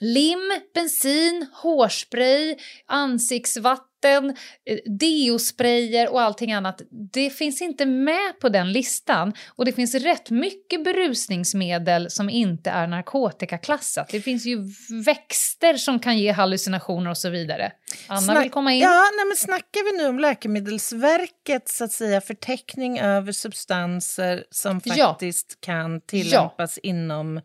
Lim, 0.00 0.52
bensin, 0.74 1.46
hårspray, 1.62 2.56
ansiktsvatten, 2.86 4.36
eh, 4.70 4.78
deosprayer 5.00 6.12
och 6.12 6.20
allting 6.20 6.52
annat. 6.52 6.82
Det 7.12 7.30
finns 7.30 7.62
inte 7.62 7.86
med 7.86 8.40
på 8.40 8.48
den 8.48 8.72
listan. 8.72 9.32
Och 9.48 9.64
det 9.64 9.72
finns 9.72 9.94
rätt 9.94 10.30
mycket 10.30 10.84
berusningsmedel 10.84 12.10
som 12.10 12.30
inte 12.30 12.70
är 12.70 12.86
narkotikaklassat. 12.86 14.08
Det 14.10 14.20
finns 14.20 14.46
ju 14.46 14.58
växter 15.04 15.74
som 15.74 15.98
kan 15.98 16.18
ge 16.18 16.32
hallucinationer 16.32 17.10
och 17.10 17.18
så 17.18 17.30
vidare. 17.30 17.72
Anna 18.08 18.20
Snack- 18.20 18.42
vill 18.42 18.50
komma 18.50 18.72
in. 18.72 18.80
Ja, 18.80 19.02
nej, 19.16 19.26
men 19.26 19.36
snackar 19.36 19.92
vi 19.92 20.02
nu 20.02 20.08
om 20.08 20.18
Läkemedelsverkets 20.18 21.76
så 21.76 21.84
att 21.84 21.92
säga, 21.92 22.20
förteckning 22.20 22.98
över 22.98 23.32
substanser 23.32 24.44
som 24.50 24.80
Ja. 24.84 24.94
faktiskt 24.94 25.60
kan 25.60 26.00
tillämpas 26.00 26.78
inom 26.78 27.36
eh, 27.36 27.42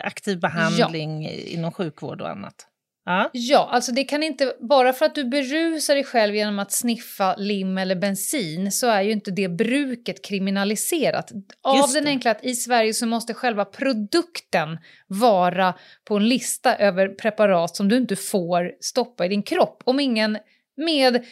aktiv 0.00 0.40
behandling 0.40 1.24
eh, 1.24 1.54
inom 1.54 1.72
sjukvård 1.72 2.20
och 2.20 2.30
annat? 2.30 2.66
Ja. 3.06 3.30
Ja, 3.32 3.68
alltså 3.72 3.92
det 3.92 4.04
kan 4.04 4.22
inte, 4.22 4.54
bara 4.60 4.92
för 4.92 5.06
att 5.06 5.14
du 5.14 5.24
berusar 5.24 5.94
dig 5.94 6.04
själv 6.04 6.34
genom 6.34 6.58
att 6.58 6.72
sniffa 6.72 7.36
lim 7.36 7.78
eller 7.78 7.96
bensin 7.96 8.72
så 8.72 8.86
är 8.86 9.02
ju 9.02 9.12
inte 9.12 9.30
det 9.30 9.48
bruket 9.48 10.24
kriminaliserat. 10.24 11.32
Av 11.62 11.92
den 11.92 12.06
enkla 12.06 12.30
att 12.30 12.44
i 12.44 12.54
Sverige 12.54 12.94
så 12.94 13.06
måste 13.06 13.34
själva 13.34 13.64
produkten 13.64 14.78
vara 15.06 15.74
på 16.04 16.16
en 16.16 16.28
lista 16.28 16.76
över 16.76 17.08
preparat 17.08 17.76
som 17.76 17.88
du 17.88 17.96
inte 17.96 18.16
får 18.16 18.72
stoppa 18.80 19.26
i 19.26 19.28
din 19.28 19.42
kropp. 19.42 19.82
Om 19.84 20.00
ingen 20.00 20.38
med 20.76 21.24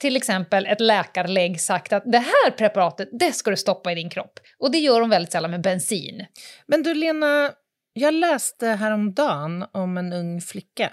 till 0.00 0.16
exempel 0.16 0.66
ett 0.66 0.80
läkarlägg 0.80 1.60
sagt 1.60 1.92
att 1.92 2.02
det 2.06 2.18
här 2.18 2.50
preparatet, 2.50 3.08
det 3.12 3.32
ska 3.32 3.50
du 3.50 3.56
stoppa 3.56 3.92
i 3.92 3.94
din 3.94 4.10
kropp. 4.10 4.40
Och 4.58 4.72
det 4.72 4.78
gör 4.78 5.00
de 5.00 5.10
väldigt 5.10 5.32
sällan 5.32 5.50
med 5.50 5.62
bensin. 5.62 6.26
Men 6.66 6.82
du 6.82 6.94
Lena, 6.94 7.52
jag 7.92 8.14
läste 8.14 8.66
häromdagen 8.66 9.66
om 9.72 9.96
en 9.98 10.12
ung 10.12 10.40
flicka 10.40 10.92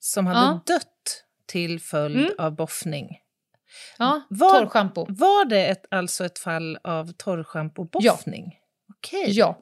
som 0.00 0.26
hade 0.26 0.40
Ja. 0.40 0.60
dött 0.66 1.24
till 1.46 1.80
följd 1.80 2.16
Mm. 2.18 2.32
av 2.38 2.56
boffning. 2.56 3.18
Ja, 3.98 4.20
Var- 4.30 4.60
torrschampo. 4.60 5.06
Var 5.08 5.44
det 5.44 5.66
ett, 5.66 5.86
alltså 5.90 6.24
ett 6.24 6.38
fall 6.38 6.78
av 6.84 7.12
torrschampo-boffning? 7.12 8.52
Okej, 8.98 9.24
Ja. 9.30 9.58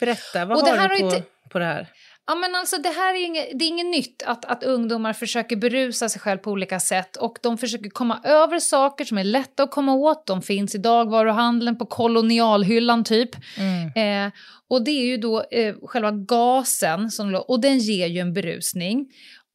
berätta. 0.00 0.44
Vad 0.44 0.58
Och 0.58 0.64
det 0.64 0.80
har 0.80 0.88
du 0.88 0.98
på, 1.00 1.04
inte- 1.06 1.22
på 1.50 1.58
det 1.58 1.64
här? 1.64 1.88
Ja, 2.26 2.34
men 2.34 2.54
alltså, 2.54 2.78
det 2.78 2.88
här 2.88 3.14
är 3.14 3.24
inget, 3.26 3.58
det 3.58 3.64
är 3.64 3.68
inget 3.68 3.86
nytt 3.86 4.22
att, 4.26 4.44
att 4.44 4.62
ungdomar 4.62 5.12
försöker 5.12 5.56
berusa 5.56 6.08
sig 6.08 6.20
själv 6.20 6.38
på 6.38 6.50
olika 6.50 6.80
sätt 6.80 7.16
och 7.16 7.38
de 7.42 7.58
försöker 7.58 7.90
komma 7.90 8.20
över 8.24 8.58
saker 8.58 9.04
som 9.04 9.18
är 9.18 9.24
lätta 9.24 9.62
att 9.62 9.70
komma 9.70 9.94
åt. 9.94 10.26
De 10.26 10.42
finns 10.42 10.74
i 10.74 10.78
dagvaruhandeln 10.78 11.78
på 11.78 11.86
kolonialhyllan 11.86 13.04
typ. 13.04 13.30
Mm. 13.58 14.26
Eh, 14.26 14.32
och 14.68 14.84
det 14.84 14.90
är 14.90 15.06
ju 15.06 15.16
då 15.16 15.42
eh, 15.50 15.74
själva 15.82 16.10
gasen 16.10 17.10
som, 17.10 17.34
och 17.48 17.60
den 17.60 17.78
ger 17.78 18.06
ju 18.06 18.18
en 18.20 18.32
berusning. 18.32 19.06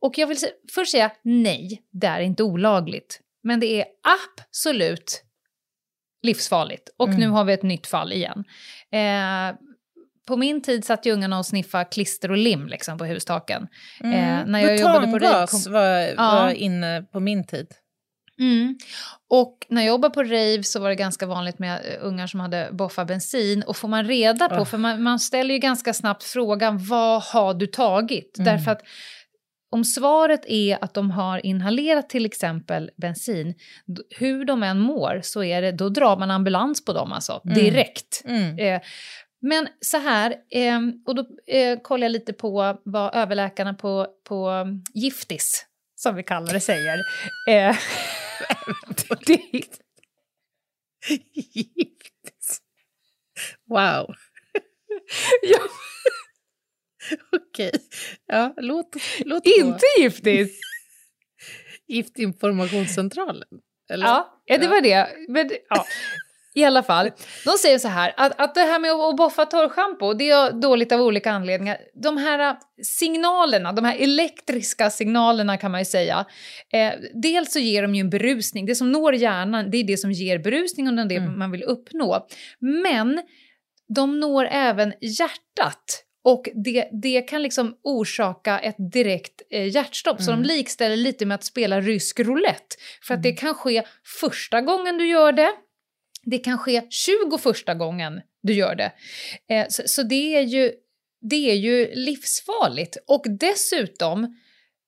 Och 0.01 0.17
jag 0.17 0.27
vill 0.27 0.37
först 0.75 0.91
säga 0.91 1.11
nej, 1.23 1.83
det 1.91 2.07
är 2.07 2.19
inte 2.19 2.43
olagligt. 2.43 3.19
Men 3.43 3.59
det 3.59 3.81
är 3.81 3.85
absolut 4.03 5.23
livsfarligt. 6.21 6.89
Och 6.97 7.07
Mm. 7.07 7.19
nu 7.19 7.27
har 7.27 7.43
vi 7.43 7.53
ett 7.53 7.63
nytt 7.63 7.87
fall 7.87 8.13
igen. 8.13 8.43
Eh, 8.91 9.55
på 10.29 10.37
min 10.37 10.61
tid 10.61 10.85
satt 10.85 11.05
ju 11.05 11.11
ungarna 11.11 11.39
och 11.39 11.45
sniffade 11.45 11.85
klister 11.85 12.31
och 12.31 12.37
lim 12.37 12.67
liksom, 12.67 12.97
på 12.97 13.05
hustaken. 13.05 13.67
Mm. 14.03 14.51
när 14.51 14.59
jag 14.59 14.79
jobbade 14.79 15.05
på 15.05 15.11
Butangas 15.11 15.67
Rikon- 15.67 15.71
var, 15.71 15.99
Ja. 15.99 16.13
var 16.17 16.49
inne 16.49 17.03
på 17.11 17.19
min 17.19 17.47
tid. 17.47 17.67
Mm. 18.39 18.77
Och 19.29 19.65
när 19.69 19.81
jag 19.81 19.87
jobbade 19.87 20.13
på 20.13 20.23
rave 20.23 20.63
så 20.63 20.79
var 20.79 20.89
det 20.89 20.95
ganska 20.95 21.25
vanligt 21.25 21.59
med 21.59 21.79
uh, 21.79 22.07
ungar 22.07 22.27
som 22.27 22.39
hade 22.39 22.69
boffa 22.71 23.05
bensin. 23.05 23.63
Och 23.63 23.77
får 23.77 23.87
man 23.87 24.05
reda 24.05 24.49
på, 24.49 24.55
oh. 24.55 24.65
för 24.65 24.77
man, 24.77 25.03
man, 25.03 25.19
ställer 25.19 25.53
ju 25.53 25.59
ganska 25.59 25.93
snabbt 25.93 26.23
frågan 26.23 26.77
vad 26.77 27.23
har 27.23 27.53
du 27.53 27.67
tagit? 27.67 28.37
Mm. 28.39 28.53
Därför 28.53 28.71
att 28.71 28.81
om 29.71 29.83
svaret 29.85 30.45
är 30.45 30.77
att 30.83 30.93
de 30.93 31.11
har 31.11 31.45
inhalerat 31.45 32.09
till 32.09 32.25
exempel 32.25 32.91
bensin, 32.97 33.55
hur 34.17 34.45
de 34.45 34.63
än 34.63 34.79
mår 34.79 35.19
så 35.23 35.43
är 35.43 35.61
det, 35.61 35.71
då 35.71 35.89
drar 35.89 36.17
man 36.17 36.31
ambulans 36.31 36.85
på 36.85 36.93
dem 36.93 37.11
alltså, 37.11 37.41
mm. 37.45 37.57
direkt. 37.57 38.21
Mm. 38.25 38.59
Eh, 38.59 38.81
men 39.41 39.67
så 39.81 39.97
här, 39.97 40.35
eh, 40.51 40.79
och 41.05 41.15
då 41.15 41.27
eh, 41.47 41.79
kollar 41.79 42.05
jag 42.05 42.11
lite 42.11 42.33
på 42.33 42.79
vad 42.85 43.15
överläkarna 43.15 43.73
på, 43.73 44.07
på 44.23 44.67
Giftis, 44.93 45.65
som 45.95 46.15
vi 46.15 46.23
kallar 46.23 46.53
det, 46.53 46.59
säger. 46.59 46.99
Eh, 47.49 47.77
Giftis. 51.33 52.61
Wow. 53.67 54.15
ja. 55.41 55.59
Okej. 57.31 57.71
Ja, 58.25 58.53
låt, 58.57 58.95
låt 59.19 59.43
Inte 59.45 59.85
Giftis! 59.97 60.59
Giftinformationscentralen? 61.87 63.47
Eller? 63.89 64.05
Ja, 64.05 64.41
ja, 64.45 64.57
det 64.57 64.67
var 64.67 64.81
det. 64.81 65.07
Men, 65.27 65.49
ja. 65.69 65.85
I 66.59 66.65
alla 66.65 66.83
fall, 66.83 67.11
de 67.45 67.51
säger 67.51 67.79
så 67.79 67.87
här 67.87 68.13
att, 68.17 68.41
att 68.41 68.55
det 68.55 68.61
här 68.61 68.79
med 68.79 68.91
att 68.91 69.15
boffa 69.15 69.45
torrschampo, 69.45 70.13
det 70.13 70.29
är 70.29 70.51
dåligt 70.51 70.91
av 70.91 71.01
olika 71.01 71.31
anledningar. 71.31 71.77
De 72.03 72.17
här 72.17 72.39
äh, 72.39 72.55
signalerna, 72.83 73.73
de 73.73 73.85
här 73.85 73.95
elektriska 73.95 74.89
signalerna 74.89 75.57
kan 75.57 75.71
man 75.71 75.81
ju 75.81 75.85
säga, 75.85 76.25
eh, 76.73 76.91
dels 77.13 77.53
så 77.53 77.59
ger 77.59 77.81
de 77.81 77.95
ju 77.95 77.99
en 77.99 78.09
berusning, 78.09 78.65
det 78.65 78.75
som 78.75 78.91
når 78.91 79.15
hjärnan 79.15 79.71
det 79.71 79.77
är 79.77 79.83
det 79.83 79.97
som 79.97 80.11
ger 80.11 80.39
berusning 80.39 80.87
och 80.87 80.93
det 80.93 81.05
det 81.05 81.15
mm. 81.15 81.39
man 81.39 81.51
vill 81.51 81.63
uppnå. 81.63 82.27
Men 82.59 83.21
de 83.95 84.19
når 84.19 84.47
även 84.51 84.93
hjärtat 85.01 86.03
och 86.23 86.49
det, 86.53 86.89
det 86.91 87.21
kan 87.21 87.43
liksom 87.43 87.75
orsaka 87.83 88.59
ett 88.59 88.91
direkt 88.91 89.41
eh, 89.51 89.67
hjärtstopp. 89.67 90.19
Mm. 90.19 90.25
Så 90.25 90.31
de 90.31 90.37
mm. 90.37 90.47
likställer 90.47 90.97
lite 90.97 91.25
med 91.25 91.35
att 91.35 91.43
spela 91.43 91.81
rysk 91.81 92.19
roulette. 92.19 92.75
För 93.03 93.13
att 93.13 93.23
det 93.23 93.29
mm. 93.29 93.37
kan 93.37 93.53
ske 93.53 93.83
första 94.21 94.61
gången 94.61 94.97
du 94.97 95.07
gör 95.07 95.31
det, 95.31 95.49
det 96.25 96.37
kan 96.37 96.57
ske 96.57 96.81
21 96.89 97.77
gången 97.77 98.21
du 98.43 98.53
gör 98.53 98.75
det. 98.75 98.91
Eh, 99.49 99.65
så, 99.69 99.83
så 99.85 100.03
det, 100.03 100.35
är 100.35 100.41
ju, 100.41 100.71
det 101.21 101.51
är 101.51 101.55
ju 101.55 101.95
livsfarligt. 101.95 102.97
Och 103.07 103.23
dessutom 103.39 104.35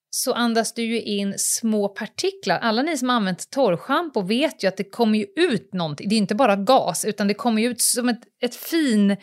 så 0.09 0.33
andas 0.33 0.73
du 0.73 0.83
ju 0.83 1.01
in 1.01 1.33
små 1.37 1.89
partiklar. 1.89 2.59
Alla 2.59 2.81
ni 2.81 2.97
som 2.97 3.09
har 3.09 3.15
använt 3.15 3.49
torrschampo 3.51 4.21
vet 4.21 4.63
ju 4.63 4.67
att 4.67 4.77
det 4.77 4.83
kommer 4.83 5.19
ju 5.19 5.25
ut 5.35 5.73
någonting. 5.73 6.09
Det 6.09 6.15
är 6.15 6.17
inte 6.17 6.35
bara 6.35 6.55
gas, 6.55 7.05
utan 7.05 7.27
det 7.27 7.33
kommer 7.33 7.61
ju 7.61 7.69
ut 7.69 7.81
som 7.81 8.09
ett, 8.09 8.21
ett 8.41 8.55
fin 8.55 9.17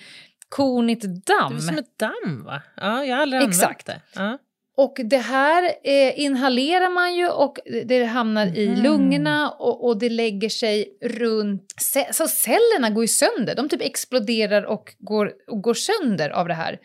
kornigt 0.48 1.04
damm. 1.04 1.52
Det 1.52 1.56
är 1.56 1.60
som 1.60 1.78
ett 1.78 1.98
damm, 1.98 2.44
va? 2.44 2.62
Ja, 2.76 3.04
jag 3.04 3.16
har 3.16 3.22
aldrig 3.22 3.42
Exakt. 3.42 3.88
använt 3.88 4.04
det. 4.14 4.20
Ja. 4.22 4.38
Och 4.78 5.00
det 5.04 5.18
här 5.18 5.64
eh, 5.84 6.20
inhalerar 6.20 6.90
man 6.90 7.14
ju 7.14 7.28
och 7.28 7.58
det 7.84 8.04
hamnar 8.04 8.46
i 8.46 8.66
mm. 8.66 8.82
lungorna 8.82 9.50
och, 9.50 9.86
och, 9.86 9.98
det 9.98 10.08
lägger 10.08 10.48
sig 10.48 10.98
runt... 11.02 11.74
Så 12.12 12.28
cellerna 12.28 12.90
går 12.90 13.04
ju 13.04 13.08
sönder, 13.08 13.54
de 13.54 13.68
typ 13.68 13.82
exploderar 13.82 14.62
och 14.62 14.94
går, 14.98 15.32
och 15.46 15.62
går 15.62 15.74
sönder 15.74 16.30
av 16.30 16.48
det 16.48 16.54
här. 16.54 16.78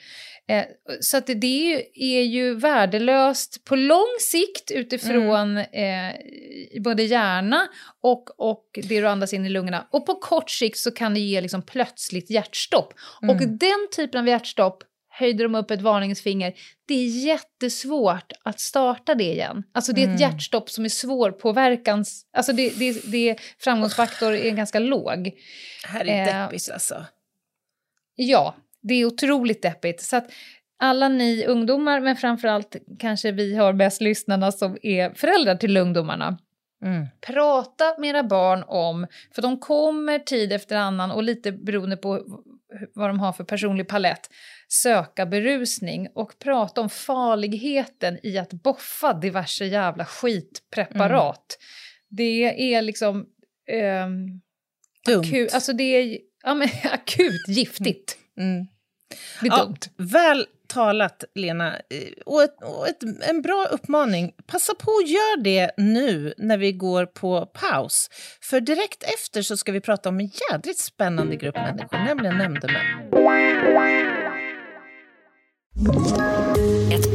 Eh, 0.50 0.64
så 1.00 1.18
att 1.18 1.28
det, 1.28 1.34
det 1.34 1.84
är 1.96 2.22
ju 2.22 2.56
värdelöst 2.56 3.66
på 3.66 3.76
lång 3.76 4.16
sikt 4.20 4.72
utifrån 4.72 5.58
mm. 5.58 6.10
eh, 6.10 6.82
både 6.82 7.04
hjärna 7.04 7.68
och, 8.02 8.40
och 8.52 8.66
det 8.74 9.02
du 9.02 9.08
andas 9.08 9.34
in 9.34 9.46
i 9.46 9.50
lungorna. 9.50 9.88
Och 9.92 10.06
på 10.06 10.16
kort 10.16 10.50
sikt 10.50 10.78
så 10.78 10.92
kan 10.92 11.14
det 11.14 11.20
ge 11.20 11.42
liksom 11.42 11.62
plötsligt 11.62 12.30
hjärtstopp. 12.30 12.94
Mm. 13.22 13.36
Och 13.36 13.48
den 13.48 13.88
typen 13.96 14.20
av 14.20 14.28
hjärtstopp 14.28 14.84
höjde 15.20 15.44
de 15.44 15.56
upp 15.56 15.72
ett 15.72 15.82
varningsfinger. 15.82 16.54
Det 16.88 16.94
är 16.94 17.26
jättesvårt 17.26 18.32
att 18.44 18.60
starta 18.60 19.16
det 19.16 19.32
igen. 19.32 19.64
Alltså 19.72 19.94
det 19.94 20.02
är 20.02 20.04
ett 20.04 20.22
mm. 20.22 20.22
hjärtstopp 20.22 20.70
som 20.70 20.86
är 20.86 20.90
svårpåverkans... 20.90 22.26
Alltså 22.34 22.54
det, 22.54 22.80
det, 22.80 23.12
det 23.12 23.40
framgångsfaktor 23.60 24.34
är 24.34 24.52
ganska 24.52 24.80
låg. 24.80 25.24
Det 25.84 25.88
här 25.88 26.08
är 26.08 26.22
eh, 26.22 26.46
deppigt 26.46 26.70
alltså. 26.74 27.06
Ja, 28.16 28.56
det 28.82 28.94
är 28.94 29.06
otroligt 29.06 29.62
deppigt. 29.62 30.02
Så 30.02 30.16
att 30.16 30.32
alla 30.80 31.10
ni 31.10 31.46
ungdomar, 31.46 32.00
men 32.00 32.16
framförallt 32.16 32.76
kanske 33.00 33.32
vi 33.32 33.56
har 33.56 33.74
bäst 33.74 34.02
lyssnarna 34.02 34.52
som 34.52 34.78
är 34.82 35.14
föräldrar 35.14 35.56
till 35.56 35.78
ungdomarna. 35.78 36.38
Mm. 36.86 37.08
Prata 37.22 38.00
med 38.00 38.10
era 38.10 38.24
barn 38.24 38.64
om, 38.68 39.08
för 39.36 39.42
de 39.42 39.60
kommer 39.60 40.20
tid 40.20 40.54
efter 40.54 40.76
annan 40.76 41.12
och 41.12 41.24
lite 41.24 41.52
beroende 41.52 41.98
på 41.98 42.24
vad 42.94 43.10
de 43.10 43.20
har 43.20 43.34
för 43.34 43.44
personlig 43.44 43.88
palett, 43.88 44.30
söka 44.68 45.26
berusning 45.26 46.08
och 46.16 46.40
prata 46.40 46.82
om 46.82 46.90
farligheten 46.90 48.20
i 48.24 48.38
att 48.38 48.54
boffa 48.54 49.14
diverse 49.14 49.66
jävla 49.66 50.06
skitpreparat. 50.06 51.58
Mm. 51.60 52.08
Det 52.10 52.74
är 52.74 52.82
liksom... 52.82 53.26
Eh, 53.68 54.08
Dumt. 55.06 55.20
Akut, 55.20 55.54
alltså 55.54 55.74
det 55.74 55.84
är 55.84 56.20
ja, 56.44 56.54
men, 56.54 56.70
akut 56.92 57.48
giftigt. 57.48 58.18
Mm. 58.38 58.68
Det 59.42 59.48
är 59.48 59.52
ja, 59.52 59.64
dumt. 59.64 59.78
Väl 59.98 60.46
talat, 60.68 61.24
Lena. 61.36 61.76
Och, 62.26 62.44
ett, 62.44 62.56
och 62.64 62.88
ett, 62.88 63.04
en 63.30 63.42
bra 63.42 63.68
uppmaning. 63.72 64.34
Passa 64.48 64.76
på 64.76 64.92
att 65.04 65.10
göra 65.10 65.44
det 65.44 65.72
nu 65.78 66.34
när 66.38 66.58
vi 66.58 66.72
går 66.72 67.06
på 67.06 67.46
paus. 67.46 68.10
För 68.42 68.62
direkt 68.62 69.04
efter 69.04 69.42
så 69.42 69.58
ska 69.58 69.72
vi 69.72 69.82
prata 69.82 70.10
om 70.10 70.20
en 70.20 70.32
jädrigt 70.52 70.80
spännande 70.80 71.36
grupp 71.36 71.56
människor, 71.56 71.98
nämligen 71.98 72.38
nämndemän. 72.38 73.10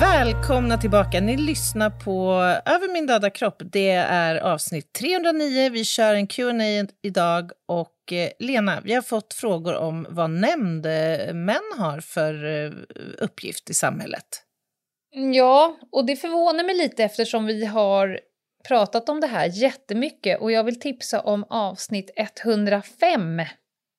Välkomna 0.00 0.78
tillbaka. 0.78 1.20
Ni 1.20 1.36
lyssnar 1.36 1.90
på 1.90 2.32
Över 2.70 2.92
min 2.92 3.06
döda 3.06 3.30
kropp. 3.30 3.62
Det 3.72 3.90
är 3.90 4.36
avsnitt 4.36 4.92
309. 4.92 5.70
Vi 5.70 5.84
kör 5.84 6.14
en 6.14 6.26
Q&A 6.26 6.86
idag. 7.02 7.50
Och 7.68 8.12
eh, 8.12 8.28
Lena, 8.38 8.80
vi 8.84 8.94
har 8.94 9.02
fått 9.02 9.34
frågor 9.34 9.74
om 9.74 10.06
vad 10.10 10.30
nämndemän 10.30 11.62
har 11.78 12.00
för 12.00 12.44
eh, 12.44 12.72
uppgift 13.18 13.70
i 13.70 13.74
samhället. 13.74 14.42
Mm, 15.16 15.32
ja, 15.32 15.76
och 15.92 16.06
det 16.06 16.16
förvånar 16.16 16.64
mig 16.64 16.76
lite 16.76 17.04
eftersom 17.04 17.46
vi 17.46 17.64
har 17.64 18.20
pratat 18.68 19.08
om 19.08 19.20
det 19.20 19.26
här 19.26 19.46
jättemycket 19.46 20.40
och 20.40 20.52
jag 20.52 20.64
vill 20.64 20.80
tipsa 20.80 21.20
om 21.20 21.44
avsnitt 21.48 22.10
105 22.16 23.42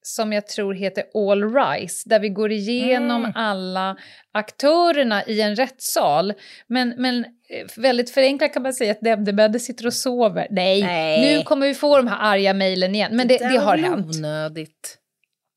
som 0.08 0.34
jag 0.34 0.48
tror 0.48 0.74
heter 0.74 1.04
All 1.14 1.56
Rise, 1.56 2.10
där 2.10 2.20
vi 2.20 2.30
går 2.30 2.52
igenom 2.52 3.22
mm. 3.22 3.32
alla 3.36 3.98
aktörerna 4.32 5.26
i 5.26 5.42
en 5.42 5.56
rättssal. 5.56 6.34
Men, 6.68 6.94
men 6.98 7.26
eh, 7.26 7.66
väldigt 7.78 8.10
förenklat 8.10 8.54
kan 8.54 8.64
man 8.64 8.74
säga 8.74 8.92
att 8.92 9.02
nämndemännen 9.02 9.60
sitter 9.60 9.88
och 9.88 9.94
sover. 9.94 10.48
Nej, 10.50 10.82
Nej, 10.82 11.38
nu 11.38 11.44
kommer 11.44 11.68
vi 11.68 11.74
få 11.74 11.98
de 11.98 12.08
här 12.08 12.34
arga 12.34 12.54
mejlen 12.54 12.96
igen. 12.96 13.16
Men 13.16 13.28
det, 13.28 13.38
det, 13.38 13.50
det 13.50 13.58
har 13.58 13.78
hänt. 13.78 14.16
onödigt. 14.16 14.98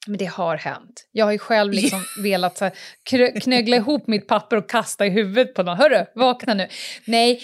Men 0.06 0.18
det 0.18 0.24
har 0.24 0.56
hänt. 0.56 1.08
Jag 1.12 1.24
har 1.24 1.32
ju 1.32 1.38
själv 1.38 1.72
liksom 1.72 2.04
velat 2.22 2.62
knögla 3.42 3.76
ihop 3.76 4.06
mitt 4.06 4.28
papper 4.28 4.56
och 4.56 4.70
kasta 4.70 5.06
i 5.06 5.10
huvudet 5.10 5.54
på 5.54 5.62
någon. 5.62 5.76
Hörru, 5.76 6.04
vakna 6.14 6.54
nu. 6.54 6.68
Nej, 7.04 7.40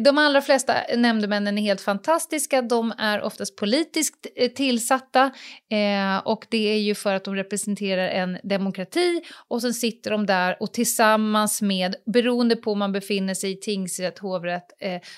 de 0.00 0.18
allra 0.18 0.42
flesta 0.42 0.74
nämndemännen 0.96 1.58
är 1.58 1.62
helt 1.62 1.80
fantastiska. 1.80 2.62
De 2.62 2.92
är 2.98 3.22
oftast 3.22 3.56
politiskt 3.56 4.26
eh, 4.36 4.50
tillsatta 4.50 5.30
eh, 5.70 6.18
och 6.24 6.46
det 6.50 6.72
är 6.72 6.78
ju 6.78 6.94
för 6.94 7.14
att 7.14 7.24
de 7.24 7.34
representerar 7.34 8.08
en 8.08 8.38
demokrati 8.42 9.22
och 9.48 9.62
sen 9.62 9.74
sitter 9.74 10.10
de 10.10 10.26
där 10.26 10.56
och 10.60 10.72
tillsammans 10.72 11.62
med, 11.62 11.94
beroende 12.06 12.56
på 12.56 12.72
om 12.72 12.78
man 12.78 12.92
befinner 12.92 13.34
sig 13.34 13.52
i 13.52 13.60
tingsrätt, 13.60 14.18
hovrätt, 14.18 14.66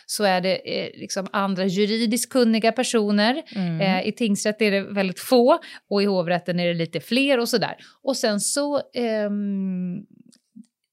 så 0.06 0.24
är 0.24 0.40
det 0.40 0.60
liksom 0.94 1.26
andra 1.32 1.66
juridiskt 1.66 2.32
kunniga 2.32 2.72
personer. 2.72 3.42
Mm. 3.56 4.06
I 4.06 4.12
tingsrätt 4.12 4.62
är 4.62 4.70
det 4.70 4.80
väldigt 4.80 5.20
få 5.20 5.58
och 5.90 6.02
i 6.02 6.06
hovrätten 6.06 6.60
är 6.60 6.66
det 6.66 6.74
lite 6.74 7.00
fler 7.00 7.40
och 7.40 7.48
sådär. 7.48 7.76
Och 8.02 8.16
sen 8.16 8.40
så 8.40 8.76
um, 9.26 10.06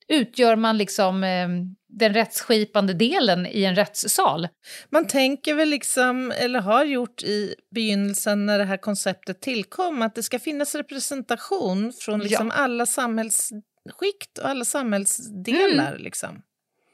utgör 0.08 0.56
man 0.56 0.78
liksom 0.78 1.24
um, 1.24 1.76
den 1.92 2.14
rättsskipande 2.14 2.94
delen 2.94 3.46
i 3.46 3.64
en 3.64 3.76
rättssal. 3.76 4.48
Man 4.90 5.08
tänker 5.08 5.54
väl 5.54 5.70
liksom, 5.70 6.32
eller 6.38 6.60
har 6.60 6.86
gjort 6.86 7.24
i 7.24 7.56
begynnelsen 7.72 8.46
när 8.46 8.58
det 8.58 8.66
här 8.66 8.78
konceptet 8.78 9.42
tillkom, 9.42 10.02
att 10.02 10.16
det 10.16 10.24
ska 10.24 10.40
finnas 10.40 10.76
representation 10.76 11.94
från 11.94 12.20
liksom 12.20 12.48
ja. 12.48 12.54
alla 12.54 12.86
samhällsskikt 12.86 14.38
och 14.42 14.50
alla 14.50 14.66
samhällsdelar. 14.66 15.92
Mm. 15.92 16.04
Liksom. 16.04 16.42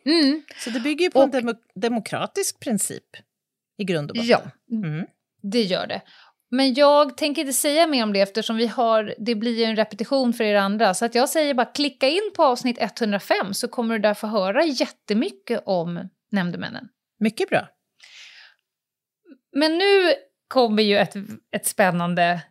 Mm. 0.05 0.43
Så 0.63 0.69
det 0.69 0.79
bygger 0.79 1.05
ju 1.05 1.11
på 1.11 1.19
och, 1.19 1.35
en 1.35 1.45
dem 1.45 1.55
demokratisk 1.75 2.59
princip 2.59 3.03
i 3.77 3.83
grund 3.83 4.11
och 4.11 4.17
botten. 4.17 4.29
Ja, 4.29 4.41
mm. 4.71 5.05
det 5.41 5.61
gör 5.61 5.87
det. 5.87 6.01
Men 6.49 6.73
jag 6.73 7.17
tänker 7.17 7.41
inte 7.41 7.53
säga 7.53 7.87
mer 7.87 8.03
om 8.03 8.13
det 8.13 8.21
eftersom 8.21 8.57
vi 8.57 8.67
har, 8.67 9.15
det 9.17 9.35
blir 9.35 9.65
en 9.65 9.75
repetition 9.75 10.33
för 10.33 10.43
er 10.43 10.55
andra. 10.55 10.93
Så 10.93 11.05
att 11.05 11.15
jag 11.15 11.29
säger 11.29 11.53
bara 11.53 11.65
klicka 11.65 12.07
in 12.07 12.31
på 12.35 12.43
avsnitt 12.43 12.77
105 12.79 13.53
så 13.53 13.67
kommer 13.67 13.95
du 13.95 14.01
där 14.01 14.13
få 14.13 14.27
höra 14.27 14.65
jättemycket 14.65 15.63
om 15.65 16.09
nämndemännen. 16.31 16.87
Mycket 17.19 17.49
bra. 17.49 17.67
Men 19.55 19.77
nu 19.77 20.13
kommer 20.47 20.83
ju 20.83 20.97
ett, 20.97 21.15
ett 21.55 21.65
spännande... 21.65 22.41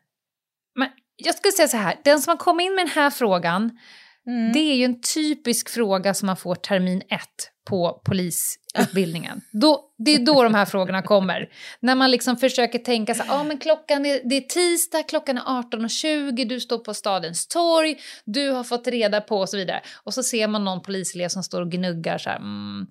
Men 0.74 0.88
jag 1.16 1.34
skulle 1.34 1.52
säga 1.52 1.68
så 1.68 1.76
här, 1.76 1.96
den 2.04 2.20
som 2.20 2.30
har 2.30 2.36
kommit 2.36 2.64
in 2.64 2.74
med 2.74 2.86
den 2.86 2.92
här 2.92 3.10
frågan 3.10 3.78
Mm. 4.26 4.52
Det 4.52 4.58
är 4.58 4.74
ju 4.74 4.84
en 4.84 5.00
typisk 5.00 5.68
fråga 5.68 6.14
som 6.14 6.26
man 6.26 6.36
får 6.36 6.54
termin 6.54 7.02
ett 7.08 7.50
på 7.66 8.00
polisutbildningen. 8.04 9.40
då, 9.52 9.90
det 9.98 10.14
är 10.14 10.18
då 10.18 10.42
de 10.42 10.54
här 10.54 10.64
frågorna 10.64 11.02
kommer. 11.02 11.48
När 11.80 11.94
man 11.94 12.10
liksom 12.10 12.36
försöker 12.36 12.78
tänka 12.78 13.14
så 13.14 13.22
ah, 13.28 13.44
men 13.44 13.58
klockan 13.58 14.06
är, 14.06 14.20
det 14.24 14.36
är 14.36 14.40
tisdag, 14.40 15.02
klockan 15.02 15.38
är 15.38 15.42
18.20, 15.42 16.48
du 16.48 16.60
står 16.60 16.78
på 16.78 16.94
stadens 16.94 17.48
torg, 17.48 17.96
du 18.24 18.50
har 18.50 18.64
fått 18.64 18.86
reda 18.86 19.20
på 19.20 19.38
och 19.38 19.48
så 19.48 19.56
vidare. 19.56 19.80
Och 20.04 20.14
så 20.14 20.22
ser 20.22 20.48
man 20.48 20.64
någon 20.64 20.82
poliselev 20.82 21.28
som 21.28 21.42
står 21.42 21.60
och 21.62 21.70
gnuggar 21.70 22.18
så 22.18 22.30
här, 22.30 22.36
mm, 22.36 22.86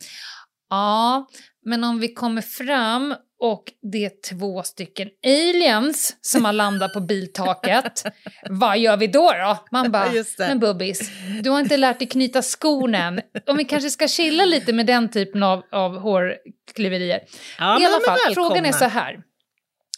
ja, 0.69 1.27
men 1.65 1.83
om 1.83 1.99
vi 1.99 2.13
kommer 2.13 2.41
fram 2.41 3.15
och 3.39 3.63
det 3.91 4.05
är 4.05 4.11
två 4.29 4.63
stycken 4.63 5.09
aliens 5.25 6.17
som 6.21 6.45
har 6.45 6.53
landat 6.53 6.93
på 6.93 6.99
biltaket. 6.99 8.03
Vad 8.49 8.77
gör 8.77 8.97
vi 8.97 9.07
då 9.07 9.31
då? 9.31 9.57
Man 9.71 9.91
bara, 9.91 10.11
men 10.39 10.59
Bubbis, 10.59 11.11
du 11.43 11.49
har 11.49 11.59
inte 11.59 11.77
lärt 11.77 11.99
dig 11.99 12.07
knyta 12.07 12.41
skon 12.41 12.95
än. 12.95 13.21
Om 13.47 13.57
vi 13.57 13.65
kanske 13.65 13.89
ska 13.89 14.07
chilla 14.07 14.45
lite 14.45 14.73
med 14.73 14.85
den 14.85 15.11
typen 15.11 15.43
av, 15.43 15.63
av 15.71 15.97
hårklyverier. 15.97 17.19
Ja, 17.59 17.81
I 17.81 17.85
alla 17.85 17.99
fall, 17.99 18.33
frågan 18.33 18.65
är 18.65 18.71
så 18.71 18.85
här. 18.85 19.23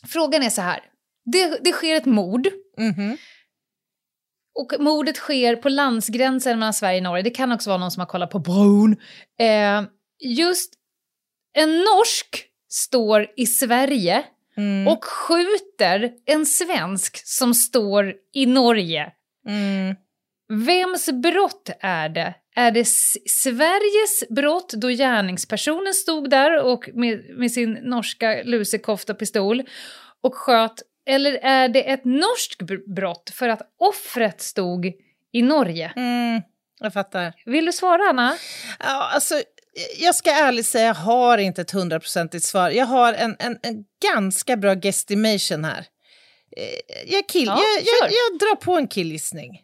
Frågan 0.07 0.43
är 0.43 0.49
så 0.49 0.61
här. 0.61 0.79
Det, 1.25 1.59
det 1.63 1.71
sker 1.71 1.95
ett 1.95 2.05
mord. 2.05 2.47
Mm 2.77 2.93
-hmm. 2.93 3.17
Och 4.59 4.73
mordet 4.79 5.17
sker 5.17 5.55
på 5.55 5.69
landsgränsen 5.69 6.59
mellan 6.59 6.73
Sverige 6.73 6.97
och 6.97 7.03
Norge. 7.03 7.23
Det 7.23 7.29
kan 7.29 7.51
också 7.51 7.69
vara 7.69 7.77
någon 7.77 7.91
som 7.91 7.99
har 7.99 8.07
kollat 8.07 8.29
på 8.29 8.39
bron. 8.39 8.97
Eh, 9.39 9.83
just 10.19 10.73
en 11.53 11.77
norsk 11.77 12.47
står 12.69 13.27
i 13.37 13.45
Sverige 13.45 14.23
mm. 14.57 14.87
och 14.87 15.05
skjuter 15.05 16.11
en 16.25 16.45
svensk 16.45 17.27
som 17.27 17.53
står 17.53 18.13
i 18.33 18.45
Norge. 18.45 19.11
Mm. 19.47 19.95
Vems 20.49 21.09
brott 21.11 21.69
är 21.79 22.09
det? 22.09 22.33
Är 22.55 22.71
det 22.71 22.87
Sveriges 23.27 24.29
brott 24.29 24.73
då 24.73 24.87
gärningspersonen 24.89 25.93
stod 25.93 26.29
där 26.29 26.63
och 26.63 26.89
med, 26.93 27.37
med 27.37 27.51
sin 27.51 27.73
norska 27.73 28.43
lusekofta 28.43 29.13
pistol 29.13 29.63
och 30.21 30.35
sköt? 30.35 30.81
Eller 31.05 31.33
är 31.33 31.69
det 31.69 31.89
ett 31.89 32.05
norskt 32.05 32.61
brott 32.95 33.31
för 33.33 33.49
att 33.49 33.61
offret 33.79 34.41
stod 34.41 34.85
i 35.31 35.41
Norge? 35.41 35.93
Mm, 35.95 36.41
jag 36.79 36.93
fattar. 36.93 37.33
Vill 37.45 37.65
du 37.65 37.71
svara, 37.71 38.09
Anna? 38.09 38.35
Ja, 38.79 39.09
alltså, 39.13 39.35
jag 39.97 40.15
ska 40.15 40.31
ärligt 40.31 40.65
säga, 40.65 40.85
jag 40.85 40.93
har 40.93 41.37
inte 41.37 41.61
ett 41.61 41.71
hundraprocentigt 41.71 42.45
svar. 42.45 42.69
Jag 42.69 42.85
har 42.85 43.13
en, 43.13 43.35
en, 43.39 43.57
en 43.61 43.83
ganska 44.13 44.57
bra 44.57 44.73
guesstimation 44.73 45.65
här. 45.65 45.85
Eh, 46.57 47.13
jag, 47.13 47.27
kill, 47.29 47.45
ja, 47.45 47.61
jag, 47.75 47.83
jag, 47.85 48.11
jag, 48.11 48.39
drar 48.39 48.55
på 48.55 48.77
en 48.77 48.87
killgissning. 48.87 49.61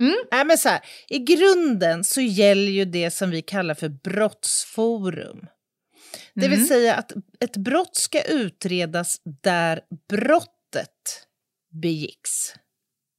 Mm. 0.00 0.16
Nej, 0.32 0.44
men 0.44 0.58
så 0.58 0.68
här, 0.68 0.80
I 1.08 1.18
grunden 1.18 2.04
så 2.04 2.20
gäller 2.20 2.72
ju 2.72 2.84
det 2.84 3.10
som 3.10 3.30
vi 3.30 3.42
kallar 3.42 3.74
för 3.74 3.88
brottsforum. 3.88 5.46
Det 6.34 6.48
vill 6.48 6.58
mm. 6.58 6.66
säga 6.66 6.94
att 6.94 7.12
ett 7.40 7.56
brott 7.56 7.96
ska 7.96 8.22
utredas 8.22 9.16
där 9.42 9.80
brottet 10.08 11.26
begicks. 11.82 12.30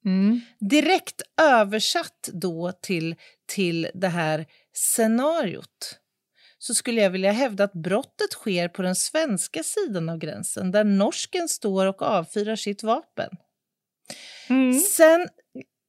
Mm. 0.06 0.42
Direkt 0.60 1.22
översatt 1.42 2.30
då 2.34 2.72
till, 2.82 3.16
till 3.46 3.90
det 3.94 4.08
här 4.08 4.46
scenariot 4.74 6.00
så 6.64 6.74
skulle 6.74 7.02
jag 7.02 7.10
vilja 7.10 7.32
hävda 7.32 7.64
att 7.64 7.74
brottet 7.74 8.32
sker 8.32 8.68
på 8.68 8.82
den 8.82 8.96
svenska 8.96 9.64
sidan 9.64 10.10
av 10.10 10.18
gränsen 10.18 10.72
där 10.72 10.84
norsken 10.84 11.50
står 11.50 11.86
och 11.86 12.02
avfyrar 12.02 12.56
sitt 12.56 12.84
vapen. 12.84 13.30
Mm. 14.50 14.80
Sen 14.80 15.28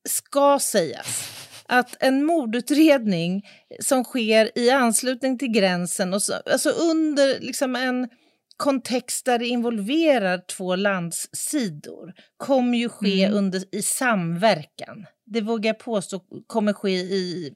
ska 0.08 0.58
sägas 0.58 1.30
att 1.66 1.96
en 2.00 2.24
mordutredning 2.24 3.42
som 3.80 4.04
sker 4.04 4.58
i 4.58 4.70
anslutning 4.70 5.38
till 5.38 5.48
gränsen, 5.48 6.14
och 6.14 6.22
så, 6.22 6.32
alltså 6.32 6.70
under 6.70 7.40
liksom 7.40 7.76
en 7.76 8.08
kontext 8.56 9.24
där 9.24 9.38
det 9.38 9.46
involverar 9.46 10.38
två 10.38 10.76
landssidor 10.76 12.14
kommer 12.36 12.78
ju 12.78 12.88
ske 12.88 13.24
mm. 13.24 13.38
under, 13.38 13.74
i 13.74 13.82
samverkan. 13.82 15.06
Det 15.26 15.40
vågar 15.40 15.68
jag 15.68 15.78
påstå 15.78 16.20
kommer 16.46 16.72
ske 16.72 16.92
i 16.92 17.54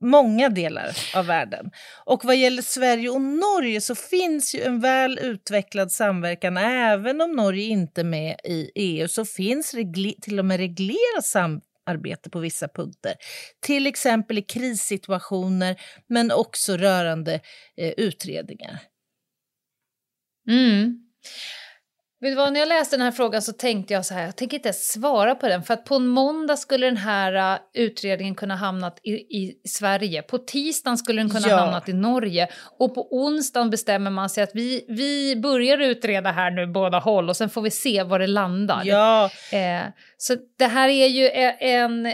många 0.00 0.48
delar 0.48 0.96
av 1.14 1.26
världen. 1.26 1.70
Och 2.04 2.24
vad 2.24 2.36
gäller 2.36 2.62
Sverige 2.62 3.08
och 3.08 3.20
Norge 3.20 3.80
så 3.80 3.94
finns 3.94 4.54
ju 4.54 4.62
en 4.62 4.80
väl 4.80 5.18
utvecklad 5.18 5.92
samverkan. 5.92 6.56
Även 6.56 7.20
om 7.20 7.32
Norge 7.32 7.64
inte 7.64 8.00
är 8.00 8.04
med 8.04 8.40
i 8.44 8.70
EU 8.74 9.08
så 9.08 9.24
finns 9.24 9.74
till 10.22 10.38
och 10.38 10.44
med 10.44 10.56
reglerat 10.56 11.24
samarbete 11.24 12.30
på 12.30 12.38
vissa 12.38 12.68
punkter. 12.68 13.14
Till 13.60 13.86
exempel 13.86 14.38
i 14.38 14.42
krissituationer 14.42 15.80
men 16.06 16.32
också 16.32 16.76
rörande 16.76 17.40
eh, 17.76 17.92
utredningar. 17.96 18.80
Mm. 20.48 21.06
Vet 22.22 22.32
du 22.32 22.34
vad, 22.34 22.52
när 22.52 22.60
jag 22.60 22.68
läste 22.68 22.96
den 22.96 23.04
här 23.04 23.12
frågan 23.12 23.42
så 23.42 23.52
tänkte 23.52 23.94
jag 23.94 24.06
så 24.06 24.14
här, 24.14 24.24
jag 24.24 24.36
tänker 24.36 24.56
inte 24.56 24.72
svara 24.72 25.34
på 25.34 25.48
den 25.48 25.62
för 25.62 25.74
att 25.74 25.84
på 25.84 25.94
en 25.94 26.06
måndag 26.06 26.56
skulle 26.56 26.86
den 26.86 26.96
här 26.96 27.54
uh, 27.54 27.60
utredningen 27.74 28.34
kunna 28.34 28.56
hamnat 28.56 29.00
i, 29.02 29.10
i 29.10 29.60
Sverige, 29.68 30.22
på 30.22 30.38
tisdagen 30.38 30.98
skulle 30.98 31.22
den 31.22 31.30
kunna 31.30 31.48
ja. 31.48 31.56
hamnat 31.56 31.88
i 31.88 31.92
Norge 31.92 32.48
och 32.78 32.94
på 32.94 33.08
onsdagen 33.10 33.70
bestämmer 33.70 34.10
man 34.10 34.30
sig 34.30 34.44
att 34.44 34.50
vi, 34.54 34.84
vi 34.88 35.36
börjar 35.36 35.78
utreda 35.78 36.30
här 36.30 36.50
nu 36.50 36.66
båda 36.66 36.98
håll 36.98 37.28
och 37.28 37.36
sen 37.36 37.50
får 37.50 37.62
vi 37.62 37.70
se 37.70 38.02
var 38.02 38.18
det 38.18 38.26
landar. 38.26 38.82
Ja. 38.84 39.30
Eh, 39.52 39.82
så 40.16 40.36
det 40.58 40.66
här 40.66 40.88
är 40.88 41.06
ju 41.06 41.24
e, 41.24 41.56
en 41.60 42.08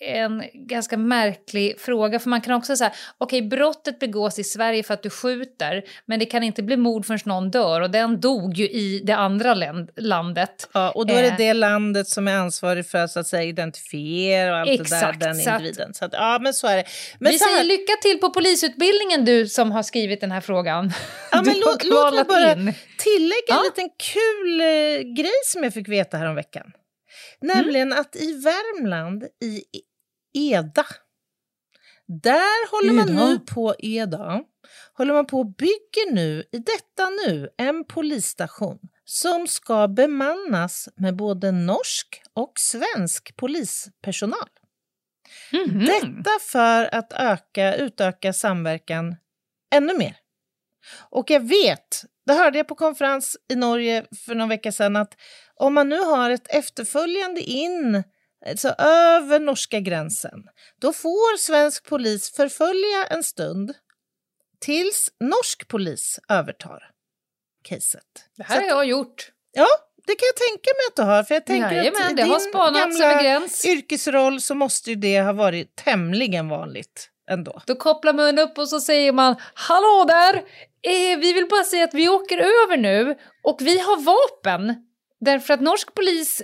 en 0.00 0.42
ganska 0.54 0.96
märklig 0.96 1.80
fråga. 1.80 2.18
För 2.18 2.30
man 2.30 2.40
kan 2.40 2.54
också 2.54 2.76
säga, 2.76 2.92
okej 3.18 3.38
okay, 3.38 3.48
brottet 3.48 3.98
begås 3.98 4.38
i 4.38 4.44
Sverige 4.44 4.82
för 4.82 4.94
att 4.94 5.02
du 5.02 5.10
skjuter, 5.10 5.84
men 6.06 6.18
det 6.18 6.26
kan 6.26 6.42
inte 6.42 6.62
bli 6.62 6.76
mord 6.76 7.06
förrän 7.06 7.20
någon 7.24 7.50
dör. 7.50 7.80
Och 7.80 7.90
den 7.90 8.20
dog 8.20 8.54
ju 8.54 8.68
i 8.68 9.02
det 9.04 9.16
andra 9.16 9.54
landet. 9.96 10.68
Ja, 10.72 10.90
och 10.90 11.06
då 11.06 11.14
är 11.14 11.22
det 11.22 11.28
eh. 11.28 11.36
det 11.36 11.52
landet 11.52 12.08
som 12.08 12.28
är 12.28 12.36
ansvarigt 12.36 12.90
för 12.90 12.98
att, 12.98 13.10
så 13.10 13.20
att 13.20 13.26
säga, 13.26 13.42
identifiera 13.42 14.52
och 14.52 14.58
allt 14.58 14.70
Exakt, 14.70 15.20
det 15.20 15.26
där, 15.26 15.34
den 15.34 15.54
individen. 15.54 15.94
Så 15.94 16.04
att, 16.04 16.12
ja, 16.12 16.38
men 16.42 16.54
så 16.54 16.66
är 16.66 16.76
det. 16.76 16.84
Men 17.18 17.32
vi 17.32 17.38
säger 17.38 17.64
lycka 17.64 17.92
till 18.02 18.18
på 18.18 18.30
polisutbildningen 18.30 19.24
du 19.24 19.48
som 19.48 19.72
har 19.72 19.82
skrivit 19.82 20.20
den 20.20 20.32
här 20.32 20.40
frågan. 20.40 20.92
Ja, 21.32 21.42
men 21.42 21.54
låt, 21.66 21.84
låt 21.84 22.14
mig 22.14 22.24
bara 22.24 22.52
in. 22.52 22.74
tillägga 22.98 23.42
ja? 23.48 23.58
en 23.58 23.64
liten 23.64 23.90
kul 23.98 24.60
eh, 24.60 25.14
grej 25.14 25.40
som 25.44 25.64
jag 25.64 25.74
fick 25.74 25.88
veta 25.88 26.16
här 26.16 26.26
om 26.26 26.34
veckan. 26.34 26.72
Nämligen 27.40 27.92
mm. 27.92 28.00
att 28.00 28.16
i 28.16 28.32
Värmland, 28.32 29.24
i 29.24 29.64
Eda, 30.34 30.86
där 32.06 32.70
håller 32.70 32.92
man 32.92 33.14
nu 33.14 33.38
på, 33.38 33.74
Eda, 33.78 34.42
håller 34.92 35.14
man 35.14 35.26
på 35.26 35.38
och 35.38 35.56
bygger 35.56 36.12
nu, 36.12 36.44
i 36.52 36.58
detta 36.58 37.10
nu, 37.26 37.48
en 37.58 37.84
polisstation 37.84 38.78
som 39.04 39.46
ska 39.46 39.88
bemannas 39.88 40.88
med 40.96 41.16
både 41.16 41.52
norsk 41.52 42.22
och 42.34 42.52
svensk 42.58 43.36
polispersonal. 43.36 44.48
Mm 45.52 45.70
-hmm. 45.70 45.86
Detta 45.86 46.30
för 46.40 46.94
att 46.94 47.12
öka, 47.12 47.76
utöka 47.76 48.32
samverkan 48.32 49.16
ännu 49.74 49.98
mer. 49.98 50.16
Och 51.10 51.30
jag 51.30 51.48
vet, 51.48 52.04
det 52.26 52.32
hörde 52.32 52.58
jag 52.58 52.68
på 52.68 52.74
konferens 52.74 53.36
i 53.48 53.54
Norge 53.54 54.06
för 54.26 54.34
någon 54.34 54.48
vecka 54.48 54.72
sedan, 54.72 54.96
att 54.96 55.14
om 55.54 55.74
man 55.74 55.88
nu 55.88 55.98
har 55.98 56.30
ett 56.30 56.54
efterföljande 56.54 57.40
in 57.40 58.02
alltså 58.46 58.68
över 58.78 59.40
norska 59.40 59.80
gränsen, 59.80 60.44
då 60.80 60.92
får 60.92 61.38
svensk 61.38 61.88
polis 61.88 62.30
förfölja 62.30 63.06
en 63.10 63.22
stund 63.22 63.74
tills 64.60 65.08
norsk 65.20 65.68
polis 65.68 66.20
övertar 66.28 66.90
caset. 67.62 68.02
Det 68.36 68.42
här 68.42 68.60
har 68.60 68.66
jag 68.66 68.86
gjort. 68.86 69.32
Ja, 69.52 69.66
det 70.06 70.14
kan 70.14 70.26
jag 70.26 70.36
tänka 70.36 70.70
mig 70.76 70.86
att 70.88 70.96
du 70.96 71.02
har. 71.02 71.22
För 71.22 71.34
jag 71.34 71.46
tänker 71.46 71.76
Jajamän, 71.76 72.02
att 72.02 72.16
det 72.16 72.22
din 72.22 72.32
har 72.32 72.40
gräns. 73.22 73.64
yrkesroll 73.64 74.40
så 74.40 74.54
måste 74.54 74.90
ju 74.90 74.96
det 74.96 75.20
ha 75.20 75.32
varit 75.32 75.76
tämligen 75.76 76.48
vanligt 76.48 77.10
ändå. 77.30 77.60
Då 77.66 77.74
kopplar 77.74 78.12
man 78.12 78.38
upp 78.38 78.58
och 78.58 78.68
så 78.68 78.80
säger 78.80 79.12
man 79.12 79.36
Hallå 79.54 80.04
där! 80.08 80.34
Eh, 80.82 81.18
vi 81.18 81.32
vill 81.32 81.48
bara 81.48 81.64
säga 81.64 81.84
att 81.84 81.94
vi 81.94 82.08
åker 82.08 82.38
över 82.38 82.76
nu 82.76 83.18
och 83.42 83.58
vi 83.60 83.78
har 83.78 83.96
vapen. 84.02 84.74
Därför 85.20 85.54
att 85.54 85.60
norsk 85.60 85.94
polis 85.94 86.42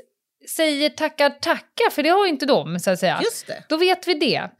säger 0.48 0.90
tackar 0.90 1.30
tackar, 1.30 1.90
för 1.90 2.02
det 2.02 2.08
har 2.08 2.24
ju 2.24 2.30
inte 2.30 2.46
de 2.46 2.78
så 2.78 2.90
att 2.90 2.98
säga. 2.98 3.20
Just 3.24 3.46
det. 3.46 3.64
Då 3.68 3.76
vet 3.76 4.08
vi 4.08 4.14
det. 4.14 4.50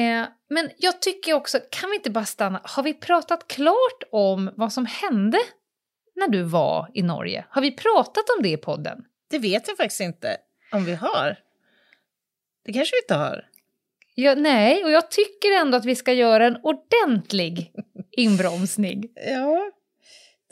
Eh, 0.00 0.28
men 0.50 0.70
jag 0.78 1.02
tycker 1.02 1.34
också, 1.34 1.60
kan 1.70 1.90
vi 1.90 1.96
inte 1.96 2.10
bara 2.10 2.24
stanna? 2.24 2.60
Har 2.64 2.82
vi 2.82 2.94
pratat 2.94 3.48
klart 3.48 4.02
om 4.12 4.50
vad 4.56 4.72
som 4.72 4.86
hände 4.86 5.38
när 6.16 6.28
du 6.28 6.42
var 6.42 6.90
i 6.94 7.02
Norge? 7.02 7.44
Har 7.50 7.62
vi 7.62 7.70
pratat 7.70 8.24
om 8.36 8.42
det 8.42 8.48
i 8.48 8.56
podden? 8.56 9.04
Det 9.30 9.38
vet 9.38 9.68
jag 9.68 9.76
faktiskt 9.76 10.00
inte 10.00 10.36
om 10.72 10.84
vi 10.84 10.94
har. 10.94 11.36
Det 12.64 12.72
kanske 12.72 12.96
vi 12.96 13.00
inte 13.02 13.14
har. 13.14 13.44
Ja, 14.14 14.34
nej, 14.34 14.84
och 14.84 14.90
jag 14.90 15.10
tycker 15.10 15.52
ändå 15.60 15.76
att 15.76 15.84
vi 15.84 15.96
ska 15.96 16.12
göra 16.12 16.46
en 16.46 16.56
ordentlig 16.62 17.72
inbromsning. 18.16 19.04
Ja, 19.26 19.70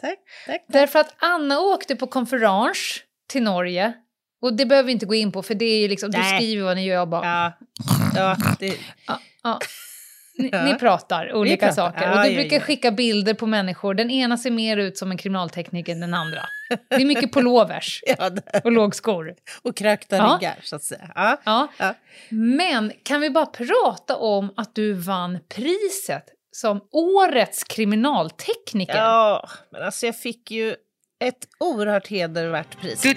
tack. 0.00 0.18
tack, 0.46 0.64
Därför 0.68 0.98
att 0.98 1.14
Anna 1.18 1.60
åkte 1.60 1.96
på 1.96 2.06
konferens 2.06 3.00
till 3.28 3.42
Norge. 3.42 3.92
Och 4.42 4.56
det 4.56 4.66
behöver 4.66 4.86
vi 4.86 4.92
inte 4.92 5.06
gå 5.06 5.14
in 5.14 5.32
på 5.32 5.42
för 5.42 5.54
det 5.54 5.64
är 5.64 5.80
ju 5.80 5.88
liksom, 5.88 6.10
du 6.10 6.22
skriver 6.22 6.64
vad 6.64 6.76
ni 6.76 6.84
gör 6.84 7.06
bara. 7.06 7.26
Ja, 7.26 7.52
ja 8.14 8.36
det, 8.58 8.78
Ja. 9.42 9.58
Ni, 10.38 10.48
Ja. 10.52 10.64
ni 10.64 10.74
pratar 10.74 11.32
olika 11.34 11.66
pratar. 11.66 11.74
saker 11.92 12.10
och 12.10 12.22
du 12.24 12.28
ja, 12.30 12.34
brukar 12.40 12.56
ja. 12.56 12.62
skicka 12.62 12.90
bilder 12.90 13.34
på 13.34 13.46
människor. 13.46 13.94
Den 13.94 14.10
ena 14.10 14.38
ser 14.38 14.50
mer 14.50 14.76
ut 14.76 14.98
som 14.98 15.10
en 15.10 15.16
kriminaltekniker 15.18 15.92
än 15.92 16.00
den 16.00 16.14
andra. 16.14 16.40
Det 16.88 16.94
är 16.94 17.04
mycket 17.04 17.32
pullovers 17.32 18.00
det- 18.06 18.60
och 18.64 18.72
lågskor. 18.72 19.34
och 19.62 19.76
krökta 19.76 20.16
Ja. 20.16 20.38
ryggar, 20.40 20.54
så 20.62 20.76
att 20.76 20.82
säga. 20.82 21.38
Ja. 21.44 21.68
Men 22.30 22.92
kan 23.02 23.20
vi 23.20 23.30
bara 23.30 23.46
prata 23.46 24.16
om 24.16 24.52
att 24.56 24.74
du 24.74 24.92
vann 24.92 25.38
priset 25.48 26.24
som 26.52 26.80
årets 26.92 27.64
kriminaltekniker? 27.64 28.96
ja, 28.96 29.48
men 29.72 29.82
alltså 29.82 30.06
jag 30.06 30.16
fick 30.16 30.50
ju 30.50 30.70
ett 31.24 31.48
oerhört 31.60 32.08
hedervärt 32.08 32.80
pris. 32.80 33.02
Det 33.02 33.08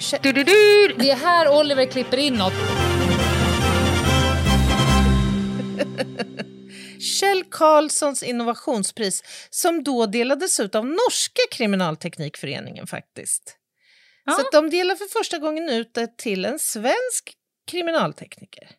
är 1.12 1.16
här 1.26 1.60
Oliver 1.60 1.86
klipper 1.86 2.18
in 2.18 2.34
något. 2.34 2.54
Kjell 7.06 7.44
Karlssons 7.44 8.24
innovationspris 8.24 9.24
som 9.50 9.84
då 9.84 10.06
delades 10.06 10.60
ut 10.60 10.76
av 10.76 10.86
Norska 10.86 11.42
kriminalteknikföreningen 11.52 12.88
faktiskt. 12.88 13.58
Ja. 14.26 14.34
Så 14.34 14.50
de 14.52 14.70
delar 14.70 14.96
för 14.96 15.20
första 15.20 15.38
gången 15.38 15.70
ut 15.70 15.94
det 15.94 16.18
till 16.18 16.46
en 16.46 16.60
svensk 16.60 17.34
kriminaltekniker. 17.72 18.70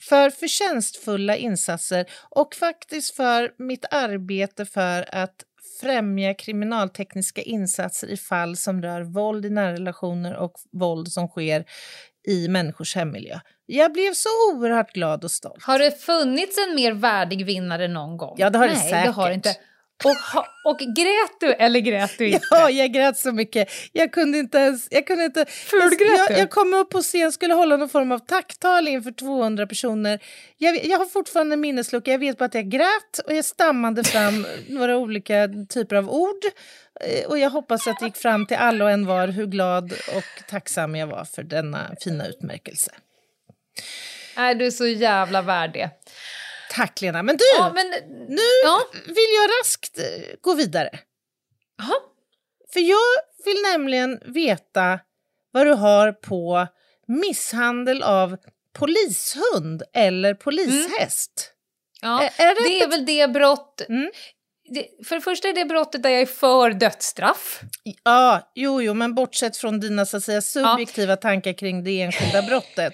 För 0.00 0.30
förtjänstfulla 0.30 1.36
insatser 1.36 2.06
och 2.30 2.54
faktiskt 2.54 3.16
för 3.16 3.54
mitt 3.58 3.84
arbete 3.90 4.66
för 4.66 5.14
att 5.14 5.44
främja 5.80 6.34
kriminaltekniska 6.34 7.42
insatser 7.42 8.08
i 8.08 8.16
fall 8.16 8.56
som 8.56 8.82
rör 8.82 9.00
våld 9.00 9.46
i 9.46 9.50
nära 9.50 9.72
relationer 9.72 10.36
och 10.36 10.52
våld 10.72 11.08
som 11.08 11.28
sker 11.28 11.64
i 12.28 12.48
människors 12.48 12.94
hemmiljö. 12.96 13.38
Jag 13.66 13.92
blev 13.92 14.12
så 14.12 14.28
oerhört 14.52 14.92
glad 14.92 15.24
och 15.24 15.30
stolt. 15.30 15.64
Har 15.64 15.78
det 15.78 16.00
funnits 16.02 16.58
en 16.68 16.74
mer 16.74 16.92
värdig 16.92 17.46
vinnare 17.46 17.88
någon 17.88 18.16
gång? 18.16 18.34
Ja, 18.38 18.50
det 18.50 18.58
har 18.58 18.66
Nej, 18.66 18.90
det 18.90 19.10
har 19.10 19.28
det 19.28 19.34
säkert. 19.34 19.46
inte. 19.46 19.67
Och, 20.04 20.70
och 20.70 20.78
grät 20.78 21.40
du 21.40 21.52
eller 21.52 21.80
grät 21.80 22.18
du 22.18 22.26
inte? 22.28 22.46
Ja, 22.50 22.70
jag 22.70 22.92
grät 22.92 23.16
så 23.18 23.32
mycket. 23.32 23.68
Jag 23.92 24.12
kunde 24.12 24.38
inte 24.38 24.58
ens... 24.58 24.88
Jag, 24.90 25.06
kunde 25.06 25.24
inte, 25.24 25.44
Fulgrät 25.46 26.18
jag, 26.18 26.28
du? 26.28 26.34
jag 26.34 26.50
kom 26.50 26.74
upp 26.74 26.90
på 26.90 27.02
scen 27.02 27.32
skulle 27.32 27.54
hålla 27.54 27.76
någon 27.76 27.88
form 27.88 28.12
av 28.12 28.18
tacktal 28.18 28.88
inför 28.88 29.10
200 29.10 29.66
personer. 29.66 30.18
Jag, 30.56 30.84
jag 30.84 30.98
har 30.98 31.06
fortfarande 31.06 31.52
en 31.54 31.60
minneslucka. 31.60 32.10
Jag 32.10 32.18
vet 32.18 32.38
bara 32.38 32.44
att 32.44 32.54
jag 32.54 32.68
grät 32.68 33.18
och 33.26 33.34
jag 33.34 33.44
stammade 33.44 34.04
fram 34.04 34.46
några 34.68 34.96
olika 34.96 35.48
typer 35.68 35.96
av 35.96 36.10
ord. 36.10 36.44
Eh, 37.00 37.26
Och 37.28 37.38
jag 37.38 37.50
hoppas 37.50 37.86
att 37.86 37.98
det 38.00 38.06
gick 38.06 38.16
fram 38.16 38.46
till 38.46 38.56
alla 38.56 38.84
och 38.84 38.90
en 38.90 39.06
var 39.06 39.28
hur 39.28 39.46
glad 39.46 39.92
och 39.92 40.44
tacksam 40.48 40.94
jag 40.96 41.06
var 41.06 41.24
för 41.24 41.42
denna 41.42 41.90
fina 42.04 42.26
utmärkelse. 42.26 42.90
Du 44.58 44.66
är 44.66 44.70
så 44.70 44.86
jävla 44.86 45.42
värd 45.42 45.72
det. 45.72 45.90
Tack 46.70 47.00
Lena. 47.00 47.22
Men 47.22 47.36
du, 47.36 47.44
Ja, 47.58 47.72
men... 47.74 47.86
nu 48.28 48.42
Ja. 48.64 48.80
vill 49.06 49.16
jag 49.42 49.50
raskt 49.60 49.98
eh, 49.98 50.04
gå 50.40 50.54
vidare. 50.54 50.90
Jaha. 51.78 51.94
För 52.72 52.80
jag 52.80 52.98
vill 53.44 53.62
nämligen 53.72 54.20
veta 54.34 55.00
vad 55.52 55.66
du 55.66 55.72
har 55.72 56.12
på 56.12 56.66
misshandel 57.06 58.02
av 58.02 58.36
polishund 58.78 59.82
eller 59.94 60.34
polishäst. 60.34 61.52
Ja, 62.00 62.22
Är- 62.22 62.42
är 62.46 62.54
det 62.54 62.68
det 62.68 62.80
är 62.82 62.88
väl 62.88 63.06
det 63.06 63.28
brott... 63.28 63.80
Mm. 63.88 64.10
Det, 64.70 65.06
för 65.06 65.14
det 65.16 65.20
första 65.22 65.48
är 65.48 65.52
det 65.52 65.64
brottet 65.64 66.02
där 66.02 66.10
jag 66.10 66.20
är 66.20 66.26
för 66.26 66.70
dödsstraff. 66.70 67.60
Ja, 68.04 68.52
jo, 68.54 68.82
jo, 68.82 68.94
men 68.94 69.14
bortsett 69.14 69.56
från 69.56 69.80
dina 69.80 70.06
så 70.06 70.16
att 70.16 70.24
säga, 70.24 70.42
subjektiva 70.42 71.16
tankar 71.16 71.52
kring 71.52 71.84
det 71.84 72.00
enskilda 72.02 72.42
brottet 72.42 72.92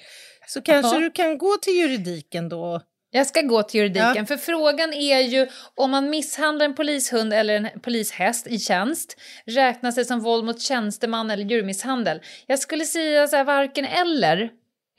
så 0.49 0.63
kanske 0.63 0.95
Ja. 0.97 1.01
du 1.01 1.11
kan 1.11 1.39
gå 1.39 1.57
till 1.57 1.73
juridiken 1.79 2.49
då. 2.49 2.81
Jag 3.17 3.27
ska 3.27 3.41
gå 3.41 3.63
till 3.63 3.81
juridiken, 3.81 4.15
Ja. 4.17 4.27
för 4.27 4.37
frågan 4.37 4.93
är 4.93 5.21
ju 5.21 5.47
om 5.75 5.91
man 5.91 6.11
misshandlar 6.11 6.65
en 6.65 6.75
polishund 6.75 7.33
eller 7.33 7.55
en 7.55 7.81
polishäst 7.81 8.47
i 8.47 8.59
tjänst, 8.59 9.21
räknas 9.47 9.95
det 9.95 10.05
som 10.05 10.21
våld 10.21 10.45
mot 10.45 10.61
tjänsteman 10.61 11.31
eller 11.31 11.45
djurmisshandel? 11.45 12.21
Jag 12.47 12.59
skulle 12.59 12.85
säga 12.85 13.27
så 13.27 13.37
här, 13.37 13.45
varken 13.45 13.85
eller. 13.85 14.51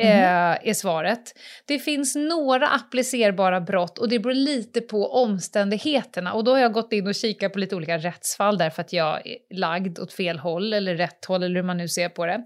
Mm. 0.04 0.58
är 0.64 0.74
svaret. 0.74 1.34
Det 1.66 1.80
finns 1.80 2.16
några 2.16 2.68
applicerbara 2.68 3.62
brott 3.62 3.98
och 3.98 4.10
det 4.10 4.20
beror 4.20 4.34
lite 4.34 4.82
på 4.82 5.14
omständigheterna. 5.14 6.34
Och 6.34 6.44
då 6.44 6.52
har 6.52 6.60
jag 6.60 6.74
gått 6.74 6.94
in 6.94 7.08
och 7.08 7.16
kikat 7.16 7.54
på 7.54 7.60
lite 7.60 7.76
olika 7.76 7.98
rättsfall 7.98 8.58
därför 8.58 8.82
att 8.82 8.94
jag 8.94 9.28
är 9.28 9.38
lagd 9.56 10.00
åt 10.00 10.14
fel 10.14 10.40
håll 10.40 10.74
eller 10.74 10.96
rätt 10.96 11.26
håll 11.26 11.44
eller 11.44 11.56
hur 11.56 11.64
man 11.64 11.78
nu 11.78 11.88
ser 11.88 12.10
på 12.10 12.26
det. 12.26 12.44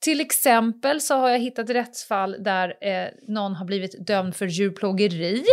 Till 0.00 0.20
exempel 0.20 1.00
så 1.00 1.14
har 1.14 1.30
jag 1.30 1.38
hittat 1.38 1.70
rättsfall 1.70 2.36
där 2.40 2.74
eh, 2.80 3.08
någon 3.28 3.54
har 3.54 3.66
blivit 3.66 4.06
dömd 4.06 4.36
för 4.36 4.46
djurplågeri. 4.46 5.44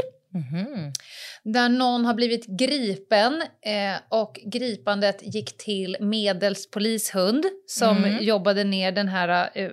Där 1.44 1.70
någon 1.70 2.06
har 2.06 2.14
blivit 2.14 2.46
gripen 2.46 3.42
eh, 3.66 4.02
och 4.10 4.40
gripandet 4.46 5.34
gick 5.36 5.58
till 5.58 5.98
medels 6.00 6.72
polishund 6.72 7.46
som 7.68 7.98
Mm. 7.98 8.24
jobbade 8.24 8.64
ner 8.64 8.92
den 8.92 9.08
här 9.08 9.50
eh, 9.54 9.70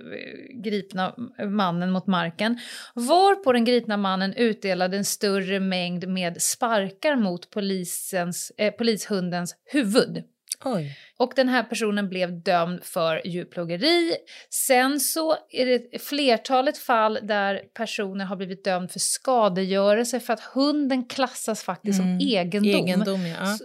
gripna 0.63 1.15
mannen 1.49 1.91
mot 1.91 2.07
marken. 2.07 2.59
Varpå 2.93 3.53
den 3.53 3.65
gripna 3.65 3.97
mannen 3.97 4.33
utdelade 4.33 4.97
en 4.97 5.05
större 5.05 5.59
mängd 5.59 6.07
med 6.07 6.41
sparkar 6.41 7.15
mot 7.15 7.49
polisens, 7.49 8.51
eh, 8.57 8.71
polishundens 8.73 9.55
huvud. 9.71 10.23
Oj. 10.65 10.97
Och 11.17 11.33
den 11.35 11.49
här 11.49 11.63
personen 11.63 12.09
blev 12.09 12.43
dömd 12.43 12.83
för 12.83 13.27
djurplågeri. 13.27 14.15
Sen 14.49 14.99
så 14.99 15.35
är 15.49 15.65
det 15.65 16.01
flertalet 16.01 16.77
fall 16.77 17.19
där 17.23 17.61
personer 17.73 18.25
har 18.25 18.35
blivit 18.35 18.63
dömd 18.63 18.91
för 18.91 18.99
skadegörelse 18.99 20.19
för 20.19 20.33
att 20.33 20.39
hunden 20.39 21.05
klassas 21.05 21.63
faktiskt 21.63 21.97
som 21.97 22.19
egendom. 22.21 22.69
Egendom, 22.87 23.25
ja. 23.25 23.53
S- 23.53 23.61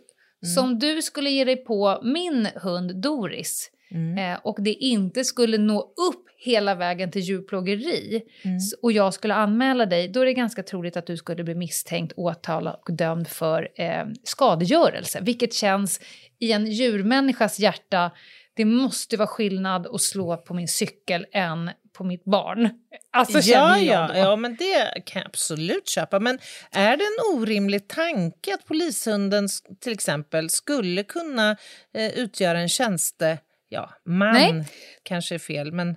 Som 0.54 0.78
du 0.78 1.02
skulle 1.02 1.30
ge 1.30 1.44
dig 1.44 1.64
på 1.64 2.00
min 2.04 2.48
hund 2.54 3.02
Doris 3.02 3.70
eh, 4.18 4.38
och 4.42 4.56
det 4.60 4.72
inte 4.72 5.24
skulle 5.24 5.58
nå 5.58 5.80
upp 5.80 6.20
hela 6.36 6.74
vägen 6.74 7.10
till 7.10 7.22
djurplågeri 7.22 8.22
s- 8.56 8.74
och 8.82 8.92
jag 8.92 9.14
skulle 9.14 9.34
anmäla 9.34 9.86
dig, 9.86 10.08
då 10.08 10.20
är 10.20 10.26
det 10.26 10.32
ganska 10.34 10.62
troligt 10.62 10.96
att 10.96 11.06
du 11.06 11.16
skulle 11.16 11.44
bli 11.44 11.54
misstänkt, 11.54 12.12
åtalad 12.16 12.80
och 12.86 12.92
dömd 12.92 13.28
för 13.28 13.68
eh, 13.74 14.04
skadegörelse. 14.24 15.18
Vilket 15.22 15.54
känns 15.54 16.00
i 16.38 16.52
en 16.52 16.66
djurmänniskas 16.66 17.58
hjärta, 17.58 18.10
det 18.56 18.64
måste 18.64 19.16
vara 19.16 19.26
skillnad 19.28 19.86
att 19.86 20.00
slå 20.00 20.36
på 20.36 20.54
min 20.54 20.68
cykel 20.68 21.26
än 21.32 21.70
på 21.92 22.04
mitt 22.04 22.24
barn. 22.24 22.68
Alltså 23.12 23.38
Ja, 23.38 23.78
ja, 23.78 24.10
då. 24.14 24.18
ja, 24.18 24.36
men 24.36 24.56
det 24.56 25.04
kan 25.06 25.20
jag 25.22 25.28
absolut 25.28 25.88
köpa. 25.88 26.20
Men 26.20 26.38
är 26.70 26.96
det 26.96 27.04
en 27.04 27.38
orimlig 27.38 27.88
tanke 27.88 28.54
att 28.54 28.64
polishunden 28.66 29.48
till 29.80 29.92
exempel 29.92 30.50
skulle 30.50 31.02
kunna 31.02 31.56
eh, 31.94 32.10
utgöra 32.18 32.60
en 32.60 32.68
tjänste... 32.68 33.38
Ja, 33.74 33.90
man 34.04 34.32
Nej. 34.32 34.64
kanske 35.02 35.34
är 35.34 35.38
fel, 35.38 35.72
men... 35.72 35.88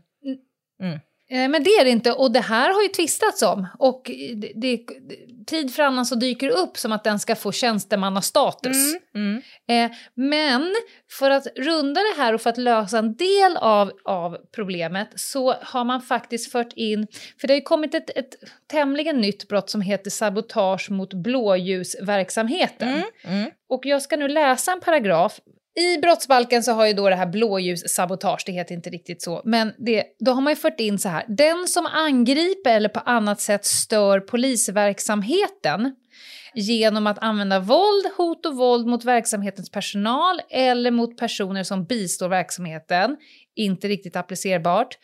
Eh, 1.30 1.50
Men 1.50 1.64
det 1.64 1.70
är 1.70 1.84
det 1.84 1.90
inte 1.90 2.12
och 2.12 2.32
det 2.32 2.40
här 2.40 2.74
har 2.74 2.82
ju 2.82 2.88
tvistats 2.88 3.42
om. 3.42 3.68
Och 3.80 4.12
det, 4.36 4.52
det, 4.56 4.80
tid 5.48 5.74
för 5.74 5.84
annan 5.84 6.06
så 6.06 6.16
dyker 6.16 6.48
det 6.48 6.54
upp 6.54 6.78
som 6.78 6.92
att 6.92 7.04
den 7.04 7.20
ska 7.20 7.36
få 7.36 7.52
tjänstemannastatus. 7.52 8.96
Mm. 9.16 9.42
Eh, 9.70 9.98
men 10.14 10.76
för 11.20 11.30
att 11.30 11.48
runda 11.56 12.02
det 12.02 12.22
här 12.22 12.34
och 12.34 12.42
för 12.42 12.50
att 12.50 12.58
lösa 12.58 13.00
en 13.00 13.16
del 13.16 13.58
av, 13.58 13.92
av 14.04 14.38
problemet 14.56 15.10
så 15.16 15.54
har 15.54 15.84
man 15.84 16.02
faktiskt 16.02 16.52
fört 16.52 16.74
in, 16.76 17.08
för 17.42 17.48
det 17.48 17.54
har 17.54 17.58
ju 17.60 17.62
kommit 17.62 17.96
ett, 17.96 18.10
ett 18.18 18.36
tämligen 18.68 19.18
nytt 19.22 19.48
brott 19.48 19.70
som 19.70 19.82
heter 19.82 20.10
sabotage 20.10 20.92
mot 20.92 21.14
blåljusverksamheten. 21.14 23.04
Mm. 23.24 23.52
Och 23.70 23.86
jag 23.86 24.02
ska 24.02 24.18
nu 24.18 24.28
läsa 24.28 24.72
en 24.72 24.80
paragraf. 24.80 25.40
I 25.78 25.98
brottsbalken 25.98 26.64
så 26.64 26.72
har 26.72 26.86
ju 26.88 26.94
då 26.94 27.10
det 27.10 27.16
här 27.16 27.26
blåljussabotage, 27.28 28.44
det 28.46 28.52
heter 28.52 28.76
inte 28.76 28.90
riktigt 28.90 29.22
så, 29.22 29.42
men 29.46 29.74
det, 29.78 30.04
då 30.20 30.32
har 30.32 30.42
man 30.42 30.52
ju 30.52 30.58
fört 30.58 30.80
in 30.80 31.00
så 31.00 31.10
här. 31.10 31.26
Den 31.28 31.68
som 31.68 31.86
angriper 31.86 32.76
eller 32.76 32.90
på 32.90 33.00
annat 33.00 33.42
sätt 33.42 33.66
stör 33.66 34.20
polisverksamheten 34.20 35.96
genom 36.56 37.08
att 37.08 37.20
använda 37.20 37.60
våld, 37.60 38.06
hot 38.18 38.46
och 38.46 38.56
våld 38.56 38.88
mot 38.88 39.06
verksamhetens 39.06 39.72
personal 39.72 40.42
eller 40.50 40.92
mot 40.92 41.18
personer 41.18 41.64
som 41.64 41.86
bistår 41.86 42.30
verksamheten. 42.30 43.18
Inte 43.56 43.88
riktigt 43.88 44.16
applicerbart. 44.16 44.98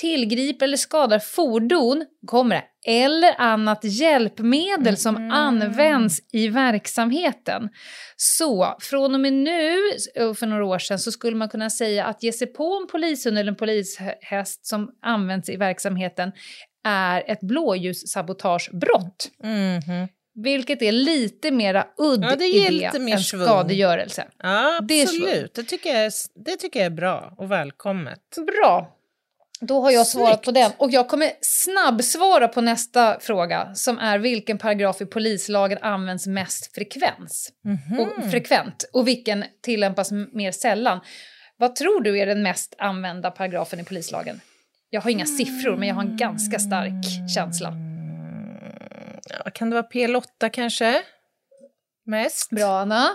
Tillgriper 0.00 0.64
eller 0.66 0.76
skadar 0.76 1.18
fordon, 1.18 2.04
kommer 2.26 2.54
det, 2.56 2.90
eller 2.92 3.34
annat 3.40 3.84
hjälpmedel 3.84 4.96
som 4.96 5.16
Mm. 5.16 5.30
används 5.30 6.18
i 6.32 6.48
verksamheten. 6.48 7.68
Så 8.16 8.76
från 8.80 9.14
och 9.14 9.20
med 9.20 9.32
nu, 9.32 9.76
för 10.34 10.46
några 10.46 10.64
år 10.64 10.78
sedan, 10.78 10.98
så 10.98 11.12
skulle 11.12 11.36
man 11.36 11.48
kunna 11.48 11.70
säga 11.70 12.04
att 12.04 12.22
ge 12.22 12.32
sig 12.32 12.46
på 12.46 12.78
en 12.82 12.86
polishund 12.88 13.38
eller 13.38 13.50
en 13.52 13.56
polishäst 13.56 14.66
som 14.66 14.90
används 15.02 15.48
i 15.48 15.56
verksamheten 15.56 16.32
är 16.84 17.30
ett 17.30 17.40
blåljussabotagebrott. 17.40 19.30
Mhm. 19.44 20.08
Vilket 20.34 20.82
är 20.82 20.92
lite 20.92 21.50
mera 21.50 21.86
udd 21.98 22.24
Ja, 22.24 22.36
det 22.36 22.44
ger 22.46 22.68
i 22.68 22.72
lite 22.72 22.90
det 22.92 22.98
mer 22.98 23.14
än 23.14 23.20
svung. 23.20 23.44
skadegörelse. 23.44 24.24
Ja, 24.42 24.80
Det 24.82 25.02
absolut. 25.02 25.54
Det 25.54 25.62
tycker, 25.62 25.90
jag 25.94 26.04
är, 26.04 26.12
det 26.44 26.56
tycker 26.56 26.80
jag 26.80 26.86
är 26.86 26.90
bra 26.90 27.34
och 27.38 27.50
välkommet. 27.50 28.20
Bra. 28.46 28.96
Då 29.66 29.80
har 29.80 29.90
jag 29.90 30.06
svarat 30.06 30.28
Snyggt. 30.28 30.44
på 30.44 30.50
den. 30.50 30.72
Och 30.76 30.90
jag 30.90 31.08
kommer 31.08 31.30
snabbsvara 31.40 32.48
på 32.48 32.60
nästa 32.60 33.20
fråga 33.20 33.74
som 33.74 33.98
är 33.98 34.18
vilken 34.18 34.58
paragraf 34.58 35.00
i 35.00 35.06
polislagen 35.06 35.78
används 35.82 36.26
mest 36.26 36.74
frekvens? 36.74 37.52
Mhm. 37.64 38.00
och 38.00 38.30
frekvent 38.30 38.90
och 38.92 39.08
vilken 39.08 39.44
tillämpas 39.62 40.10
mer 40.32 40.52
sällan. 40.52 41.00
Vad 41.56 41.76
tror 41.76 42.00
du 42.02 42.18
är 42.18 42.26
den 42.26 42.42
mest 42.42 42.74
använda 42.78 43.30
paragrafen 43.30 43.80
i 43.80 43.84
polislagen? 43.84 44.40
Jag 44.90 45.00
har 45.00 45.10
inga 45.10 45.26
siffror, 45.26 45.76
men 45.76 45.88
jag 45.88 45.94
har 45.94 46.02
en 46.02 46.16
ganska 46.16 46.58
stark 46.58 47.30
känsla. 47.34 47.68
Mm, 47.68 49.20
ja, 49.44 49.50
kan 49.50 49.70
det 49.70 49.76
vara 49.76 49.86
P8 49.88 50.48
kanske? 50.48 51.02
Mest? 52.06 52.50
Bra, 52.50 52.80
Anna. 52.80 53.08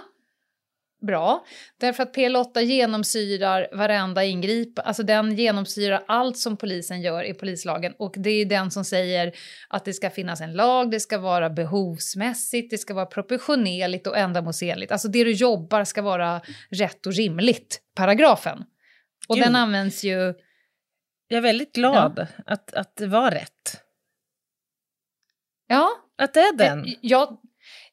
Bra. 1.02 1.46
Därför 1.80 2.04
att 2.04 2.16
PL8 2.16 2.60
genomsyrar 2.60 3.68
varenda 3.72 4.24
ingrip. 4.24 4.80
Alltså 4.80 5.04
den 5.04 5.36
genomsyrar 5.36 6.04
allt 6.08 6.38
som 6.38 6.58
polisen 6.58 7.02
gör 7.02 7.24
i 7.24 7.34
polislagen. 7.34 7.94
Och 8.00 8.14
det 8.18 8.30
är 8.30 8.46
den 8.46 8.72
som 8.72 8.86
säger 8.86 9.34
att 9.70 9.86
det 9.86 9.94
ska 9.94 10.10
finnas 10.10 10.42
en 10.42 10.54
lag, 10.54 10.92
det 10.92 11.00
ska 11.00 11.18
vara 11.18 11.50
behovsmässigt, 11.50 12.72
det 12.72 12.78
ska 12.78 12.94
vara 12.94 13.06
proportionerligt 13.06 14.08
och 14.08 14.18
ändamålsenligt. 14.18 14.92
Alltså 14.92 15.08
det 15.08 15.24
du 15.24 15.32
jobbar 15.32 15.84
ska 15.84 16.02
vara 16.02 16.42
rätt 16.70 17.06
och 17.06 17.14
rimligt, 17.14 17.82
paragrafen. 17.96 18.64
Och 19.28 19.36
Gud. 19.36 19.46
den 19.46 19.56
används 19.56 20.04
ju... 20.04 20.34
Jag 21.28 21.38
är 21.38 21.42
väldigt 21.42 21.74
glad 21.74 22.28
att, 22.46 22.74
att 22.74 22.96
det 22.96 23.08
var 23.08 23.32
rätt. 23.32 23.82
Ja, 25.68 25.90
Att 26.18 26.34
det 26.34 26.40
är 26.40 26.58
den. 26.58 26.86
Eh, 26.86 26.94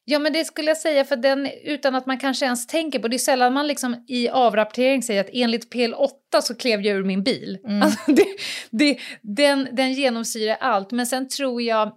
Ja, 0.07 0.19
men 0.19 0.33
det 0.33 0.45
skulle 0.45 0.67
jag 0.67 0.77
säga, 0.77 1.05
för 1.05 1.15
den, 1.15 1.49
utan 1.63 1.95
att 1.95 2.05
man 2.05 2.17
kanske 2.19 2.45
ens 2.45 2.67
tänker 2.67 2.99
på 2.99 3.07
det. 3.07 3.15
är 3.15 3.17
sällan 3.17 3.53
man 3.53 3.67
liksom 3.67 4.05
i 4.07 4.29
avrapportering 4.29 5.03
säger 5.03 5.21
att 5.21 5.29
enligt 5.33 5.73
PL8 5.73 6.41
så 6.41 6.55
klev 6.55 6.81
jag 6.81 6.97
ur 6.97 7.03
min 7.03 7.23
bil. 7.23 7.57
Mm. 7.65 7.81
Alltså 7.81 7.99
det, 8.11 8.25
det, 8.69 8.99
den, 9.21 9.67
den 9.71 9.93
genomsyrar 9.93 10.57
allt. 10.59 10.91
Men 10.91 11.05
sen 11.07 11.27
tror 11.29 11.61
jag 11.61 11.91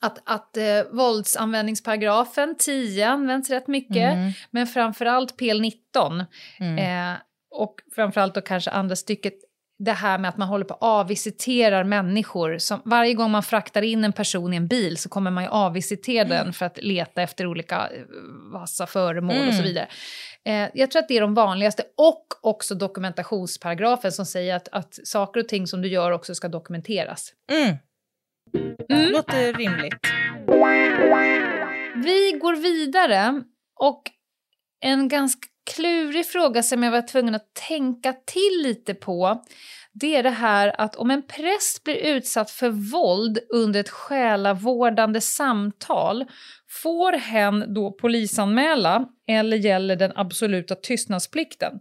att, 0.00 0.18
att 0.24 0.56
eh, 0.56 0.64
våldsanvändningsparagrafen 0.92 2.54
10 2.58 3.08
används 3.08 3.50
rätt 3.50 3.66
mycket, 3.66 4.12
Mm. 4.12 4.32
men 4.50 4.66
framförallt 4.66 5.40
PL19 5.40 6.24
Mm. 6.60 6.78
Eh, 7.12 7.18
och 7.54 7.74
framförallt 7.94 8.34
då 8.34 8.40
kanske 8.40 8.70
andra 8.70 8.96
stycket, 8.96 9.34
det 9.84 9.92
här 9.92 10.18
med 10.18 10.28
att 10.28 10.36
man 10.36 10.48
håller 10.48 10.64
på 10.64 10.74
och 10.74 10.82
avvisiterar 10.82 11.84
människor. 11.84 12.58
Som, 12.58 12.82
varje 12.84 13.14
gång 13.14 13.30
man 13.30 13.42
fraktar 13.42 13.82
in 13.82 14.04
en 14.04 14.12
person 14.12 14.52
i 14.52 14.56
en 14.56 14.66
bil 14.68 14.96
så 14.96 15.08
kommer 15.08 15.30
man 15.30 15.44
ju 15.44 15.50
avvisitera 15.50 16.28
den 16.28 16.52
för 16.52 16.66
att 16.66 16.78
leta 16.82 17.22
efter 17.22 17.46
olika 17.46 17.76
eh, 17.76 18.02
vassa 18.52 18.86
föremål 18.86 19.36
och 19.48 19.54
så 19.54 19.60
Mm. 19.60 19.64
vidare. 19.64 19.88
Eh, 20.44 20.68
jag 20.74 20.90
tror 20.90 21.02
att 21.02 21.08
det 21.08 21.16
är 21.16 21.20
de 21.20 21.34
vanligaste. 21.34 21.82
Och 21.96 22.26
också 22.42 22.74
dokumentationsparagrafen 22.74 24.12
som 24.12 24.26
säger 24.26 24.56
att, 24.56 24.68
att 24.72 24.98
saker 25.04 25.40
och 25.40 25.48
ting 25.48 25.66
som 25.66 25.82
du 25.82 25.88
gör 25.88 26.10
också 26.10 26.34
ska 26.34 26.48
dokumenteras. 26.48 27.32
Mm. 27.52 27.76
Mm. 28.88 29.12
Låter 29.12 29.52
rimligt. 29.54 29.94
Vi 32.04 32.38
går 32.40 32.56
vidare 32.56 33.42
och 33.80 34.02
en 34.84 35.08
ganska 35.08 35.48
klurig 35.74 36.26
fråga 36.26 36.62
som 36.62 36.82
jag 36.82 36.90
var 36.90 37.02
tvungen 37.02 37.34
att 37.34 37.54
tänka 37.68 38.12
till 38.12 38.62
lite 38.62 38.94
på 38.94 39.42
det 39.92 40.16
är 40.16 40.22
det 40.22 40.30
här 40.30 40.80
att 40.80 40.96
om 40.96 41.10
en 41.10 41.22
präst 41.22 41.84
blir 41.84 41.96
utsatt 41.96 42.50
för 42.50 42.70
våld 42.70 43.38
under 43.48 43.80
ett 43.80 43.90
själavårdande 43.90 45.20
samtal 45.20 46.24
får 46.82 47.12
hen 47.12 47.74
då 47.74 47.92
polisanmäla 47.92 49.08
eller 49.28 49.56
gäller 49.56 49.96
den 49.96 50.12
absoluta 50.14 50.74
tystnadsplikten? 50.74 51.72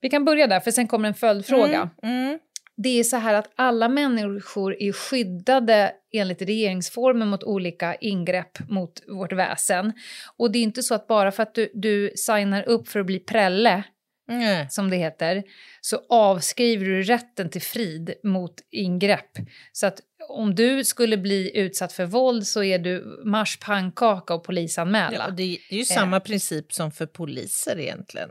Vi 0.00 0.10
kan 0.10 0.24
börja 0.24 0.46
där, 0.46 0.60
för 0.60 0.70
sen 0.70 0.88
kommer 0.88 1.08
en 1.08 1.14
följdfråga. 1.14 1.90
Mm. 2.02 2.26
Mm. 2.26 2.38
Det 2.76 3.00
är 3.00 3.04
så 3.04 3.16
här 3.16 3.34
att 3.34 3.52
alla 3.56 3.88
människor 3.88 4.82
är 4.82 4.92
skyddade 4.92 5.92
enligt 6.12 6.42
regeringsformen 6.42 7.28
mot 7.28 7.42
olika 7.42 7.94
ingrepp 7.94 8.68
mot 8.68 9.02
vårt 9.08 9.32
väsen. 9.32 9.92
Och 10.36 10.52
det 10.52 10.58
är 10.58 10.62
inte 10.62 10.82
så 10.82 10.94
att 10.94 11.06
bara 11.06 11.32
för 11.32 11.42
att 11.42 11.54
du, 11.54 11.70
du 11.74 12.12
signar 12.16 12.68
upp 12.68 12.88
för 12.88 13.00
att 13.00 13.06
bli 13.06 13.18
prälle, 13.18 13.84
Nej. 14.28 14.66
som 14.70 14.90
det 14.90 14.96
heter, 14.96 15.42
så 15.80 16.00
avskriver 16.08 16.86
du 16.86 17.02
rätten 17.02 17.50
till 17.50 17.62
frid 17.62 18.14
mot 18.22 18.54
ingrepp. 18.70 19.30
Så 19.72 19.86
att 19.86 20.00
om 20.28 20.54
du 20.54 20.84
skulle 20.84 21.16
bli 21.16 21.58
utsatt 21.58 21.92
för 21.92 22.04
våld 22.04 22.46
så 22.46 22.62
är 22.62 22.78
du 22.78 23.22
mars 23.24 23.58
pannkaka 23.58 24.34
och 24.34 24.44
polisanmäla. 24.44 25.16
Ja, 25.16 25.26
och 25.26 25.34
det, 25.34 25.58
är 25.70 25.76
ju 25.76 25.84
samma 25.84 26.20
princip 26.20 26.72
som 26.72 26.92
för 26.92 27.06
poliser 27.06 27.78
egentligen. 27.78 28.30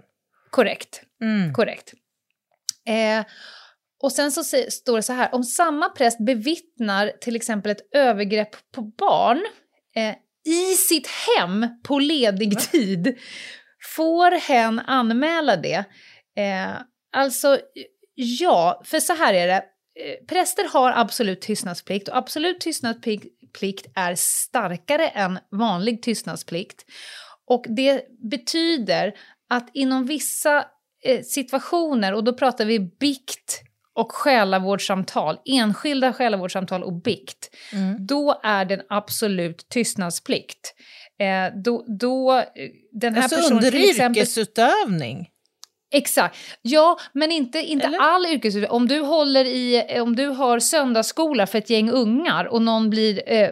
Korrekt. 0.50 1.04
Mm. 1.22 1.54
Korrekt. 1.54 1.94
Eh, 2.88 3.26
och 4.02 4.12
sen 4.12 4.32
så 4.32 4.43
står 4.70 4.95
det 4.95 5.04
så 5.04 5.14
här, 5.14 5.36
om 5.36 5.43
samma 5.43 5.89
präst 5.89 6.26
bevittnar 6.26 7.12
till 7.22 7.36
exempel 7.36 7.72
ett 7.72 7.95
övergrepp 7.95 8.56
på 8.76 8.82
barn 8.82 9.45
eh, 9.95 10.16
i 10.54 10.76
sitt 10.76 11.08
hem 11.08 11.68
på 11.84 11.99
ledig 11.99 12.60
tid, 12.60 13.18
får 13.95 14.32
hen 14.32 14.80
anmäla 14.80 15.56
det? 15.56 15.86
Eh, 16.38 16.72
alltså, 17.14 17.60
ja, 18.16 18.82
för 18.86 18.99
så 18.99 19.14
här 19.14 19.34
är 19.34 19.47
det. 19.47 19.64
Eh, 19.99 20.26
Präster 20.28 20.70
har 20.74 20.91
absolut 20.91 21.41
tystnadsplikt 21.41 22.08
och 22.08 22.18
absolut 22.18 22.60
tystnadsplikt 22.60 23.88
är 23.95 24.16
starkare 24.16 25.08
än 25.08 25.39
vanlig 25.52 26.02
tystnadsplikt. 26.02 26.86
Och 27.47 27.66
det 27.70 28.06
betyder 28.32 29.14
att 29.49 29.70
inom 29.74 30.06
vissa 30.06 30.66
eh, 31.04 31.22
situationer, 31.22 32.14
och 32.14 32.24
då 32.24 32.34
pratar 32.34 32.66
vi 32.66 32.80
bikt 32.80 33.62
och 34.02 34.12
själavårdssamtal, 34.12 35.38
enskilda 35.45 36.14
själavårdssamtal 36.14 36.84
och 36.84 36.93
bikt, 36.93 37.49
Mm. 37.74 38.06
då 38.06 38.39
är 38.43 38.66
det 38.66 38.74
en 38.74 38.82
absolut 38.89 39.70
tystnadsplikt. 39.70 40.74
Eh, 41.20 41.56
då, 41.64 41.86
då, 41.99 42.38
eh, 42.38 42.45
den 42.91 43.16
här 43.16 43.24
Alltså 43.24 43.36
personen 43.36 43.58
under 43.58 43.89
exempel... 43.89 44.22
yrkesutövning. 44.22 45.28
Exakt. 45.93 46.38
Ja, 46.62 46.99
men 47.14 47.32
inte, 47.32 47.60
inte 47.60 47.88
Eller? 47.88 47.99
all 47.99 48.26
yrkesutövning. 48.26 48.72
Om 48.72 48.88
du, 48.88 48.99
håller 48.99 49.45
i, 49.45 49.99
om 49.99 50.16
du 50.16 50.28
har 50.28 50.60
söndagsskola 50.60 51.47
för 51.47 51.58
ett 51.58 51.70
gäng 51.70 51.89
ungar 51.89 52.45
och 52.45 52.62
någon 52.62 52.89
blir 52.89 53.22
eh, 53.32 53.49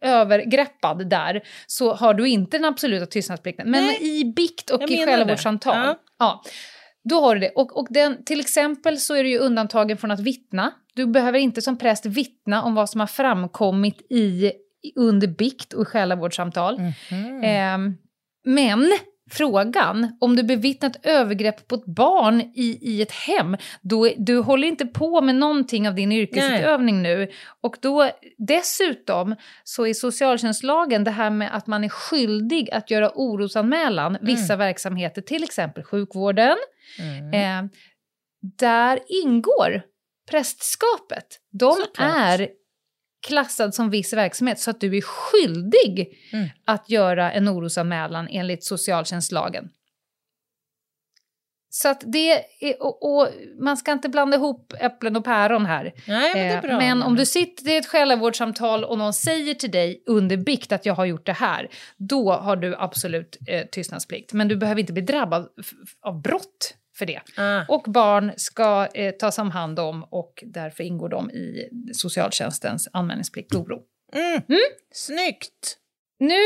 övergreppad 0.00 1.10
där 1.10 1.42
så 1.66 1.94
har 1.94 2.14
du 2.14 2.28
inte 2.28 2.58
den 2.58 2.64
absoluta 2.64 3.06
tystnadsplikten. 3.06 3.70
Men 3.70 3.84
Nej. 3.84 4.20
i 4.20 4.24
bikt 4.24 4.70
och 4.70 4.82
Jag 4.82 4.90
i 4.90 5.06
själavårdssamtal, 5.06 5.76
ja. 5.76 5.98
Ja. 6.18 6.42
Då 7.04 7.20
har 7.20 7.34
du 7.34 7.40
det. 7.40 7.50
Och, 7.50 7.76
och 7.78 7.86
den, 7.90 8.24
till 8.24 8.40
exempel 8.40 8.98
så 8.98 9.14
är 9.14 9.24
du 9.24 9.30
ju 9.30 9.38
undantagen 9.38 9.96
från 9.96 10.10
att 10.10 10.20
vittna. 10.20 10.72
Du 10.94 11.06
behöver 11.06 11.38
inte 11.38 11.62
som 11.62 11.78
präst 11.78 12.06
vittna 12.06 12.62
om 12.62 12.74
vad 12.74 12.90
som 12.90 13.00
har 13.00 13.06
framkommit 13.06 14.06
i, 14.10 14.52
under 14.96 15.28
bikt 15.28 15.72
och 15.72 15.88
själavårdssamtal. 15.88 16.80
Mhm. 16.80 17.44
Ehm, 17.44 17.94
men 18.44 18.92
frågan, 19.30 20.16
om 20.20 20.36
du 20.36 20.42
bevittnat 20.42 20.96
övergrepp 21.02 21.68
på 21.68 21.74
ett 21.74 21.86
barn 21.86 22.40
i, 22.40 22.78
i 22.80 23.02
ett 23.02 23.12
hem, 23.12 23.56
då, 23.80 24.08
du 24.16 24.38
håller 24.38 24.68
inte 24.68 24.86
på 24.86 25.20
med 25.20 25.34
någonting 25.34 25.88
av 25.88 25.94
din 25.94 26.12
yrkesutövning 26.12 27.02
nu. 27.02 27.30
Och 27.60 27.76
då 27.80 28.10
dessutom 28.38 29.36
så 29.64 29.86
är 29.86 29.94
socialtjänstlagen 29.94 31.04
det 31.04 31.10
här 31.10 31.30
med 31.30 31.56
att 31.56 31.66
man 31.66 31.84
är 31.84 31.88
skyldig 31.88 32.70
att 32.70 32.90
göra 32.90 33.12
orosanmälan 33.14 34.18
vissa 34.20 34.56
verksamheter, 34.56 35.22
till 35.22 35.44
exempel 35.44 35.84
sjukvården. 35.84 36.56
Mm. 36.98 37.34
Eh, 37.66 37.70
där 38.58 38.98
ingår 39.24 39.82
prästskapet. 40.30 41.26
De 41.52 41.72
Såklart. 41.72 42.14
är 42.16 42.48
klassad 43.26 43.74
som 43.74 43.90
viss 43.90 44.12
verksamhet 44.12 44.60
så 44.60 44.70
att 44.70 44.80
du 44.80 44.96
är 44.96 45.02
skyldig 45.02 46.18
Mm. 46.32 46.48
att 46.64 46.90
göra 46.90 47.32
en 47.32 47.48
orosanmälan 47.48 48.28
enligt 48.30 48.64
socialtjänstlagen. 48.64 49.68
Så 51.74 51.88
att 51.88 52.02
det 52.06 52.32
är, 52.60 52.82
och, 52.82 53.14
och, 53.14 53.28
man 53.60 53.76
ska 53.76 53.92
inte 53.92 54.08
blanda 54.08 54.36
ihop 54.36 54.72
äpplen 54.80 55.16
och 55.16 55.24
päron 55.24 55.66
här. 55.66 55.92
Nej, 56.06 56.34
men, 56.34 56.70
Eh, 56.70 56.78
men 56.78 57.02
om 57.02 57.16
du 57.16 57.26
sitter 57.26 57.70
i 57.70 57.76
ett 57.76 57.86
själavårdssamtal 57.86 58.84
och 58.84 58.98
någon 58.98 59.12
säger 59.12 59.54
till 59.54 59.70
dig 59.70 60.02
under 60.06 60.36
bikt 60.36 60.72
att 60.72 60.86
jag 60.86 60.94
har 60.94 61.04
gjort 61.04 61.26
det 61.26 61.32
här, 61.32 61.68
då 61.96 62.32
har 62.32 62.56
du 62.56 62.76
absolut 62.78 63.38
eh, 63.48 63.66
tystnadsplikt. 63.66 64.32
Men 64.32 64.48
du 64.48 64.56
behöver 64.56 64.80
inte 64.80 64.92
bli 64.92 65.02
drabbad 65.02 65.48
av 66.02 66.22
brott 66.22 66.74
för 66.98 67.06
det. 67.06 67.20
Ah. 67.36 67.64
Och 67.68 67.82
barn 67.82 68.32
ska 68.36 68.88
eh, 68.94 69.14
tas 69.14 69.38
om 69.38 69.50
hand 69.50 69.78
om 69.78 70.04
och 70.10 70.44
därför 70.46 70.84
ingår 70.84 71.08
de 71.08 71.30
i 71.30 71.68
socialtjänstens 71.92 72.88
anmälningsplikt 72.92 73.54
oro. 73.54 73.82
Mm. 74.14 74.42
Snyggt! 74.92 75.76
Nu, 76.18 76.40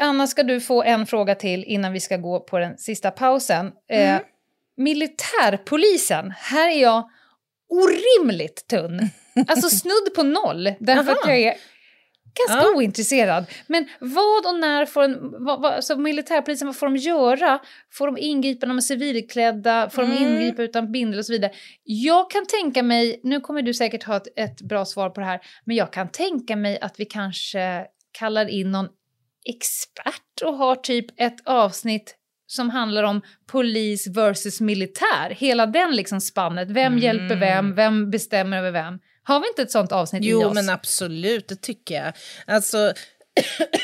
Anna, 0.00 0.26
ska 0.26 0.42
du 0.42 0.60
få 0.60 0.82
en 0.82 1.06
fråga 1.06 1.34
till 1.34 1.64
innan 1.64 1.92
vi 1.92 2.00
ska 2.00 2.16
gå 2.16 2.40
på 2.40 2.58
den 2.58 2.78
sista 2.78 3.10
pausen. 3.10 3.72
Eh, 3.90 4.18
militärpolisen, 4.76 6.30
här 6.36 6.70
är 6.70 6.82
jag 6.82 7.10
orimligt 7.68 8.66
tunn. 8.68 9.08
Alltså 9.48 9.68
snudd 9.68 10.14
på 10.16 10.22
noll, 10.22 10.74
därför 10.78 11.12
att 11.12 11.26
jag 11.26 11.38
är 11.38 11.54
ganska 12.48 12.66
Ja. 12.68 12.76
ointresserad. 12.76 13.44
Men 13.66 13.88
vad 14.00 14.46
och 14.46 14.54
när 14.60 14.86
får 14.86 15.02
en, 15.02 15.44
vad, 15.44 15.62
vad, 15.62 15.72
alltså 15.72 15.96
militärpolisen, 15.96 16.66
vad 16.68 16.76
får 16.76 16.86
de 16.86 16.96
göra? 16.96 17.58
Får 17.92 18.06
de 18.06 18.18
ingripa 18.18 18.66
när 18.66 18.74
de 18.74 18.76
är 18.76 18.80
civilklädda? 18.82 19.90
Får 19.90 20.02
de 20.02 20.10
Mm. 20.10 20.22
ingripa 20.22 20.62
utan 20.62 20.92
bindel 20.92 21.18
och 21.18 21.26
så 21.26 21.32
vidare? 21.32 21.52
Jag 21.82 22.30
kan 22.30 22.46
tänka 22.46 22.82
mig, 22.82 23.20
nu 23.22 23.40
kommer 23.40 23.62
du 23.62 23.74
säkert 23.74 24.02
ha 24.04 24.16
ett, 24.16 24.38
ett 24.38 24.60
bra 24.60 24.84
svar 24.84 25.10
på 25.10 25.20
det 25.20 25.26
här, 25.26 25.40
men 25.64 25.76
jag 25.76 25.92
kan 25.92 26.08
tänka 26.08 26.56
mig 26.56 26.78
att 26.80 27.00
vi 27.00 27.04
kanske 27.04 27.84
kallar 28.18 28.48
in 28.48 28.70
någon 28.70 28.88
expert 29.48 30.42
och 30.44 30.54
har 30.56 30.76
typ 30.76 31.06
ett 31.20 31.36
avsnitt 31.44 32.16
som 32.46 32.70
handlar 32.70 33.02
om 33.02 33.20
polis 33.46 34.06
versus 34.16 34.60
militär. 34.60 35.30
Hela 35.30 35.66
den 35.66 35.96
liksom 35.96 36.20
spannet. 36.20 36.70
Vem 36.70 36.86
Mm. 36.92 36.98
hjälper 36.98 37.36
vem? 37.36 37.74
Vem 37.74 38.10
bestämmer 38.10 38.58
över 38.58 38.70
vem? 38.70 38.98
Har 39.24 39.40
vi 39.40 39.48
inte 39.48 39.62
ett 39.62 39.70
sånt 39.70 39.92
avsnitt 39.92 40.24
i 40.24 40.28
Jo, 40.28 40.44
oss? 40.44 40.54
men 40.54 40.68
absolut, 40.68 41.48
det 41.48 41.60
tycker 41.60 41.94
jag. 41.94 42.12
Alltså, 42.46 42.92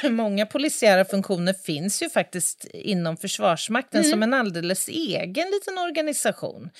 många 0.11 0.47
polisiära 0.47 1.05
funktioner 1.05 1.53
finns 1.53 2.03
ju 2.03 2.11
faktiskt 2.11 2.64
inom 2.64 3.16
Försvarsmakten 3.16 4.05
som 4.05 4.22
en 4.22 4.34
alldeles 4.34 4.88
egen 4.88 5.51
liten 5.51 5.78
organisation. 5.78 6.70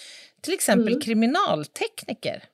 Till 0.41 0.55
exempel 0.55 1.03
kriminaltekniker. 1.03 2.45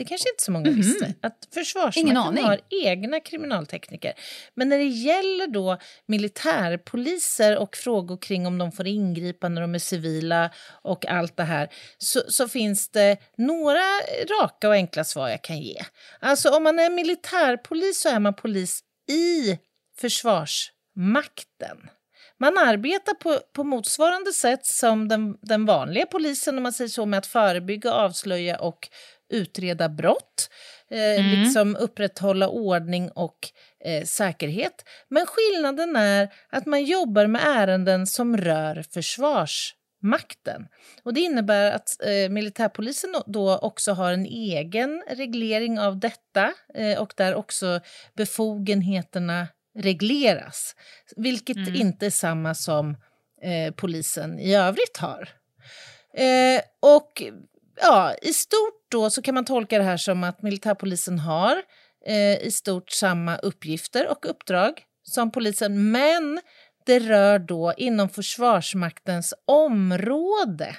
Det 0.00 0.04
kanske 0.04 0.28
inte 0.30 0.42
så 0.42 0.52
många 0.52 0.70
visste, 0.70 1.14
att 1.20 1.48
Försvarsmakten 1.54 2.44
har 2.44 2.60
egna 2.84 3.20
kriminaltekniker. 3.20 4.12
Men 4.54 4.68
när 4.68 4.78
det 4.78 4.84
gäller 4.84 5.46
då 5.46 5.78
militärpoliser 6.06 7.58
och 7.58 7.76
frågor 7.76 8.16
kring 8.16 8.46
om 8.46 8.58
de 8.58 8.72
får 8.72 8.86
ingripa 8.86 9.48
när 9.48 9.60
de 9.60 9.74
är 9.74 9.78
civila 9.78 10.50
och 10.82 11.06
allt 11.06 11.36
det 11.36 11.42
här, 11.42 11.68
så, 11.98 12.22
så 12.28 12.48
finns 12.48 12.88
det 12.88 13.16
några 13.36 13.82
raka 14.40 14.68
och 14.68 14.74
enkla 14.74 15.04
svar 15.04 15.28
jag 15.28 15.42
kan 15.42 15.58
ge. 15.58 15.82
Alltså 16.20 16.50
om 16.50 16.62
man 16.62 16.78
är 16.78 16.90
militärpolis 16.90 18.02
så 18.02 18.08
är 18.08 18.18
man 18.18 18.34
polis 18.34 18.80
i 19.10 19.58
Försvarsmakten. 19.98 21.78
Man 22.38 22.58
arbetar 22.58 23.14
på, 23.14 23.40
på 23.52 23.64
motsvarande 23.64 24.32
sätt 24.32 24.66
som 24.66 25.08
den, 25.08 25.36
den 25.42 25.66
vanliga 25.66 26.06
polisen, 26.06 26.56
om 26.56 26.62
man 26.62 26.72
säger 26.72 26.88
så, 26.88 27.06
med 27.06 27.18
att 27.18 27.26
förebygga, 27.26 27.92
avslöja 27.92 28.60
och 28.60 28.88
utreda 29.30 29.88
brott. 29.88 30.50
Eh, 30.90 31.24
Liksom 31.24 31.76
upprätthålla 31.76 32.48
ordning 32.48 33.10
och 33.10 33.38
eh, 33.84 34.04
säkerhet. 34.04 34.84
Men 35.08 35.26
skillnaden 35.26 35.96
är 35.96 36.28
att 36.50 36.66
man 36.66 36.84
jobbar 36.84 37.26
med 37.26 37.42
ärenden 37.44 38.06
som 38.06 38.36
rör 38.36 38.84
Försvarsmakten. 38.90 40.66
Och 41.02 41.14
det 41.14 41.20
innebär 41.20 41.72
att 41.72 42.02
eh, 42.02 42.30
militärpolisen 42.30 43.14
då 43.26 43.58
också 43.58 43.92
har 43.92 44.12
en 44.12 44.26
egen 44.26 45.02
reglering 45.10 45.80
av 45.80 45.98
detta 45.98 46.52
eh, 46.74 46.98
och 46.98 47.12
där 47.16 47.34
också 47.34 47.80
befogenheterna 48.16 49.48
regleras. 49.78 50.76
Vilket 51.16 51.56
inte 51.56 52.06
är 52.06 52.10
samma 52.10 52.54
som 52.54 52.96
eh, 53.42 53.74
polisen 53.74 54.38
i 54.38 54.54
övrigt 54.54 54.96
har. 54.96 55.28
Eh, 56.14 56.60
och 56.80 57.22
ja, 57.80 58.14
i 58.22 58.32
stort 58.32 58.86
då 58.90 59.10
så 59.10 59.22
kan 59.22 59.34
man 59.34 59.44
tolka 59.44 59.78
det 59.78 59.84
här 59.84 59.96
som 59.96 60.24
att 60.24 60.42
militärpolisen 60.42 61.18
har 61.18 61.62
eh, 62.06 62.42
i 62.42 62.50
stort 62.50 62.90
samma 62.90 63.36
uppgifter 63.36 64.10
och 64.10 64.30
uppdrag 64.30 64.82
som 65.02 65.30
polisen, 65.30 65.90
men 65.90 66.40
det 66.86 66.98
rör 66.98 67.38
då 67.38 67.74
inom 67.76 68.08
Försvarsmaktens 68.08 69.34
område. 69.46 70.76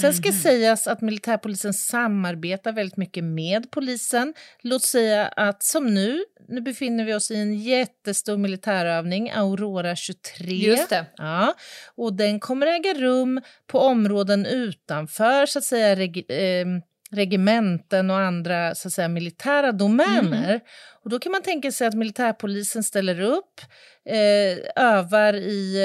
Sen 0.00 0.14
ska 0.14 0.32
sägas 0.32 0.86
att 0.86 1.00
militärpolisen 1.00 1.74
samarbetar 1.74 2.72
väldigt 2.72 2.96
mycket 2.96 3.24
med 3.24 3.70
polisen. 3.70 4.34
Låt 4.62 4.82
säga 4.82 5.26
att 5.26 5.62
som 5.62 5.94
nu, 5.94 6.24
nu 6.48 6.60
befinner 6.60 7.04
vi 7.04 7.14
oss 7.14 7.30
i 7.30 7.36
en 7.36 7.54
jättestor 7.54 8.36
militärövning, 8.36 9.30
Aurora 9.30 9.96
23. 9.96 10.46
Just 10.46 10.88
det. 10.88 11.06
Ja, 11.16 11.54
och 11.96 12.12
den 12.12 12.40
kommer 12.40 12.66
äga 12.66 12.94
rum 12.94 13.40
på 13.66 13.78
områden 13.78 14.46
utanför 14.46 15.46
så 15.46 15.58
att 15.58 15.64
säga 15.64 15.94
reg, 15.94 16.26
eh, 16.28 16.66
regementen 17.12 18.10
och 18.10 18.18
andra 18.18 18.74
så 18.74 18.88
att 18.88 18.92
säga, 18.92 19.08
militära 19.08 19.72
domäner. 19.72 20.60
Och 21.04 21.10
då 21.10 21.18
kan 21.18 21.32
man 21.32 21.42
tänka 21.42 21.72
sig 21.72 21.86
att 21.86 21.94
militärpolisen 21.94 22.82
ställer 22.82 23.20
upp, 23.20 23.60
eh, 24.04 24.84
övar 24.84 25.34
i, 25.34 25.76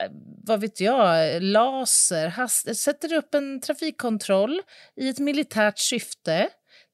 eh, 0.00 0.06
vad 0.44 0.60
vet 0.60 0.80
jag, 0.80 1.42
laser, 1.42 2.28
hast, 2.28 2.76
sätter 2.76 3.12
upp 3.12 3.34
en 3.34 3.60
trafikkontroll 3.60 4.60
i 4.96 5.08
ett 5.08 5.18
militärt 5.18 5.78
syfte 5.78 6.48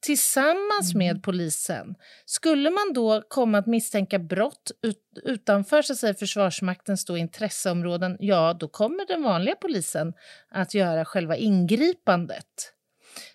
tillsammans 0.04 0.94
med 0.94 1.22
polisen. 1.22 1.94
Skulle 2.24 2.70
man 2.70 2.92
då 2.94 3.22
komma 3.28 3.58
att 3.58 3.66
misstänka 3.66 4.18
brott 4.18 4.70
ut, 4.82 4.98
utanför 5.22 5.82
så 5.82 5.92
att 5.92 5.98
säga, 5.98 6.14
Försvarsmaktens 6.14 7.04
då 7.04 7.16
intresseområden, 7.16 8.16
ja, 8.20 8.56
då 8.60 8.68
kommer 8.68 9.06
den 9.06 9.22
vanliga 9.22 9.54
polisen 9.54 10.12
att 10.50 10.74
göra 10.74 11.04
själva 11.04 11.36
ingripandet. 11.36 12.73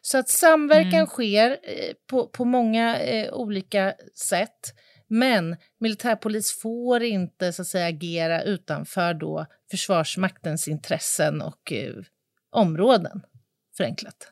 Så 0.01 0.17
att 0.17 0.29
samverkan 0.29 1.07
sker 1.07 1.51
eh, 1.51 1.93
på, 2.09 2.27
på 2.27 2.45
många 2.45 2.99
eh, 2.99 3.33
olika 3.33 3.93
sätt. 4.29 4.73
Men 5.07 5.57
militärpolis 5.79 6.59
får 6.61 7.03
inte 7.03 7.53
så 7.53 7.61
att 7.61 7.67
säga, 7.67 7.87
agera 7.87 8.43
utanför 8.43 9.13
då 9.13 9.45
Försvarsmaktens 9.71 10.67
intressen 10.67 11.41
och 11.41 11.71
eh, 11.73 11.93
områden, 12.51 13.21
förenklat. 13.77 14.31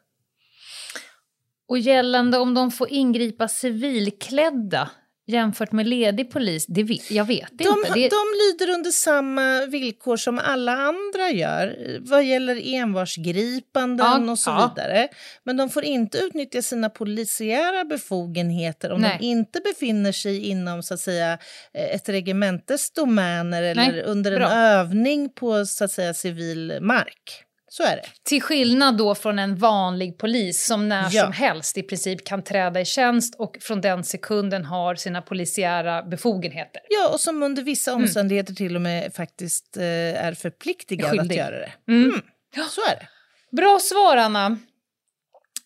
Och 1.68 1.80
gällande 1.80 2.38
om 2.38 2.54
de 2.54 2.72
får 2.72 2.92
ingripa 2.92 3.48
civilklädda 3.48 4.90
jämfört 5.28 5.72
med 5.72 5.88
ledig 5.88 6.32
polis, 6.32 6.66
det 6.68 6.84
vet, 6.84 7.12
jag 7.12 7.26
vet 7.26 7.50
De, 7.52 7.64
inte. 7.64 7.94
Det, 7.94 8.10
de 8.10 8.26
lyder 8.44 8.74
under 8.74 8.92
samma 8.92 9.66
villkor 9.66 10.18
som 10.18 10.40
alla 10.40 10.72
andra 10.72 11.30
gör 11.32 11.98
vad 12.02 12.24
gäller 12.24 12.74
envarsgripanden 12.74 14.26
Ja, 14.26 14.32
och 14.32 14.40
så 14.40 14.50
ja. 14.50 14.74
vidare. 14.76 15.08
Men 15.44 15.58
de 15.58 15.70
får 15.70 15.84
inte 15.84 16.18
utnyttja 16.18 16.62
sina 16.62 16.90
polisiära 16.90 17.84
befogenheter 17.86 18.92
om 18.92 19.02
Nej. 19.02 19.18
de 19.20 19.26
inte 19.26 19.60
befinner 19.60 20.12
sig 20.12 20.48
inom 20.48 20.84
så 20.84 20.94
att 20.94 21.00
säga, 21.00 21.34
eh, 21.74 21.96
ett 21.96 22.10
regementes 22.10 22.92
domäner 22.92 23.64
eller 23.64 23.92
Nej, 23.92 24.02
under 24.04 24.32
en 24.32 24.40
bra. 24.40 24.50
övning 24.50 25.30
på 25.30 25.66
så 25.66 25.84
att 25.84 25.92
säga, 25.92 26.14
civil 26.14 26.78
mark. 26.82 27.44
Så 27.70 27.84
är 27.84 27.96
det. 27.96 28.04
Till 28.24 28.42
skillnad 28.42 28.98
då 28.98 29.16
från 29.16 29.40
en 29.40 29.56
vanlig 29.56 30.18
polis 30.18 30.66
som 30.66 30.90
när 30.90 31.10
Ja. 31.12 31.24
som 31.24 31.32
helst 31.32 31.78
i 31.78 31.84
princip 31.84 32.26
kan 32.26 32.44
träda 32.44 32.82
i 32.82 32.86
tjänst 32.86 33.36
och 33.40 33.58
från 33.62 33.82
den 33.82 34.04
sekunden 34.04 34.66
har 34.66 34.96
sina 34.96 35.22
polisiära 35.22 36.04
befogenheter. 36.04 36.82
Ja, 36.90 37.10
och 37.14 37.20
som 37.20 37.44
under 37.44 37.64
vissa 37.64 37.92
Mm. 37.92 38.04
omständigheter 38.04 38.54
till 38.54 38.76
och 38.76 38.82
med 38.82 39.14
faktiskt 39.16 39.78
eh, 39.78 39.84
är 40.26 40.34
förpliktigad 40.34 41.06
att 41.12 41.18
Skyldig. 41.20 41.38
göra 41.38 41.60
det. 41.60 41.72
Mm. 41.88 42.22
Så 42.70 42.82
är 42.82 42.96
det. 42.96 43.08
Bra 43.56 43.80
svar, 43.82 44.18
Anna. 44.18 44.58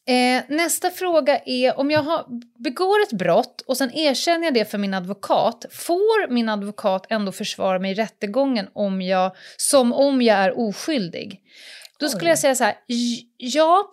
Eh, 0.07 0.43
nästa 0.47 0.89
fråga 0.89 1.39
är 1.45 1.79
om 1.79 1.91
jag 1.91 2.01
har, 2.03 2.25
begår 2.63 3.01
ett 3.03 3.11
brott 3.13 3.61
och 3.67 3.77
sen 3.77 3.91
erkänner 3.93 4.43
jag 4.45 4.53
det 4.53 4.65
för 4.71 4.77
min 4.77 4.93
advokat, 4.93 5.65
får 5.71 6.27
min 6.31 6.49
advokat 6.49 7.05
ändå 7.09 7.31
försvara 7.31 7.79
mig 7.79 7.91
i 7.91 7.93
rättegången 7.95 8.67
om 8.73 9.01
jag, 9.01 9.35
som 9.57 9.93
om 9.93 10.21
jag 10.21 10.37
är 10.37 10.59
oskyldig? 10.59 11.41
Då 12.01 12.09
skulle 12.09 12.29
jag 12.29 12.39
säga 12.39 12.55
så 12.55 12.63
här, 12.63 12.75
ja, 13.37 13.89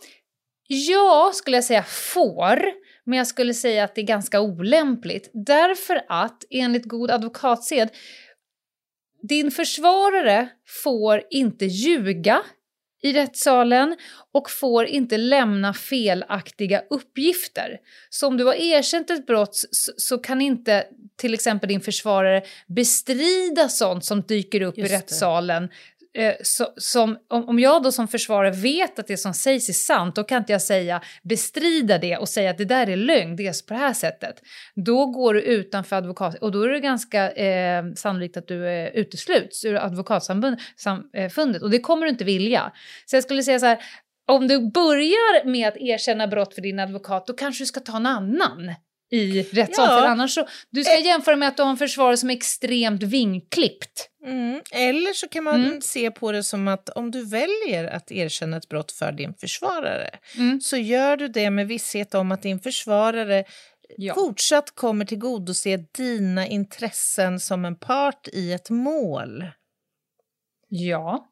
ja 0.69 1.33
skulle 1.35 1.57
jag 1.57 1.65
säga 1.65 1.83
får, 1.83 2.63
men 3.05 3.19
jag 3.19 3.27
skulle 3.27 3.55
säga 3.55 3.85
att 3.85 3.95
det 3.95 4.01
är 4.01 4.07
ganska 4.07 4.41
olämpligt. 4.41 5.31
Därför 5.35 6.01
att 6.09 6.45
enligt 6.51 6.85
god 6.85 7.11
advokatsed, 7.11 7.89
din 9.29 9.51
försvarare 9.51 10.49
får 10.85 11.23
inte 11.31 11.65
ljuga 11.65 12.43
i 13.03 13.13
rättssalen 13.13 13.97
och 14.33 14.51
får 14.51 14.87
inte 14.87 15.17
lämna 15.17 15.75
felaktiga 15.75 16.83
uppgifter. 16.91 17.79
Så 18.11 18.27
om 18.27 18.37
du 18.37 18.45
har 18.45 18.55
erkänt 18.55 19.11
ett 19.11 19.27
brott 19.27 19.55
så, 19.55 19.93
så 19.97 20.19
kan 20.19 20.41
inte 20.41 20.87
till 21.17 21.35
exempel 21.35 21.69
din 21.69 21.81
försvarare 21.81 22.43
bestrida 22.67 23.69
sånt 23.69 24.05
som 24.05 24.23
dyker 24.23 24.61
upp 24.61 24.79
Just 24.79 24.91
i 24.91 24.95
rättssalen 24.95 25.69
eh, 26.15 26.35
så, 26.43 26.67
som, 26.77 27.19
om, 27.29 27.49
om 27.49 27.59
jag 27.59 27.83
då 27.83 27.93
som 27.93 28.09
försvarare 28.09 28.51
vet 28.51 28.99
att 28.99 29.07
det 29.07 29.17
som 29.17 29.35
sägs 29.35 29.69
är 29.69 29.73
sant, 29.73 30.15
då 30.15 30.25
kan 30.25 30.39
inte 30.39 30.53
jag 30.53 30.63
säga 30.63 31.03
bestrida 31.23 31.99
det 31.99 32.17
och 32.17 32.29
säga 32.29 32.51
att 32.51 32.59
det 32.59 32.65
där 32.65 32.91
är 32.91 32.97
lögn, 32.97 33.37
det 33.37 33.47
är 33.47 33.67
på 33.67 33.75
det 33.75 33.81
här 33.81 33.93
sättet. 33.93 34.43
Då 34.75 35.07
går 35.07 35.35
du 35.35 35.43
utanför 35.43 35.97
advokat 35.97 36.35
och 36.35 36.53
då 36.53 36.63
är 36.63 36.69
det 36.69 36.81
ganska 36.81 37.31
eh, 37.31 37.85
sannolikt 37.97 38.37
att 38.37 38.49
du 38.49 38.69
eh, 38.69 38.89
utesluts 38.89 39.65
ur 39.65 39.75
advokatsamfundet 39.75 41.63
och 41.63 41.71
det 41.71 41.81
kommer 41.81 42.07
du 42.07 42.11
inte 42.11 42.25
vilja. 42.25 42.73
Så 43.07 43.17
jag 43.17 43.25
skulle 43.25 43.43
säga 43.43 43.59
så 43.59 43.67
här, 43.67 43.79
om 44.27 44.49
du 44.49 44.71
börjar 44.71 45.45
med 45.45 45.69
att 45.69 45.77
erkänna 45.77 46.27
brott 46.27 46.55
för 46.55 46.63
din 46.63 46.79
advokat, 46.79 47.27
då 47.27 47.33
kanske 47.33 47.63
du 47.63 47.67
ska 47.67 47.81
ta 47.81 47.97
en 47.97 48.07
annan 48.07 48.75
i 49.11 49.43
rättssal. 49.43 49.89
Ja. 49.89 50.01
För 50.01 50.07
annars 50.07 50.35
så, 50.35 50.47
du 50.71 50.85
ska 50.85 50.99
eh. 50.99 51.07
jämföra 51.07 51.37
med 51.37 51.49
att 51.49 51.57
du 51.57 51.63
har 51.63 51.71
en 51.71 51.77
försvarare 51.77 52.17
som 52.17 52.31
är 52.31 52.35
extremt 52.35 53.03
vingklippt. 53.03 54.11
Mm. 54.25 54.63
Eller 54.73 55.13
så 55.13 55.29
kan 55.29 55.45
man 55.45 55.65
mm. 55.65 55.81
se 55.81 56.11
på 56.11 56.33
det 56.33 56.43
som 56.43 56.69
att 56.69 56.89
om 56.89 57.11
du 57.11 57.25
väljer 57.25 57.85
att 57.85 58.11
erkänna 58.11 58.57
ett 58.57 58.69
brott 58.69 58.93
för 58.93 59.13
din 59.13 59.35
försvarare 59.35 60.11
mm. 60.37 60.61
så 60.61 60.77
gör 60.77 61.17
du 61.17 61.29
det 61.29 61.51
med 61.51 61.69
visshet 61.69 62.15
om 62.15 62.33
att 62.33 62.43
din 62.43 62.61
försvarare 62.61 63.45
ja. 63.97 64.15
fortsatt 64.15 64.75
kommer 64.75 65.05
tillgodose 65.05 65.77
dina 65.77 66.47
intressen 66.47 67.41
som 67.41 67.65
en 67.65 67.77
part 67.77 68.29
i 68.33 68.53
ett 68.53 68.71
mål. 68.71 69.45
Ja. 70.69 71.29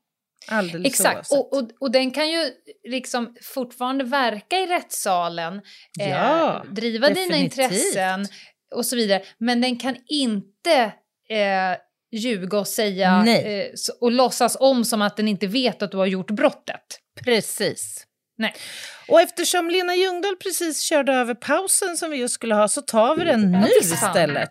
Alldeles 0.49 0.87
Exakt, 0.87 1.33
och, 1.33 1.53
och, 1.53 1.71
och, 1.81 1.91
den 1.91 2.11
kan 2.11 2.31
ju 2.31 2.51
liksom 2.89 3.35
fortfarande 3.43 4.05
verka 4.05 4.59
i 4.59 4.67
rättssalen, 4.67 5.61
eh, 6.01 6.11
ja, 6.11 6.63
eh, 6.65 6.73
driva 6.73 7.09
definitivt. 7.09 7.33
dina 7.33 7.45
intressen 7.45 8.27
och 8.75 8.87
så 8.87 8.97
vidare. 8.97 9.23
Men 9.39 9.61
den 9.61 9.79
kan 9.79 9.97
inte 10.07 10.93
eh, 11.31 11.77
ljuga 12.13 12.59
och 12.59 12.69
säga 12.69 13.25
eh, 13.27 13.71
och 14.01 14.13
låtsas 14.13 14.57
om 14.61 14.85
som 14.85 15.03
att 15.03 15.17
den 15.17 15.29
inte 15.29 15.47
vet 15.47 15.83
att 15.83 15.91
du 15.91 15.97
har 15.97 16.07
gjort 16.07 16.31
brottet. 16.31 17.01
Precis. 17.25 18.07
Nej. 18.39 18.55
Och 19.09 19.21
eftersom 19.21 19.71
Lena 19.71 19.95
Ljungdahl 19.95 20.37
precis 20.37 20.83
körde 20.83 21.13
över 21.13 21.35
pausen 21.35 21.97
som 21.97 22.11
vi 22.11 22.17
just 22.17 22.35
skulle 22.35 22.55
ha 22.55 22.69
så 22.69 22.83
tar 22.83 23.17
vi 23.17 23.25
den 23.25 23.53
nu 23.53 23.69
istället. 23.81 24.51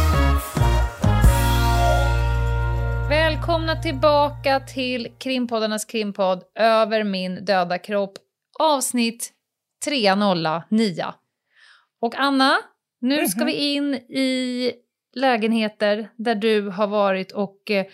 Välkomna 3.11 3.81
tillbaka 3.81 4.59
till 4.59 5.07
krimpoddarnas 5.19 5.85
krimpodd 5.85 6.43
Över 6.55 7.03
min 7.03 7.45
döda 7.45 7.77
kropp 7.77 8.13
avsnitt 8.59 9.31
309. 9.85 11.05
Och 12.01 12.15
Anna, 12.15 12.57
nu 13.01 13.13
mm 13.13 13.25
-hmm. 13.25 13.29
ska 13.29 13.45
vi 13.45 13.53
in 13.53 13.93
i 13.95 14.71
lägenheter 15.15 16.09
där 16.17 16.35
du 16.35 16.69
har 16.69 16.87
varit 16.87 17.31
och 17.31 17.71
eh, 17.71 17.85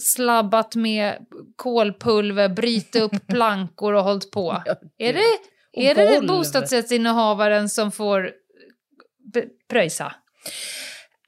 slabbat 0.00 0.76
med 0.76 1.26
kolpulver, 1.56 2.48
bryta 2.48 3.00
upp 3.00 3.26
plankor 3.28 3.92
och 3.92 4.04
hållit 4.04 4.30
på. 4.30 4.62
är 4.98 5.12
det, 5.12 5.20
är 5.72 5.94
det 5.94 6.26
bostadsrättsinnehavaren 6.26 7.68
som 7.68 7.92
får 7.92 8.30
pröjsa? 9.70 10.14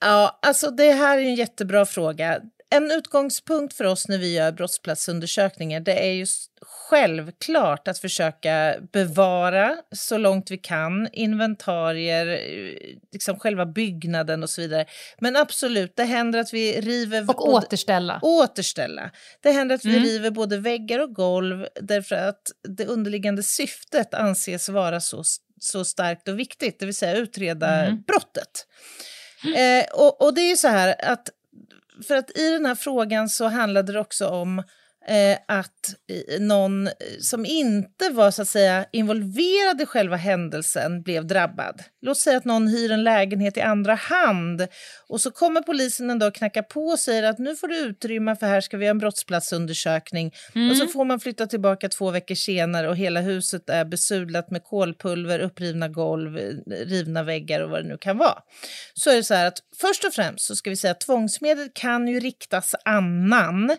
Ja, 0.01 0.39
alltså 0.43 0.71
det 0.71 0.93
här 0.93 1.19
är 1.19 1.23
en 1.23 1.35
jättebra 1.35 1.87
fråga 1.87 2.41
en 2.77 2.91
utgångspunkt 2.91 3.75
för 3.75 3.85
oss 3.85 4.09
när 4.09 4.19
vi 4.19 4.35
gör 4.35 4.53
brottsplatsundersökningar 4.53 5.81
det 5.81 6.09
är 6.09 6.13
ju 6.13 6.27
självklart 6.63 7.89
att 7.89 7.99
försöka 7.99 8.77
bevara 8.93 9.77
så 9.95 10.19
långt 10.19 10.51
vi 10.51 10.59
kan 10.59 11.09
inventarier, 11.13 12.27
liksom 13.13 13.39
själva 13.39 13.67
byggnaden 13.67 14.43
och 14.43 14.51
så 14.51 14.61
vidare. 14.61 14.87
Men 15.19 15.37
absolut, 15.37 15.97
det 15.97 16.05
händer 16.05 16.39
att 16.39 16.53
vi 16.53 16.81
river... 16.81 17.21
Och 17.21 17.37
både, 17.37 17.51
återställa. 17.51 18.19
Återställa. 18.23 19.11
Det 19.43 19.51
händer 19.51 19.75
att 19.75 19.85
vi 19.85 19.97
mm. 19.97 20.03
river 20.03 20.31
både 20.31 20.59
väggar 20.59 20.99
och 20.99 21.15
golv 21.15 21.67
därför 21.81 22.17
att 22.17 22.43
det 22.69 22.87
underliggande 22.87 23.43
syftet 23.43 24.15
anses 24.15 24.69
vara 24.69 25.01
så, 25.01 25.23
så 25.61 25.85
starkt 25.85 26.29
och 26.29 26.39
viktigt, 26.39 26.79
det 26.79 26.87
vill 26.87 26.95
säga 26.95 27.17
utreda 27.17 27.85
mm. 27.85 28.03
brottet. 28.07 28.67
Eh, 29.57 29.85
och, 29.93 30.23
och, 30.23 30.35
det 30.35 30.41
är 30.41 30.49
ju 30.49 30.57
så 30.57 30.69
här 30.69 30.95
att 30.99 31.31
för 32.05 32.17
att 32.17 32.39
i 32.39 32.51
den 32.51 32.67
här 32.67 32.75
frågan 32.75 33.29
så 33.29 33.45
handlade 33.45 33.93
det 33.93 34.01
också 34.01 34.29
om 34.29 34.63
eh, 35.09 35.39
att 35.49 35.95
någon 36.41 36.89
som 37.21 37.47
inte 37.47 38.09
var 38.11 38.31
så 38.31 38.43
att 38.43 38.49
säga 38.49 38.87
involverad 38.93 39.81
i 39.81 39.87
själva 39.87 40.17
händelsen 40.17 41.03
blev 41.03 41.27
drabbad. 41.27 41.83
Låt 42.01 42.19
säga 42.19 42.37
att 42.37 42.45
någon 42.45 42.69
hyr 42.69 42.93
en 42.93 43.05
lägenhet 43.05 43.57
i 43.57 43.61
andra 43.61 43.95
hand 43.95 44.67
och 45.09 45.21
så 45.21 45.31
kommer 45.31 45.61
polisen 45.61 46.11
en 46.11 46.19
dag 46.19 46.29
och 46.29 46.35
knackar 46.35 46.63
på 46.63 46.87
och 46.87 46.99
säger 46.99 47.23
att 47.23 47.39
nu 47.39 47.57
får 47.57 47.69
du 47.69 47.79
utrymma 47.79 48.37
för 48.37 48.47
här 48.47 48.61
ska 48.61 48.77
vi 48.77 48.85
göra 48.85 48.91
en 48.91 48.99
brottsplatsundersökning. 48.99 50.33
Mm. 50.55 50.71
Och 50.71 50.77
så 50.77 50.87
får 50.87 51.05
man 51.05 51.21
flytta 51.21 51.47
tillbaka 51.47 51.89
två 51.89 52.11
veckor 52.11 52.35
senare 52.35 52.89
och 52.89 52.97
hela 52.97 53.21
huset 53.21 53.71
är 53.71 53.85
besudlat 53.85 54.51
med 54.51 54.65
kolpulver, 54.65 55.41
upprivna 55.41 55.89
golv, 55.89 56.37
rivna 56.67 57.23
väggar 57.23 57.61
och 57.61 57.71
vad 57.71 57.85
det 57.85 57.89
nu 57.89 57.99
kan 57.99 58.19
vara. 58.19 58.39
Så 58.95 59.11
är 59.11 59.17
det 59.17 59.25
så 59.25 59.35
här 59.35 59.47
att 59.47 59.59
först 59.81 60.05
och 60.05 60.13
främst 60.13 60.45
så 60.45 60.57
ska 60.57 60.71
vi 60.71 60.77
säga 60.77 60.91
att 60.91 61.01
tvångsmedel 61.01 61.69
kan 61.75 62.09
ju 62.09 62.21
riktas 62.21 62.75
annan, 62.85 63.71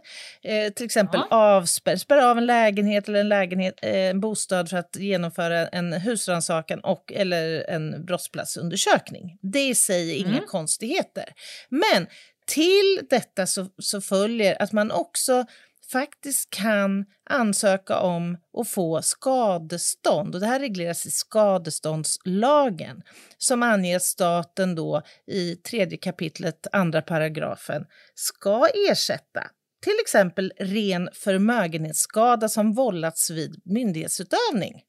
eh, 0.43 0.73
till 0.75 0.85
exempel 0.85 1.16
ja. 1.29 1.37
avspärr, 1.37 1.95
spärra 1.95 2.31
av 2.31 2.37
en 2.37 2.45
lägenhet 2.45 3.07
eller 3.07 3.19
en, 3.19 3.29
lägenhet, 3.29 3.73
eh, 3.81 3.95
en 3.95 4.19
bostad 4.19 4.69
för 4.69 4.77
att 4.77 4.95
genomföra 4.95 5.67
en 5.67 5.93
husrannsakan 5.93 6.79
och 6.79 7.13
eller 7.15 7.69
en 7.69 8.05
brottsplatsundersökning. 8.05 9.37
Det 9.41 9.67
i 9.67 9.75
sig 9.75 10.11
är 10.11 10.15
inga 10.15 10.37
mm. 10.37 10.47
konstigheter. 10.47 11.25
Men 11.69 12.07
till 12.45 12.99
detta 13.09 13.47
så, 13.47 13.67
så 13.77 14.01
följer 14.01 14.61
att 14.61 14.71
man 14.71 14.91
också 14.91 15.45
faktiskt 15.91 16.49
kan 16.49 17.05
ansöka 17.29 17.99
om 17.99 18.37
att 18.57 18.69
få 18.69 19.01
skadestånd. 19.01 20.35
Och 20.35 20.41
det 20.41 20.47
här 20.47 20.59
regleras 20.59 21.05
i 21.05 21.11
skadeståndslagen 21.11 23.01
som 23.37 23.63
anger 23.63 23.95
att 23.95 24.03
staten 24.03 24.75
då 24.75 25.01
i 25.27 25.55
tredje 25.55 25.97
kapitlet, 25.97 26.67
andra 26.71 27.01
paragrafen, 27.01 27.85
ska 28.15 28.67
ersätta 28.89 29.43
till 29.83 29.97
exempel 30.01 30.53
ren 30.59 31.09
förmögenhetsskada 31.13 32.49
som 32.49 32.73
vållats 32.73 33.29
vid 33.29 33.61
myndighetsutövning, 33.65 34.81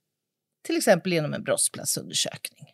till 0.66 0.76
exempel 0.76 1.12
genom 1.12 1.34
en 1.34 1.44
brottsplatsundersökning. 1.44 2.64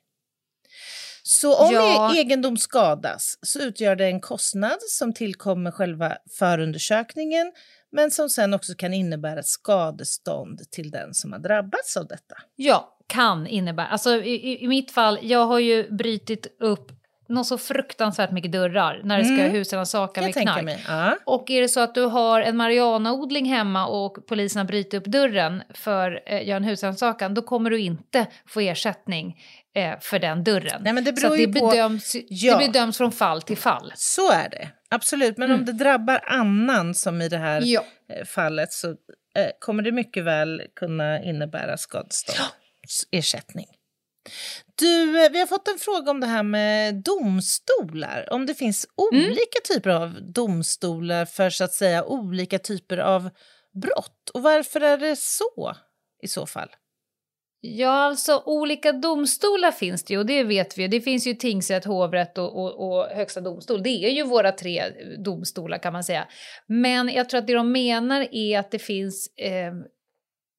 Så 1.23 1.57
om 1.57 1.75
ja. 1.75 2.17
egendom 2.17 2.57
skadas 2.57 3.39
så 3.43 3.61
utgör 3.61 3.97
det 3.97 4.07
en 4.07 4.21
kostnad 4.21 4.79
som 4.81 5.15
tillkommer 5.15 5.71
själva 5.71 6.17
förundersökningen 6.39 7.53
men 7.93 8.11
som 8.11 8.31
sen 8.31 8.55
också 8.55 8.75
kan 8.75 8.95
innebära 8.95 9.43
skadestånd 9.43 10.71
till 10.71 10.91
den 10.91 11.15
som 11.15 11.33
har 11.33 11.39
drabbats 11.39 11.97
av 11.97 12.07
detta. 12.07 12.35
Ja, 12.57 12.99
kan 13.07 13.47
innebära. 13.47 13.87
Alltså 13.87 14.15
i, 14.15 14.65
i 14.65 14.69
mitt 14.69 14.91
fall, 14.91 15.19
jag 15.23 15.47
har 15.47 15.59
ju 15.59 15.91
brutit 15.91 16.47
upp 16.61 16.93
något 17.35 17.47
så 17.47 17.59
fruktansvärt 17.59 18.31
mycket 18.31 18.53
dörrar 18.53 19.01
när 19.05 19.19
det 19.19 19.25
ska 19.25 19.35
mm. 19.35 19.53
husrannsaka 19.53 20.21
med 20.21 20.35
knark. 20.35 20.81
Ja. 20.89 21.17
Och 21.27 21.51
är 21.51 21.61
det 21.61 21.69
så 21.69 21.81
att 21.81 21.95
du 21.95 22.03
har 22.03 22.41
en 22.41 22.57
marijuanaodling 22.57 23.47
hemma 23.47 23.87
och 23.87 24.27
polisen 24.27 24.59
har 24.59 24.67
brutit 24.67 24.95
upp 24.95 25.05
dörren 25.05 25.63
för 25.75 26.13
att 26.13 26.23
eh, 26.27 26.49
göra 26.49 26.57
en 26.57 26.65
husrannsakan, 26.65 27.35
då 27.35 27.43
kommer 27.43 27.71
du 27.71 27.81
inte 27.81 28.27
få 28.47 28.61
ersättning 28.61 29.41
eh, 29.75 30.01
för 30.01 30.19
den 30.19 30.45
dörren. 30.45 30.83
Nej, 30.83 30.93
men 30.93 31.05
det 31.05 31.13
beror 31.13 31.29
så 31.29 31.37
det, 31.37 31.47
bedöms, 31.47 32.17
ja. 32.29 32.59
det 32.59 32.67
bedöms 32.67 32.99
från 32.99 33.13
fall 33.13 33.43
till 33.43 33.57
fall. 33.57 33.93
Så 33.97 34.33
är 34.33 34.49
det, 34.51 34.69
absolut. 34.91 35.37
Men 35.37 35.51
mm. 35.51 35.61
om 35.61 35.67
det 35.67 35.73
drabbar 35.73 36.21
annan, 36.27 36.95
som 36.95 37.23
i 37.23 37.29
det 37.29 37.39
här 37.39 37.63
ja. 37.65 37.85
Eh, 38.13 38.25
fallet, 38.25 38.73
så 38.73 38.89
eh, 38.89 38.95
kommer 39.59 39.83
det 39.83 39.93
mycket 39.93 40.25
väl 40.25 40.63
kunna 40.77 41.23
innebära 41.23 41.77
skadestånd, 41.77 42.39
ersättning. 43.11 43.67
Du, 44.79 45.25
eh, 45.25 45.31
vi 45.33 45.39
har 45.39 45.47
fått 45.47 45.69
en 45.69 45.79
fråga 45.79 46.11
om 46.11 46.21
det 46.21 46.27
här 46.27 46.43
med 46.43 46.95
domstolar. 46.95 48.29
Om 48.31 48.47
det 48.47 48.55
finns 48.55 48.87
mm. 49.13 49.25
olika 49.25 49.61
typer 49.69 49.91
av 49.91 50.33
domstolar 50.33 51.25
för 51.25 51.51
så 51.51 51.65
att 51.65 51.73
säga 51.73 52.05
olika 52.05 52.59
typer 52.59 52.99
av 52.99 53.31
brott. 53.83 54.31
Och 54.35 54.43
varför 54.43 54.81
är 54.81 54.99
det 54.99 55.17
så 55.17 55.75
i 56.23 56.29
så 56.29 56.47
fall? 56.47 56.69
Ja, 57.67 57.91
alltså 57.91 58.43
olika 58.47 58.93
domstolar 58.93 59.71
finns 59.71 60.05
det 60.05 60.15
ju 60.15 60.19
och 60.19 60.27
det 60.27 60.45
vet 60.45 60.79
vi. 60.79 60.89
Det 60.89 61.01
finns 61.01 61.27
ju 61.27 61.35
tingsrätt, 61.35 61.85
hovrätt 61.85 62.39
och, 62.39 62.63
och, 62.63 62.89
och 62.89 63.07
högsta 63.07 63.41
domstol. 63.41 63.83
Det 63.83 64.05
är 64.05 64.11
ju 64.11 64.23
våra 64.23 64.53
tre 64.53 64.85
domstolar 65.25 65.79
kan 65.79 65.93
man 65.93 66.05
säga. 66.05 66.29
Men 66.67 67.09
jag 67.09 67.29
tror 67.29 67.39
att 67.39 67.47
det 67.47 67.55
de 67.55 67.73
menar 67.73 68.29
är 68.33 68.59
att 68.59 68.71
det 68.71 68.79
finns 68.79 69.29
eh, 69.37 69.73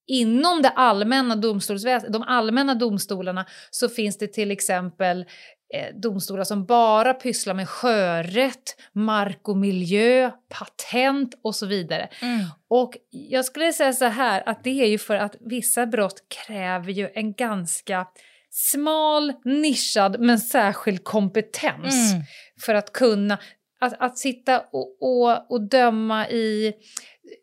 inom 0.08 0.62
det 0.62 0.70
allmänna 0.70 1.36
domstolsväsendet, 1.36 2.14
de 2.14 2.24
allmänna 2.24 2.76
domstolarna 2.76 3.46
så 3.70 3.90
finns 3.90 4.18
det 4.18 4.28
till 4.28 4.52
exempel 4.52 5.26
eh, 5.74 5.96
domstolar 5.96 6.44
som 6.44 6.66
bara 6.66 7.14
pysslar 7.14 7.54
med 7.54 7.70
sjörätt, 7.70 8.82
mark 8.94 9.48
och 9.48 9.58
miljö, 9.58 10.32
patent 10.50 11.40
och 11.44 11.56
så 11.56 11.66
vidare. 11.66 12.10
Mm. 12.22 12.46
Och 12.68 12.98
jag 13.10 13.46
skulle 13.46 13.74
säga 13.74 13.94
så 13.94 14.06
här 14.06 14.44
att 14.46 14.64
det 14.64 14.82
är 14.82 14.88
ju 14.88 14.98
för 14.98 15.16
att 15.16 15.36
vissa 15.40 15.86
brott 15.86 16.24
kräver 16.46 16.92
ju 16.92 17.10
en 17.14 17.34
ganska 17.34 18.08
smal, 18.50 19.34
nischad 19.46 20.20
men 20.20 20.40
särskild 20.40 21.04
kompetens 21.04 22.14
mm. 22.14 22.24
för 22.66 22.76
att 22.76 22.94
kunna 22.94 23.38
att, 23.80 23.94
att 24.00 24.18
sitta 24.18 24.60
och, 24.60 24.98
och, 25.02 25.52
och 25.52 25.62
döma 25.62 26.30
i 26.30 26.74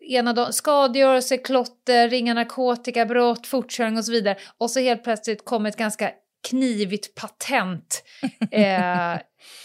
ena 0.01 0.33
dagen, 0.33 0.53
skadegörelse, 0.53 1.37
klotter, 1.37 2.09
ringa 2.09 2.35
narkotikabrott, 2.35 3.47
fortkörning 3.47 3.99
och 3.99 4.05
så 4.05 4.13
vidare. 4.13 4.37
Och 4.59 4.71
så 4.71 4.81
helt 4.81 5.05
plötsligt 5.05 5.45
kommer 5.45 5.69
ett 5.69 5.77
ganska 5.77 6.11
knivigt 6.49 7.15
patent. 7.15 8.03
eh, 8.51 9.13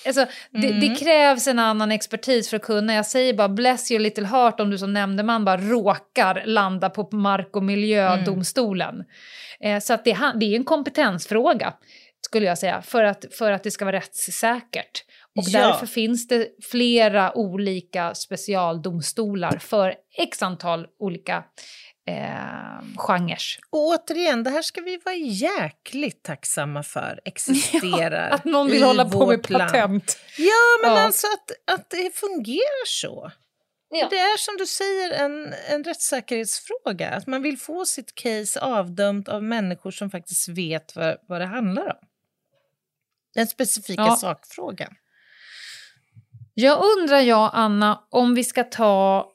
alltså, 0.05 0.25
det, 0.51 0.67
mm. 0.67 0.79
det, 0.79 0.95
krävs 0.95 1.47
en 1.47 1.59
annan 1.59 1.91
expertis 1.91 2.49
för 2.49 2.57
att 2.57 2.63
kunna. 2.63 2.93
Jag 2.93 3.05
säger 3.05 3.33
bara 3.33 3.49
bless 3.49 3.91
your 3.91 3.99
little 3.99 4.25
heart 4.25 4.59
om 4.59 4.69
du 4.69 4.77
som 4.77 4.93
nämndeman 4.93 5.45
bara 5.45 5.57
råkar 5.57 6.43
landa 6.45 6.89
på 6.89 7.15
mark 7.15 7.55
och 7.55 7.63
miljödomstolen. 7.63 8.95
Mm. 9.59 9.75
Eh, 9.75 9.81
så 9.81 9.93
att 9.93 10.05
det, 10.05 10.17
det 10.35 10.45
är 10.45 10.55
en 10.55 10.63
kompetensfråga 10.63 11.73
skulle 12.21 12.45
jag 12.45 12.57
säga, 12.57 12.81
för 12.81 13.03
att, 13.03 13.25
för 13.31 13.51
att 13.51 13.63
det 13.63 13.71
ska 13.71 13.85
vara 13.85 13.95
rättssäkert. 13.95 15.03
Och 15.37 15.43
ja. 15.47 15.59
därför 15.59 15.85
finns 15.85 16.27
det 16.27 16.49
flera 16.61 17.37
olika 17.37 18.15
specialdomstolar 18.15 19.57
för 19.57 19.95
x 20.17 20.43
antal 20.43 20.87
olika 20.99 21.43
eh, 22.07 22.97
genrer. 22.97 23.37
Och 23.69 23.87
återigen, 23.87 24.43
det 24.43 24.49
här 24.49 24.61
ska 24.61 24.81
vi 24.81 24.97
vara 25.05 25.15
jäkligt 25.15 26.23
tacksamma 26.23 26.83
för 26.83 27.21
existerar 27.25 28.29
ja, 28.29 28.35
Att 28.35 28.45
någon 28.45 28.67
vill 28.67 28.83
hålla 28.83 29.05
på 29.09 29.25
med 29.25 29.43
patent. 29.43 29.73
Land. 29.73 30.03
Ja, 30.37 30.81
men 30.83 30.91
ja. 30.91 30.99
alltså 30.99 31.27
att, 31.27 31.75
att 31.75 31.89
det 31.89 32.15
fungerar 32.15 32.85
så. 32.85 33.31
Ja. 33.89 34.07
Det 34.09 34.17
är 34.17 34.37
som 34.37 34.57
du 34.57 34.65
säger 34.65 35.11
en, 35.11 35.53
en 35.69 35.83
rättssäkerhetsfråga. 35.83 37.09
Att 37.09 37.27
man 37.27 37.41
vill 37.41 37.57
få 37.57 37.85
sitt 37.85 38.15
case 38.15 38.59
avdömt 38.59 39.29
av 39.29 39.43
människor 39.43 39.91
som 39.91 40.09
faktiskt 40.09 40.47
vet 40.47 40.95
vad, 40.95 41.17
vad 41.27 41.41
det 41.41 41.45
handlar 41.45 41.85
om. 41.85 42.07
Den 43.33 43.47
specifika 43.47 44.01
ja. 44.01 44.15
sakfrågan. 44.15 44.95
Jag 46.59 46.79
undrar, 46.97 47.19
jag, 47.19 47.49
Anna, 47.53 47.99
om 48.09 48.35
vi 48.35 48.43
ska 48.43 48.63
ta 48.63 49.31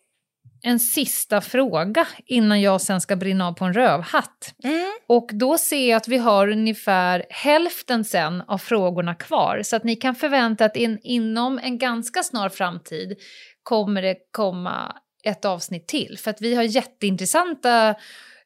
en 0.62 0.80
sista 0.80 1.40
fråga 1.40 2.08
innan 2.26 2.60
jag 2.60 2.80
sen 2.80 3.00
ska 3.00 3.16
brinna 3.16 3.48
av 3.48 3.52
på 3.52 3.64
en 3.64 3.72
rövhatt. 3.72 4.54
Mm. 4.64 4.92
Och 5.08 5.30
då 5.32 5.58
ser 5.58 5.90
jag 5.90 5.96
att 5.96 6.08
vi 6.08 6.18
har 6.18 6.48
ungefär 6.48 7.26
hälften 7.30 8.04
sen 8.04 8.40
av 8.40 8.58
frågorna 8.58 9.14
kvar. 9.14 9.60
Så 9.64 9.76
att 9.76 9.84
ni 9.84 9.96
kan 9.96 10.14
förvänta 10.14 10.64
att 10.64 10.76
in, 10.76 10.98
inom 11.02 11.58
en 11.58 11.78
ganska 11.78 12.22
snar 12.22 12.48
framtid 12.48 13.18
kommer 13.62 14.02
det 14.02 14.16
komma 14.30 14.96
ett 15.24 15.44
avsnitt 15.44 15.88
till. 15.88 16.18
För 16.18 16.30
att 16.30 16.40
vi 16.40 16.54
har 16.54 16.62
jätteintressanta 16.62 17.94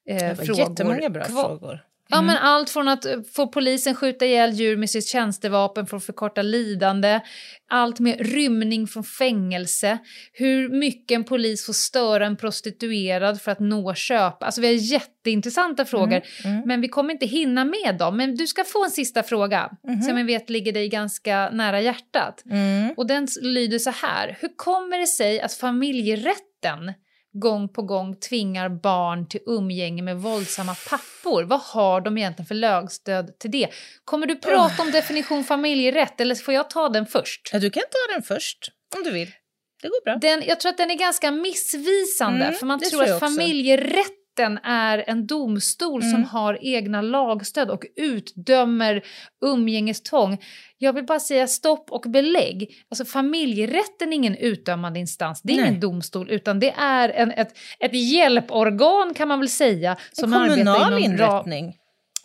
eh, 0.09 0.35
frågor. 0.35 0.59
Jättemånga 0.59 1.11
bra 1.11 1.24
kvar. 1.24 1.43
frågor. 1.43 1.86
Ja, 2.09 2.23
men 2.23 2.37
mm. 2.37 2.49
allt 2.49 2.71
från 2.71 2.89
att 2.89 3.05
eh, 3.05 3.13
få 3.33 3.47
polisen 3.47 3.95
skjuta 3.95 4.27
ihjäl 4.27 4.53
djur 4.53 4.77
med 4.77 4.91
sitt 4.91 5.07
tjänstevapen 5.07 5.87
för 5.87 5.97
att 5.97 6.05
förkorta 6.05 6.43
lidande, 6.43 7.21
allt 7.69 8.01
med 8.01 8.21
rymning 8.21 8.87
från 8.87 9.05
fängelse, 9.05 9.99
hur 10.33 10.69
mycket 10.69 11.17
en 11.17 11.25
polis 11.25 11.67
får 11.67 11.73
störa 11.73 12.27
en 12.27 12.37
prostituerad 12.37 13.41
för 13.41 13.53
att 13.53 13.61
nå 13.61 13.95
köp. 13.95 14.43
Alltså 14.43 14.61
vi 14.61 14.67
har 14.67 14.75
jätteintressanta 14.75 15.85
frågor, 15.85 16.23
mm. 16.45 16.57
Mm. 16.57 16.63
men 16.67 16.81
vi 16.81 16.89
kommer 16.89 17.13
inte 17.13 17.27
hinna 17.27 17.65
med 17.65 17.97
dem. 17.99 18.17
Men 18.17 18.37
du 18.37 18.47
ska 18.47 18.65
få 18.65 18.85
en 18.85 18.91
sista 18.91 19.23
fråga 19.23 19.71
mm. 19.89 20.03
som 20.03 20.19
jag 20.19 20.25
vet 20.25 20.51
ligger 20.51 20.73
dig 20.73 20.89
ganska 20.89 21.51
nära 21.51 21.81
hjärtat. 21.81 22.43
Mm. 22.51 22.95
Och 22.97 23.07
den 23.07 23.29
lyder 23.41 23.79
så 23.79 23.91
här, 23.91 24.37
hur 24.41 24.57
kommer 24.57 24.99
det 24.99 25.07
sig 25.07 25.41
att 25.41 25.53
familjerätten 25.53 26.93
gång 27.41 27.68
på 27.68 27.82
gång 27.82 28.16
tvingar 28.16 28.68
barn 28.68 29.28
till 29.28 29.41
umgänge 29.47 30.03
med 30.03 30.16
våldsamma 30.16 30.74
pappor. 30.91 31.43
Vad 31.43 31.61
har 31.61 32.01
de 32.01 32.18
egentligen 32.18 32.47
för 32.47 32.55
lagstöd 32.55 33.39
till 33.39 33.51
det? 33.51 33.68
Kommer 34.05 34.26
du 34.26 34.37
prata 34.37 34.82
om 34.82 34.91
definition 34.91 35.45
familjerätt 35.45 36.20
eller 36.20 36.34
får 36.34 36.55
jag 36.55 36.70
ta 36.70 36.89
den 36.89 37.07
först? 37.07 37.51
Ja, 37.53 37.59
du 37.59 37.70
kan 37.70 37.82
ta 37.82 38.14
den 38.14 38.22
först 38.22 38.59
om 38.97 39.03
du 39.03 39.11
vill. 39.11 39.30
Det 39.82 39.89
går 39.89 40.05
bra. 40.05 40.16
Den, 40.16 40.43
jag 40.47 40.61
tror 40.61 40.70
att 40.70 40.76
den 40.76 40.91
är 40.91 40.95
ganska 40.95 41.30
missvisande 41.30 42.45
mm, 42.45 42.55
för 42.55 42.66
man 42.66 42.80
tror 42.80 43.03
att 43.03 43.20
familjerätt 43.20 44.26
rätten 44.37 44.59
är 44.64 45.05
en 45.07 45.26
domstol 45.26 46.03
mm. 46.03 46.12
som 46.12 46.24
har 46.24 46.59
egna 46.61 47.01
lagstöd 47.01 47.70
och 47.70 47.84
utdömer 47.97 49.03
umgängestvång. 49.45 50.39
Jag 50.78 50.93
vill 50.93 51.05
bara 51.05 51.20
säga 51.20 51.47
stopp 51.47 51.93
och 51.93 52.05
belägg. 52.07 52.70
Alltså 52.91 53.05
familjerätten 53.05 54.09
är 54.09 54.12
ingen 54.12 54.37
utdömande 54.37 55.01
instans, 55.01 55.43
det 55.43 55.53
är 55.53 55.57
Nej. 55.57 55.68
ingen 55.68 55.80
domstol 55.80 56.30
utan 56.30 56.61
det 56.61 56.70
är 56.70 57.09
en, 57.09 57.30
ett, 57.30 57.57
ett 57.80 57.95
hjälporgan 57.95 59.14
kan 59.14 59.28
man 59.28 59.39
väl 59.39 59.49
säga. 59.49 59.97
Som 60.12 60.32
en 60.32 60.49
kommunal 60.49 60.99
inrättning. 61.03 61.74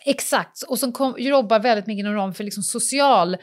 Exakt, 0.04 0.62
och 0.62 0.78
som 0.78 0.92
kom, 0.92 1.14
jobbar 1.18 1.60
väldigt 1.60 1.86
mycket 1.86 2.00
inom 2.00 2.14
ramen 2.14 2.34
för 2.34 2.44
liksom 2.44 2.62
social 2.62 3.36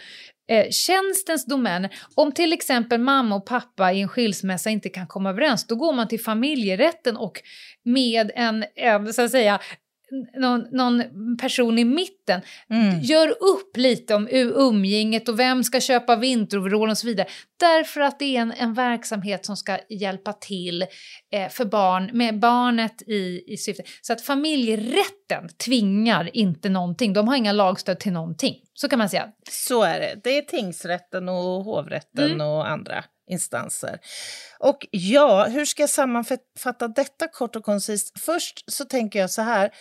eh, 0.49 0.69
tjänstens 0.69 1.45
domän. 1.45 1.89
Om 2.15 2.31
till 2.31 2.53
exempel 2.53 2.99
mamma 2.99 3.35
och 3.35 3.45
pappa 3.45 3.93
i 3.93 4.01
en 4.01 4.07
skilsmässa 4.07 4.69
inte 4.69 4.89
kan 4.89 5.07
komma 5.07 5.29
överens, 5.29 5.67
då 5.67 5.75
går 5.75 5.93
man 5.93 6.07
till 6.07 6.23
familjerätten 6.23 7.17
och 7.17 7.41
med 7.83 8.31
en, 8.35 8.65
en 8.75 9.13
så 9.13 9.21
att 9.21 9.31
säga, 9.31 9.59
någon, 10.37 10.65
någon, 10.71 11.03
person 11.37 11.79
i 11.79 11.83
mitten 11.83 12.41
mm. 12.69 12.99
gör 13.01 13.29
upp 13.29 13.77
lite 13.77 14.15
om 14.15 14.27
umgänget 14.31 15.29
och 15.29 15.39
vem 15.39 15.63
ska 15.63 15.79
köpa 15.79 16.15
vinteroverall 16.15 16.89
och 16.89 16.97
så 16.97 17.07
vidare. 17.07 17.27
Därför 17.59 18.01
att 18.01 18.19
det 18.19 18.37
är 18.37 18.41
en, 18.41 18.51
en 18.51 18.73
verksamhet 18.73 19.45
som 19.45 19.57
ska 19.57 19.77
hjälpa 19.89 20.33
till 20.33 20.81
eh, 21.31 21.49
för 21.49 21.65
barn, 21.65 22.09
med 22.13 22.39
barnet 22.39 23.01
i, 23.01 23.43
i 23.47 23.57
syfte. 23.57 23.83
Så 24.01 24.13
att 24.13 24.21
familjerätten 24.21 25.49
tvingar 25.65 26.29
inte 26.37 26.69
någonting, 26.69 27.13
de 27.13 27.27
har 27.27 27.35
inga 27.35 27.51
lagstöd 27.51 27.99
till 27.99 28.13
någonting. 28.13 28.55
Så 28.73 28.89
kan 28.89 28.99
man 28.99 29.09
säga. 29.09 29.27
Så 29.49 29.83
är 29.83 29.99
det. 29.99 30.19
Det 30.23 30.37
är 30.37 30.41
tingsrätten 30.41 31.29
och 31.29 31.63
hovrätten 31.63 32.31
mm. 32.31 32.47
och 32.47 32.69
andra 32.69 33.03
instanser. 33.29 33.99
Och 34.59 34.87
ja, 34.91 35.45
hur 35.45 35.65
ska 35.65 35.83
jag 35.83 35.89
sammanfatta 35.89 36.87
detta 36.87 37.27
kort 37.27 37.55
och 37.55 37.63
koncist? 37.63 38.19
Först 38.19 38.71
så 38.71 38.85
tänker 38.85 39.19
jag 39.19 39.29
så 39.29 39.41
här. 39.41 39.71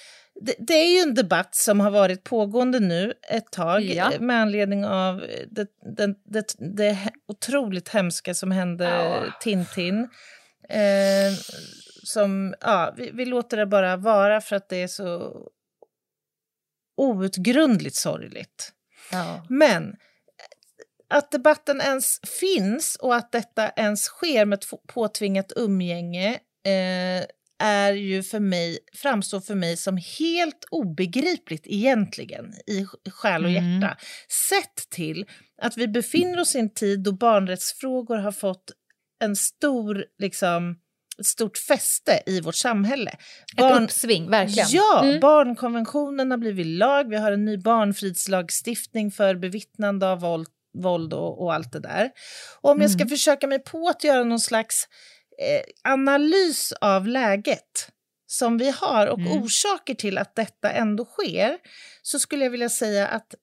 Det, 0.41 0.55
det 0.59 0.75
är 0.75 0.95
ju 0.95 0.99
en 0.99 1.15
debatt 1.15 1.55
som 1.55 1.81
har 1.81 1.91
varit 1.91 2.25
pågående 2.25 2.81
nu 2.81 3.15
ett 3.29 3.51
tag 3.53 3.83
ja. 3.83 4.13
med 4.21 4.43
anledning 4.43 4.85
av 4.85 5.25
det, 5.51 5.67
det, 5.97 6.15
det, 6.25 6.55
det 6.77 6.99
otroligt 7.29 7.89
hemska 7.89 8.35
som 8.35 8.51
hände 8.51 8.85
ja. 8.85 9.25
Tintin. 9.41 10.09
Eh, 10.69 11.33
som, 12.03 12.55
ja, 12.61 12.95
vi, 12.97 13.11
vi, 13.11 13.25
låter 13.25 13.57
det 13.57 13.67
bara 13.67 13.97
vara 13.97 14.41
för 14.41 14.57
att 14.57 14.69
det 14.69 14.83
är 14.83 14.89
så 14.89 15.33
outgrundligt 16.97 17.97
sorgligt. 17.97 18.73
Ja. 19.13 19.47
Men 19.49 19.97
att 21.11 21.31
debatten 21.31 21.81
ens 21.81 22.21
finns 22.41 22.97
och 23.01 23.15
att 23.15 23.33
detta 23.33 23.71
ens 23.71 24.05
sker 24.05 24.45
med 24.45 24.65
påtvingat 24.87 25.53
umgänge 25.57 26.35
eh, 26.67 27.27
är 27.63 27.93
ju 27.93 28.23
för 28.23 28.41
mig, 28.41 28.79
framstår 28.95 29.41
för 29.41 29.55
mig 29.55 29.77
som 29.77 29.97
helt 30.19 30.65
obegripligt 30.71 31.67
egentligen 31.67 32.53
i 32.67 32.87
själ 33.11 33.45
och 33.45 33.51
mm. 33.51 33.81
hjärta. 33.81 33.97
Sett 34.49 34.91
till 34.91 35.27
att 35.63 35.77
vi 35.77 35.89
befinner 35.89 36.41
oss 36.41 36.57
i 36.57 36.59
en 36.59 36.75
tid 36.75 37.01
då 37.01 37.13
barnrättsfrågor 37.13 38.17
har 38.17 38.33
fått 38.33 38.73
en 39.25 39.37
stor 39.37 40.05
liksom, 40.19 40.77
ett 41.19 41.27
stort 41.27 41.59
fäste 41.59 42.23
i 42.27 42.41
vårt 42.41 42.55
samhälle. 42.55 43.11
Barn... 43.57 43.77
Ett 43.77 43.83
uppsving, 43.83 44.31
verkligen. 44.31 44.69
Ja, 44.71 45.05
mm. 45.05 45.21
barnkonventionen 45.21 46.31
har 46.31 46.39
blivit 46.39 46.67
lag. 46.67 47.11
Vi 47.11 47.17
har 47.17 47.33
en 47.33 47.45
ny 47.45 47.57
barnfridslagstiftning 47.57 49.11
för 49.11 49.35
bevittnande 49.35 50.09
av 50.09 50.21
våld, 50.21 50.49
våld 50.83 51.15
och, 51.15 51.43
och 51.43 51.55
allt 51.55 51.73
det 51.73 51.81
där. 51.81 52.11
Och 52.61 52.71
om 52.71 52.81
jag 52.81 52.91
ska 52.91 53.03
mm. 53.03 53.09
försöka 53.09 53.47
mig 53.47 53.59
på 53.59 53.89
att 53.89 54.05
göra 54.05 54.25
någon 54.25 54.41
slags 54.41 54.89
eh, 55.43 55.93
analys 55.93 56.73
av 56.81 57.07
läget 57.07 57.91
som 58.27 58.59
vi 58.59 58.71
har 58.71 59.07
och 59.07 59.19
mm. 59.19 59.33
orsaker 59.33 59.95
till 59.95 60.19
att 60.19 60.37
detta 60.37 60.71
ändå 60.71 61.05
sker 61.05 61.59
så 62.03 62.19
skulle 62.19 62.45
jag 62.45 62.51
vilja 62.51 62.69
säga 62.69 63.07
att 63.07 63.35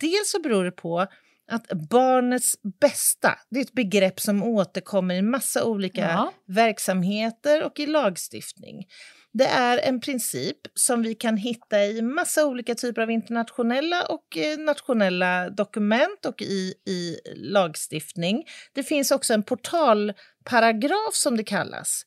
dels 0.00 0.30
så 0.30 0.40
beror 0.40 0.64
det 0.64 0.72
på 0.72 1.06
att 1.50 1.68
barnets 1.90 2.56
bästa, 2.80 3.38
det 3.50 3.58
är 3.58 3.64
ett 3.64 3.72
begrepp 3.72 4.20
som 4.20 4.42
återkommer 4.42 5.14
i 5.14 5.22
massa 5.22 5.64
olika 5.64 6.00
ja. 6.00 6.32
verksamheter 6.46 7.62
och 7.62 7.80
i 7.80 7.86
lagstiftning. 7.86 8.84
Det 9.32 9.46
är 9.46 9.78
en 9.78 10.00
princip 10.00 10.56
som 10.74 11.02
vi 11.02 11.14
kan 11.14 11.36
hitta 11.36 11.84
i 11.84 12.02
massa 12.02 12.46
olika 12.46 12.74
typer 12.74 13.02
av 13.02 13.10
internationella 13.10 14.06
och 14.06 14.36
eh, 14.36 14.58
nationella 14.58 15.50
dokument 15.50 16.26
och 16.26 16.42
i, 16.42 16.74
i 16.86 17.16
lagstiftning. 17.34 18.44
Det 18.72 18.82
finns 18.82 19.10
också 19.10 19.34
en 19.34 19.42
portalparagraf 19.42 21.14
som 21.14 21.36
det 21.36 21.44
kallas, 21.44 22.02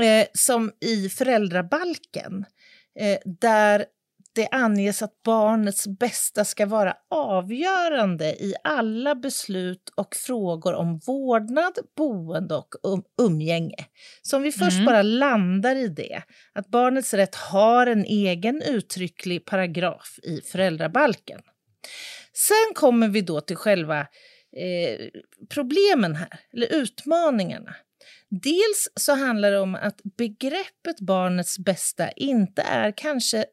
eh, 0.00 0.26
som 0.32 0.72
i 0.80 1.08
föräldrabalken, 1.08 2.44
eh, 3.00 3.18
där 3.40 3.84
det 4.34 4.48
anges 4.48 5.02
att 5.02 5.22
barnets 5.24 5.86
bästa 5.86 6.44
ska 6.44 6.66
vara 6.66 6.94
avgörande 7.10 8.24
i 8.24 8.54
alla 8.64 9.14
beslut 9.14 9.92
och 9.96 10.16
frågor 10.16 10.74
om 10.74 10.98
vårdnad, 10.98 11.78
boende 11.96 12.54
och 12.54 12.74
um 12.82 13.02
umgänge. 13.22 13.86
Så 14.22 14.36
om 14.36 14.42
vi 14.42 14.52
först 14.52 14.76
mm. 14.76 14.84
bara 14.84 15.02
landar 15.02 15.76
i 15.76 15.88
det, 15.88 16.22
att 16.52 16.68
barnets 16.68 17.14
rätt 17.14 17.34
har 17.34 17.86
en 17.86 18.04
egen 18.04 18.62
uttrycklig 18.62 19.44
paragraf 19.44 20.18
i 20.22 20.40
föräldrabalken. 20.40 21.40
Sen 22.32 22.74
kommer 22.74 23.08
vi 23.08 23.20
då 23.20 23.40
till 23.40 23.56
själva 23.56 24.00
eh, 24.56 25.08
problemen 25.48 26.14
här, 26.14 26.40
eller 26.52 26.74
utmaningarna. 26.74 27.74
Dels 28.30 28.88
så 28.94 29.14
handlar 29.14 29.50
det 29.50 29.58
om 29.58 29.74
att 29.74 30.00
begreppet 30.16 31.00
barnets 31.00 31.58
bästa 31.58 32.10
inte 32.10 32.62
är 32.62 32.92
kanske 32.96 33.44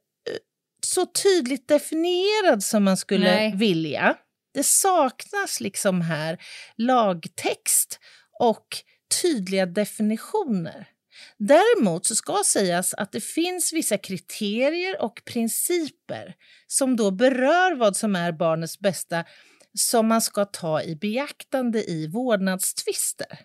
så 0.85 1.05
tydligt 1.05 1.67
definierad 1.67 2.63
som 2.63 2.83
man 2.83 2.97
skulle 2.97 3.31
Nej. 3.31 3.55
vilja. 3.55 4.15
Det 4.53 4.65
saknas 4.65 5.59
liksom 5.59 6.01
här 6.01 6.37
lagtext 6.77 7.99
och 8.39 8.67
tydliga 9.21 9.65
definitioner. 9.65 10.87
Däremot 11.37 12.05
så 12.05 12.15
ska 12.15 12.41
sägas 12.45 12.93
att 12.93 13.11
det 13.11 13.23
finns 13.23 13.73
vissa 13.73 13.97
kriterier 13.97 15.01
och 15.01 15.21
principer 15.25 16.35
som 16.67 16.95
då 16.95 17.11
berör 17.11 17.75
vad 17.75 17.95
som 17.95 18.15
är 18.15 18.31
barnets 18.31 18.79
bästa 18.79 19.23
som 19.79 20.07
man 20.07 20.21
ska 20.21 20.45
ta 20.45 20.81
i 20.81 20.95
beaktande 20.95 21.83
i 21.83 22.07
vårdnadstvister. 22.07 23.39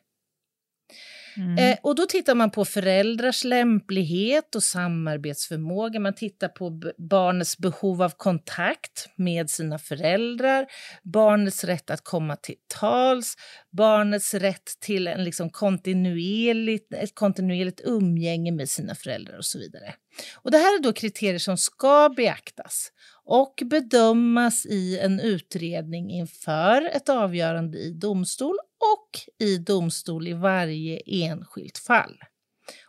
Mm. 1.37 1.59
Eh, 1.59 1.79
och 1.83 1.95
då 1.95 2.07
tittar 2.07 2.35
man 2.35 2.51
på 2.51 2.65
föräldrars 2.65 3.45
lämplighet 3.45 4.55
och 4.55 4.63
samarbetsförmåga. 4.63 6.01
Man 6.01 6.15
tittar 6.15 6.49
på 6.49 6.81
barnets 6.99 7.59
behov 7.59 8.03
av 8.03 8.11
kontakt 8.17 9.09
med 9.17 9.51
sina 9.51 9.79
föräldrar, 9.79 10.67
barnets 11.03 11.65
rätt 11.65 11.91
att 11.91 12.05
komma 12.05 12.37
till 12.37 12.57
tals, 12.81 13.35
barnets 13.71 14.35
rätt 14.35 14.81
till 14.81 15.07
en 15.07 15.25
liksom 15.25 15.51
kontinuerligt, 15.51 16.93
ett 16.93 17.15
kontinuerligt 17.15 17.81
umgänge 17.85 18.53
med 18.53 18.69
sina 18.69 18.95
föräldrar 18.95 19.39
och 19.39 19.45
så 19.45 19.59
vidare. 19.59 19.95
Och 20.35 20.51
det 20.51 20.59
här 20.59 20.79
är 20.79 20.83
då 20.83 20.93
kriterier 20.93 21.39
som 21.39 21.57
ska 21.57 22.13
beaktas 22.17 22.93
och 23.25 23.63
bedömas 23.65 24.67
i 24.67 24.99
en 24.99 25.21
utredning 25.21 26.11
inför 26.11 26.83
ett 26.83 27.09
avgörande 27.09 27.79
i 27.79 27.93
domstol 27.93 28.57
och 28.95 29.21
i 29.47 29.59
domstol 29.59 30.29
i 30.29 30.33
varje 30.33 31.01
enskilt 31.07 31.79
fall. 31.79 32.17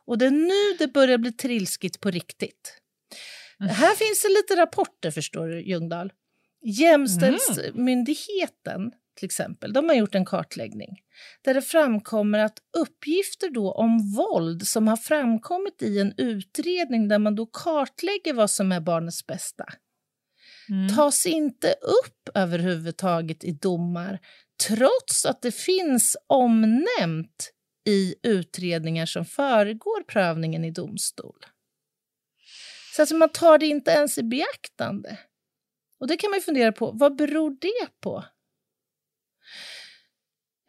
Och 0.06 0.18
det 0.18 0.26
är 0.26 0.32
nu 0.32 0.78
det 0.80 0.88
börjar 0.88 1.18
bli 1.18 1.32
trilskigt 1.32 2.02
på 2.02 2.12
riktigt. 2.12 2.78
Mm. 3.60 3.76
Här 3.76 3.96
finns 3.96 4.22
det 4.22 4.30
lite 4.30 4.56
rapporter, 4.62 5.12
förstår 5.12 5.48
du, 5.48 5.62
Ljungdahl. 5.62 6.12
Jämställdhetsmyndigheten, 6.64 8.82
mm. 8.82 8.92
Till 9.16 9.26
exempel, 9.26 9.74
de 9.74 9.90
har 9.90 9.96
gjort 9.96 10.16
en 10.16 10.26
kartläggning 10.26 11.02
där 11.42 11.54
det 11.54 11.62
framkommer 11.62 12.40
att 12.40 12.60
uppgifter 12.78 13.50
då 13.50 13.72
om 13.72 14.14
våld 14.16 14.68
som 14.68 14.88
har 14.88 14.98
framkommit 14.98 15.82
i 15.82 16.00
en 16.00 16.14
utredning 16.18 17.08
där 17.08 17.20
man 17.20 17.36
då 17.36 17.46
kartlägger 17.46 18.34
vad 18.34 18.50
som 18.50 18.72
är 18.72 18.80
barnets 18.80 19.28
bästa 19.28 19.66
mm. 20.70 20.96
tas 20.96 21.26
inte 21.26 21.68
upp 21.72 22.30
överhuvudtaget 22.36 23.44
i 23.44 23.52
domar 23.52 24.20
trots 24.68 25.26
att 25.26 25.42
det 25.42 25.56
finns 25.56 26.18
omnämnt 26.28 27.52
i 27.88 28.16
utredningar 28.24 29.06
som 29.06 29.26
föregår 29.26 30.04
prövningen 30.04 30.66
i 30.66 30.72
domstol. 30.72 31.46
Så 32.96 33.02
alltså 33.02 33.16
man 33.16 33.30
tar 33.30 33.58
det 33.58 33.66
inte 33.66 33.92
ens 33.92 34.18
i 34.18 34.24
beaktande. 34.24 35.18
Och 36.00 36.08
det 36.08 36.18
kan 36.18 36.32
man 36.32 36.42
fundera 36.42 36.72
på, 36.72 36.92
vad 36.92 37.16
beror 37.16 37.58
det 37.62 38.02
på? 38.02 38.24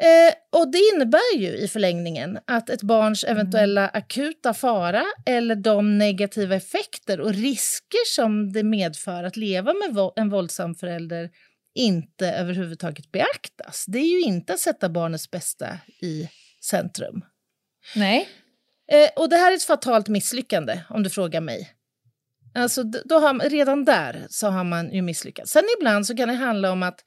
Eh, 0.03 0.61
och 0.61 0.73
det 0.73 0.79
innebär 0.95 1.37
ju 1.37 1.49
i 1.49 1.69
förlängningen 1.69 2.39
att 2.47 2.71
ett 2.71 2.83
barns 2.83 3.25
mm. 3.25 3.37
eventuella 3.37 3.89
akuta 3.89 4.55
fara 4.55 5.05
eller 5.27 5.55
de 5.55 5.99
negativa 5.99 6.55
effekter 6.55 7.21
och 7.21 7.35
risker 7.35 8.07
som 8.07 8.53
det 8.53 8.63
medför 8.63 9.25
att 9.25 9.37
leva 9.37 9.73
med 9.73 10.11
en 10.17 10.31
våldsam 10.31 10.75
förälder 10.75 11.31
inte 11.75 12.33
överhuvudtaget 12.33 13.13
beaktas. 13.13 13.85
Det 13.89 13.99
är 13.99 14.11
ju 14.11 14.21
inte 14.21 14.53
att 14.53 14.61
sätta 14.61 14.89
barnets 14.89 15.31
bästa 15.31 15.79
i 16.01 16.29
centrum. 16.65 17.25
Nej. 17.97 18.29
Eh, 18.93 19.09
och 19.17 19.29
det 19.29 19.37
här 19.37 19.53
är 19.53 19.57
ett 19.57 19.63
fatalt 19.63 20.09
misslyckande, 20.09 20.81
om 20.91 21.03
du 21.03 21.11
frågar 21.11 21.41
mig. 21.41 21.73
Alltså, 22.55 22.83
då 22.83 23.19
har, 23.19 23.51
redan 23.51 23.85
där 23.85 24.27
så 24.29 24.47
har 24.47 24.65
man 24.65 24.93
ju 24.95 25.03
misslyckats. 25.03 25.53
Sen 25.53 25.65
ibland 25.79 26.07
så 26.07 26.17
kan 26.17 26.29
det 26.29 26.35
handla 26.35 26.73
om 26.73 26.83
att 26.83 27.05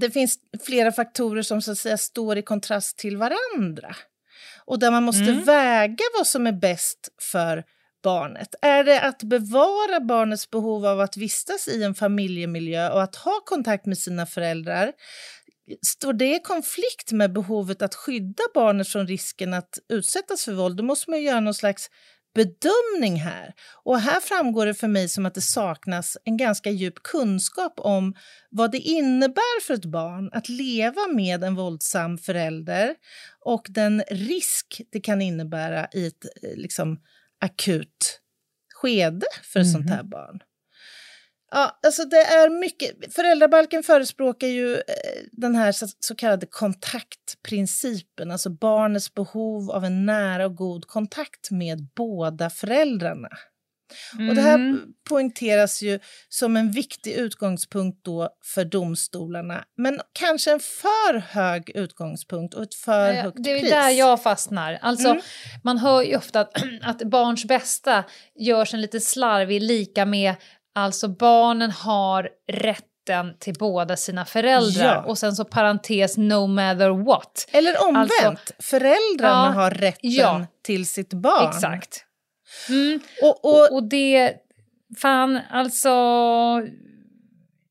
det 0.00 0.10
finns 0.10 0.38
flera 0.66 0.92
faktorer 0.92 1.42
som 1.42 1.62
så 1.62 1.72
att 1.72 1.78
säga 1.78 1.98
står 1.98 2.38
i 2.38 2.42
kontrast 2.42 2.98
till 2.98 3.16
varandra 3.16 3.96
och 4.64 4.78
där 4.78 4.90
man 4.90 5.02
måste 5.02 5.30
mm. 5.30 5.44
väga 5.44 6.04
vad 6.18 6.26
som 6.26 6.46
är 6.46 6.52
bäst 6.52 7.08
för 7.32 7.64
barnet? 8.02 8.54
Är 8.62 8.84
det 8.84 9.00
att 9.00 9.22
bevara 9.22 10.00
barnets 10.00 10.50
behov 10.50 10.86
av 10.86 11.00
att 11.00 11.16
vistas 11.16 11.68
i 11.68 11.82
en 11.82 11.94
familjemiljö 11.94 12.90
och 12.90 13.02
att 13.02 13.16
ha 13.16 13.40
kontakt 13.44 13.86
med 13.86 13.98
sina 13.98 14.26
föräldrar? 14.26 14.92
Står 15.86 16.12
det 16.12 16.34
i 16.36 16.40
konflikt 16.40 17.12
med 17.12 17.32
behovet 17.32 17.82
att 17.82 17.94
skydda 17.94 18.42
barnet 18.54 18.88
från 18.88 19.06
risken 19.06 19.54
att 19.54 19.78
utsättas 19.88 20.44
för 20.44 20.52
våld? 20.52 20.76
Då 20.76 20.82
måste 20.82 21.10
man 21.10 21.22
göra 21.22 21.40
någon 21.40 21.54
slags 21.54 21.90
bedömning 22.38 23.20
här. 23.20 23.54
Och 23.84 24.00
här 24.00 24.20
framgår 24.20 24.66
det 24.66 24.74
för 24.74 24.88
mig 24.88 25.08
som 25.08 25.26
att 25.26 25.34
det 25.34 25.40
saknas 25.40 26.16
en 26.24 26.36
ganska 26.36 26.70
djup 26.70 27.02
kunskap 27.02 27.74
om 27.76 28.14
vad 28.50 28.72
det 28.72 28.78
innebär 28.78 29.62
för 29.62 29.74
ett 29.74 29.84
barn 29.84 30.30
att 30.32 30.48
leva 30.48 31.06
med 31.14 31.44
en 31.44 31.54
våldsam 31.54 32.18
förälder 32.18 32.94
och 33.44 33.66
den 33.68 34.02
risk 34.10 34.80
det 34.92 35.00
kan 35.00 35.22
innebära 35.22 35.88
i 35.92 36.06
ett 36.06 36.26
liksom, 36.56 36.98
akut 37.40 38.20
skede 38.74 39.26
för 39.42 39.60
ett 39.60 39.66
mm. 39.66 39.72
sånt 39.72 39.90
här 39.90 40.02
mhm. 40.02 40.10
barn. 40.10 40.38
Ja, 41.50 41.78
alltså 41.82 42.04
det 42.04 42.22
är 42.22 42.60
mycket. 42.60 43.14
Föräldrabalken 43.14 43.82
förespråkar 43.82 44.46
ju 44.46 44.74
eh, 44.74 44.82
den 45.32 45.54
här 45.54 45.74
så, 46.00 46.14
kallade 46.14 46.46
kontaktprincipen, 46.46 48.30
alltså 48.30 48.50
barnets 48.50 49.14
behov 49.14 49.70
av 49.70 49.84
en 49.84 50.06
nära 50.06 50.46
och 50.46 50.56
god 50.56 50.86
kontakt 50.86 51.50
med 51.50 51.86
båda 51.94 52.50
föräldrarna. 52.50 53.28
Mm. 54.14 54.28
Och 54.28 54.34
det 54.34 54.40
här 54.40 54.54
mm. 54.54 54.80
poängteras 55.08 55.82
ju 55.82 55.98
som 56.28 56.56
en 56.56 56.70
viktig 56.70 57.12
utgångspunkt 57.12 58.04
då 58.04 58.28
för 58.44 58.64
domstolarna, 58.64 59.64
men 59.76 60.00
kanske 60.12 60.52
en 60.52 60.60
för 60.60 61.18
hög 61.18 61.70
utgångspunkt 61.74 62.54
och 62.54 62.62
ett 62.62 62.74
för 62.74 63.12
ja, 63.12 63.22
högt 63.22 63.36
pris. 63.36 63.44
Det 63.44 63.70
är 63.70 63.82
där 63.82 63.90
jag 63.90 64.22
fastnar. 64.22 64.78
Alltså, 64.82 65.08
mm. 65.08 65.22
Man 65.64 65.78
hör 65.78 66.02
ju 66.02 66.16
ofta 66.16 66.40
att, 66.40 66.62
att 66.82 67.02
barns 67.02 67.44
bästa 67.44 68.04
görs 68.34 68.74
en 68.74 68.80
lite 68.80 69.00
slarvig 69.00 69.62
lika 69.62 70.06
med 70.06 70.34
alltså 70.78 71.08
barnen 71.08 71.70
har 71.70 72.28
rätten 72.48 73.34
till 73.38 73.54
båda 73.58 73.96
sina 73.96 74.24
föräldrar 74.24 74.94
ja. 74.94 75.02
och 75.02 75.18
sen 75.18 75.36
så 75.36 75.44
parentes 75.44 76.16
no 76.16 76.46
matter 76.46 77.04
what. 77.04 77.48
Eller 77.52 77.88
omvänt, 77.88 78.10
alltså, 78.24 78.54
föräldrarna 78.58 79.52
ja, 79.54 79.62
har 79.62 79.70
rätten 79.70 80.10
ja, 80.10 80.46
till 80.62 80.88
sitt 80.88 81.12
barn. 81.12 81.48
Exakt. 81.48 82.04
Mm. 82.68 83.00
Och, 83.22 83.44
och, 83.44 83.72
och 83.72 83.82
det, 83.82 84.34
fan 84.98 85.40
alltså, 85.50 85.88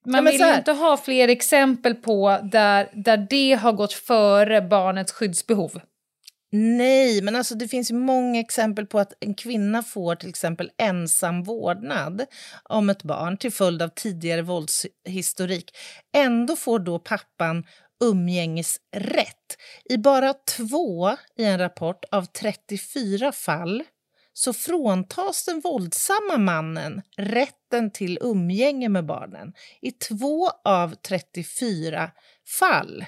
man 0.06 0.26
ja, 0.26 0.32
vill 0.32 0.42
ju 0.42 0.56
inte 0.56 0.72
ha 0.72 0.98
fler 0.98 1.28
exempel 1.28 1.96
på 1.96 2.40
där, 2.44 2.90
där 2.94 3.28
det 3.30 3.54
har 3.54 3.72
gått 3.72 3.94
före 3.94 4.62
barnets 4.62 5.12
skyddsbehov. 5.12 5.82
Nej, 6.52 7.22
men 7.22 7.36
alltså 7.36 7.56
det 7.56 7.68
finns 7.68 7.92
ju 7.92 7.96
många 7.96 8.40
exempel 8.40 8.86
på 8.86 9.00
att 9.00 9.14
en 9.20 9.34
kvinna 9.34 9.84
får 9.84 10.16
till 10.16 10.30
exempel 10.30 10.72
ensam 10.78 11.44
vårdnad 11.44 12.26
om 12.64 12.90
ett 12.90 13.04
barn 13.04 13.38
till 13.38 13.52
följd 13.52 13.82
av 13.82 13.90
tidigare 13.90 14.42
våldshistorik. 14.42 15.72
Ändå 16.16 16.56
får 16.56 16.80
då 16.80 17.00
pappan 17.00 17.64
umgängesrätt. 18.04 19.58
I 19.90 19.98
bara 19.98 20.34
två 20.34 21.18
i 21.38 21.44
en 21.44 21.60
rapport 21.60 22.06
av 22.12 22.26
34 22.26 23.32
fall 23.32 23.84
så 24.34 24.54
fråntas 24.54 25.46
den 25.46 25.60
våldsamma 25.60 26.38
mannen 26.38 27.02
rätten 27.18 27.92
till 27.92 28.18
umgänge 28.22 28.90
med 28.90 29.06
barnen 29.06 29.54
i 29.82 29.92
två 29.92 30.50
av 30.64 30.96
34 30.96 32.12
fall. 32.60 33.06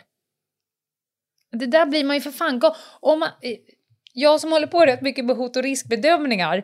Det 1.51 1.65
där 1.65 1.85
blir 1.85 2.03
man 2.03 2.15
ju 2.15 2.21
för 2.21 2.31
fan... 2.31 2.61
Om 2.99 3.19
man, 3.19 3.29
eh, 3.41 3.57
jag 4.13 4.41
som 4.41 4.51
håller 4.51 4.67
på 4.67 4.85
rätt 4.85 5.01
mycket 5.01 5.25
med 5.25 5.35
hot 5.35 5.55
och 5.55 5.63
riskbedömningar 5.63 6.63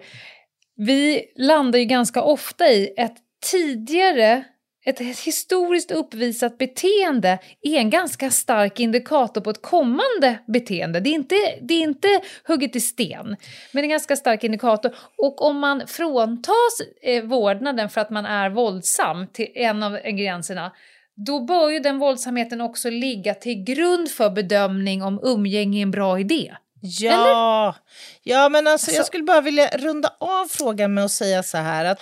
vi 0.76 1.26
landar 1.36 1.80
ju 1.80 1.86
ganska 1.86 2.22
ofta 2.22 2.68
i 2.68 2.94
ett 2.98 3.16
tidigare 3.52 4.44
ett 4.88 5.00
historiskt 5.00 5.92
uppvisat 5.92 6.58
beteende 6.58 7.40
är 7.62 7.78
en 7.78 7.90
ganska 7.90 8.32
stark 8.32 8.80
indikator 8.80 9.42
på 9.42 9.50
ett 9.50 9.62
kommande 9.62 10.40
beteende. 10.48 11.00
Det 11.00 11.10
är 11.10 11.14
inte, 11.14 11.36
det 11.62 11.74
är 11.74 11.82
inte 11.82 12.08
hugget 12.44 12.76
i 12.76 12.80
sten, 12.82 13.36
men 13.72 13.84
en 13.84 13.90
ganska 13.90 14.16
stark 14.16 14.44
indikator. 14.44 14.96
Och 15.18 15.42
om 15.42 15.60
man 15.60 15.88
fråntas 15.88 16.82
eh, 17.02 17.24
vårdnaden 17.24 17.90
för 17.90 18.02
att 18.02 18.10
man 18.10 18.26
är 18.26 18.50
våldsam 18.50 19.28
till 19.28 19.48
en 19.56 19.84
av 19.84 19.98
ingredienserna, 20.06 20.72
då 21.16 21.40
bör 21.40 21.70
ju 21.70 21.80
den 21.80 22.00
våldsamheten 22.00 22.62
också 22.62 22.90
ligga 22.90 23.34
till 23.34 23.64
grund 23.64 24.12
för 24.12 24.30
bedömning 24.30 25.04
om 25.04 25.20
umgänge 25.24 25.80
är 25.80 25.84
en 25.84 25.92
bra 25.92 26.20
idé. 26.20 26.56
Ja, 26.82 27.76
ja 28.24 28.50
men 28.50 28.68
alltså, 28.68 28.72
alltså, 28.72 28.92
jag 28.92 29.06
skulle 29.06 29.24
bara 29.24 29.42
vilja 29.42 29.68
runda 29.68 30.14
av 30.20 30.46
frågan 30.48 30.94
med 30.94 31.06
att 31.06 31.12
säga 31.12 31.44
så 31.44 31.58
här 31.58 31.86
att 31.86 32.02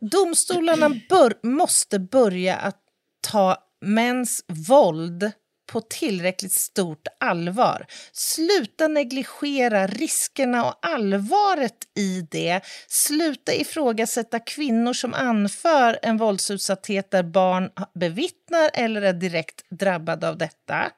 domstolarna 0.00 0.90
bör, 1.08 1.34
måste 1.42 1.98
börja 1.98 2.56
att 2.56 2.78
ta 3.20 3.56
mäns 3.80 4.44
våld 4.68 5.32
på 5.68 5.80
tillräckligt 5.80 6.52
stort 6.52 7.06
allvar. 7.20 7.86
Sluta 8.12 8.88
negligera 8.88 9.86
riskerna 9.86 10.64
och 10.64 10.74
allvaret 10.82 11.76
i 11.98 12.26
det. 12.30 12.60
Sluta 12.88 13.54
ifrågasätta 13.54 14.38
kvinnor 14.38 14.92
som 14.92 15.14
anför 15.14 15.98
en 16.02 16.16
våldsutsatthet 16.16 17.10
där 17.10 17.22
barn 17.22 17.70
bevittnar 17.94 18.70
eller 18.74 19.02
är 19.02 19.12
direkt 19.12 19.70
drabbade 19.70 20.28
av 20.28 20.38
detta. 20.38 20.92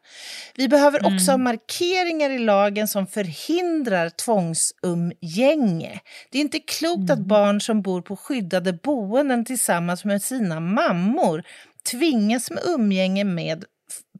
Vi 0.54 0.68
behöver 0.68 0.98
mm. 0.98 1.14
också 1.14 1.30
ha 1.30 1.38
markeringar 1.38 2.30
i 2.30 2.38
lagen 2.38 2.88
som 2.88 3.06
förhindrar 3.06 4.08
tvångsumgänge. 4.08 6.00
Det 6.30 6.38
är 6.38 6.42
inte 6.42 6.58
klokt 6.58 7.10
mm. 7.10 7.10
att 7.10 7.26
barn 7.26 7.60
som 7.60 7.82
bor 7.82 8.02
på 8.02 8.16
skyddade 8.16 8.72
boenden 8.72 9.44
tillsammans 9.44 10.04
med 10.04 10.22
sina 10.22 10.60
mammor 10.60 11.42
tvingas 11.90 12.50
med 12.50 12.62
umgänge 12.64 13.24
med 13.24 13.64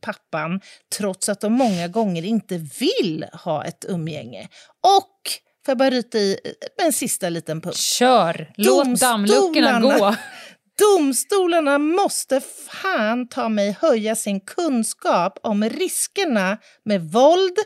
pappan 0.01 0.61
trots 0.99 1.29
att 1.29 1.41
de 1.41 1.53
många 1.53 1.89
gånger 1.89 2.25
inte 2.25 2.57
vill 2.59 3.27
ha 3.33 3.65
ett 3.65 3.85
umgänge. 3.89 4.49
Och, 4.99 5.31
får 5.65 5.73
jag 5.73 5.79
bara 5.79 5.91
ryta 5.91 6.19
i 6.19 6.39
en 6.83 6.93
sista 6.93 7.29
liten 7.29 7.61
punkt? 7.61 7.77
Kör! 7.77 8.53
Låt 8.57 9.01
dammluckorna 9.01 9.81
gå! 9.81 10.17
Domstolarna 10.81 11.79
måste 11.79 12.41
fan 12.41 13.29
ta 13.29 13.49
mig 13.49 13.77
höja 13.81 14.17
sin 14.17 14.41
kunskap 14.41 15.39
om 15.43 15.65
riskerna 15.65 16.59
med 16.85 17.11
våld, 17.11 17.59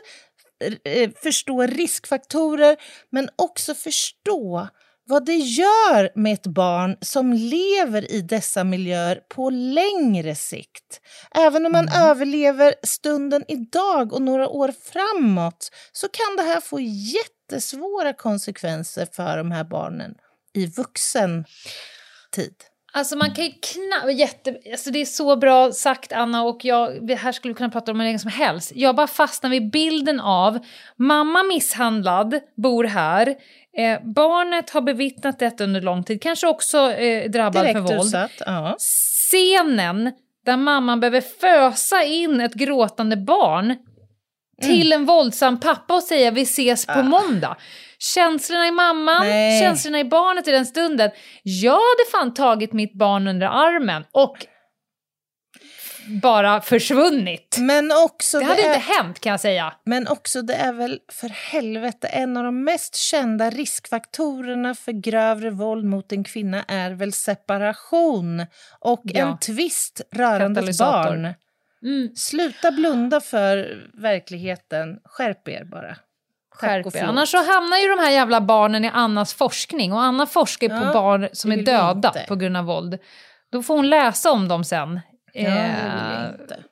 eh, 0.83 1.11
förstå 1.23 1.61
riskfaktorer 1.61 2.77
men 3.11 3.29
också 3.35 3.75
förstå 3.75 4.67
vad 5.07 5.25
det 5.25 5.35
gör 5.35 6.19
med 6.19 6.33
ett 6.33 6.47
barn 6.47 6.97
som 7.01 7.33
lever 7.33 8.11
i 8.11 8.21
dessa 8.21 8.63
miljöer 8.63 9.15
på 9.29 9.49
längre 9.49 10.35
sikt. 10.35 11.01
Även 11.35 11.65
om 11.65 11.71
man 11.71 11.87
mm. 11.87 12.03
överlever 12.03 12.75
stunden 12.83 13.43
idag 13.47 14.13
och 14.13 14.21
några 14.21 14.47
år 14.47 14.73
framåt 14.91 15.69
så 15.91 16.07
kan 16.07 16.35
det 16.37 16.43
här 16.43 16.61
få 16.61 16.79
jättesvåra 16.79 18.13
konsekvenser 18.13 19.07
för 19.11 19.37
de 19.37 19.51
här 19.51 19.63
barnen 19.63 20.15
i 20.53 20.65
vuxen 20.65 21.45
tid. 22.31 22.55
Alltså 22.95 23.15
man 23.15 23.33
kan 23.33 23.45
ju 23.45 23.51
knappt... 23.51 24.19
Jätte, 24.19 24.57
alltså 24.71 24.91
det 24.91 25.01
är 25.01 25.05
så 25.05 25.35
bra 25.35 25.71
sagt 25.71 26.11
Anna 26.11 26.43
och 26.43 26.65
jag, 26.65 27.11
här 27.11 27.31
skulle 27.31 27.53
vi 27.53 27.57
kunna 27.57 27.69
prata 27.69 27.91
om 27.91 27.99
hur 27.99 28.07
länge 28.07 28.19
som 28.19 28.31
helst. 28.31 28.71
Jag 28.75 28.95
bara 28.95 29.07
fastnar 29.07 29.49
vid 29.49 29.71
bilden 29.71 30.19
av 30.19 30.59
mamma 30.95 31.43
misshandlad, 31.43 32.39
bor 32.57 32.83
här, 32.83 33.35
Eh, 33.77 33.99
barnet 34.03 34.69
har 34.69 34.81
bevittnat 34.81 35.39
detta 35.39 35.63
under 35.63 35.81
lång 35.81 36.03
tid, 36.03 36.21
kanske 36.21 36.47
också 36.47 36.91
eh, 36.91 37.31
drabbad 37.31 37.63
Direkt 37.63 37.73
för 37.73 37.95
våld. 37.95 38.07
Utsatt, 38.07 38.31
ja. 38.45 38.75
Scenen 38.79 40.11
där 40.45 40.57
mamman 40.57 40.99
behöver 40.99 41.21
fösa 41.21 42.03
in 42.03 42.41
ett 42.41 42.53
gråtande 42.53 43.17
barn 43.17 43.65
mm. 43.65 43.77
till 44.61 44.93
en 44.93 45.05
våldsam 45.05 45.59
pappa 45.59 45.95
och 45.95 46.03
säga 46.03 46.31
vi 46.31 46.41
ses 46.41 46.85
på 46.85 46.99
ah. 46.99 47.03
måndag. 47.03 47.57
Känslorna 47.99 48.67
i 48.67 48.71
mamman, 48.71 49.27
Nej. 49.27 49.61
känslorna 49.61 49.99
i 49.99 50.03
barnet 50.03 50.47
i 50.47 50.51
den 50.51 50.65
stunden. 50.65 51.11
Jag 51.43 51.71
hade 51.71 52.11
fan 52.11 52.33
tagit 52.33 52.73
mitt 52.73 52.93
barn 52.93 53.27
under 53.27 53.47
armen 53.47 54.03
och 54.11 54.45
bara 56.07 56.61
försvunnit. 56.61 57.57
Men 57.59 57.91
också 58.05 58.39
det 58.39 58.45
hade 58.45 58.61
det 58.61 58.67
är, 58.67 58.75
inte 58.75 58.93
hänt 58.93 59.19
kan 59.19 59.31
jag 59.31 59.39
säga. 59.39 59.73
Men 59.83 60.07
också 60.07 60.41
det 60.41 60.55
är 60.55 60.73
väl 60.73 60.99
för 61.11 61.29
helvete 61.29 62.07
en 62.07 62.37
av 62.37 62.43
de 62.43 62.63
mest 62.63 62.95
kända 62.95 63.49
riskfaktorerna 63.49 64.75
för 64.75 64.91
grövre 64.91 65.49
våld 65.49 65.85
mot 65.85 66.11
en 66.11 66.23
kvinna 66.23 66.63
är 66.67 66.91
väl 66.91 67.13
separation 67.13 68.45
och 68.79 69.01
ja. 69.03 69.27
en 69.27 69.37
tvist 69.37 70.01
rörande 70.11 70.61
barn. 70.79 71.33
Mm. 71.83 72.15
Sluta 72.15 72.71
blunda 72.71 73.21
för 73.21 73.83
verkligheten. 73.93 74.99
Skärp 75.03 75.47
er 75.47 75.63
bara. 75.63 75.95
Skärp 76.55 76.95
er. 76.95 77.03
Annars 77.03 77.29
så 77.29 77.37
hamnar 77.37 77.77
ju 77.77 77.87
de 77.87 77.99
här 77.99 78.11
jävla 78.11 78.41
barnen 78.41 78.85
i 78.85 78.89
Annas 78.93 79.33
forskning 79.33 79.93
och 79.93 80.01
Anna 80.01 80.25
forskar 80.25 80.69
ja, 80.69 80.79
på 80.79 80.93
barn 80.93 81.29
som 81.33 81.51
är 81.51 81.57
döda 81.57 82.13
på 82.27 82.35
grund 82.35 82.57
av 82.57 82.65
våld. 82.65 82.97
Då 83.51 83.63
får 83.63 83.75
hon 83.75 83.89
läsa 83.89 84.31
om 84.31 84.47
dem 84.47 84.63
sen 84.63 84.99
Ja, 85.35 85.49
det 85.49 85.55
vill 85.55 86.11
jag 86.11 86.23
eh, 86.23 86.41
inte. 86.41 86.63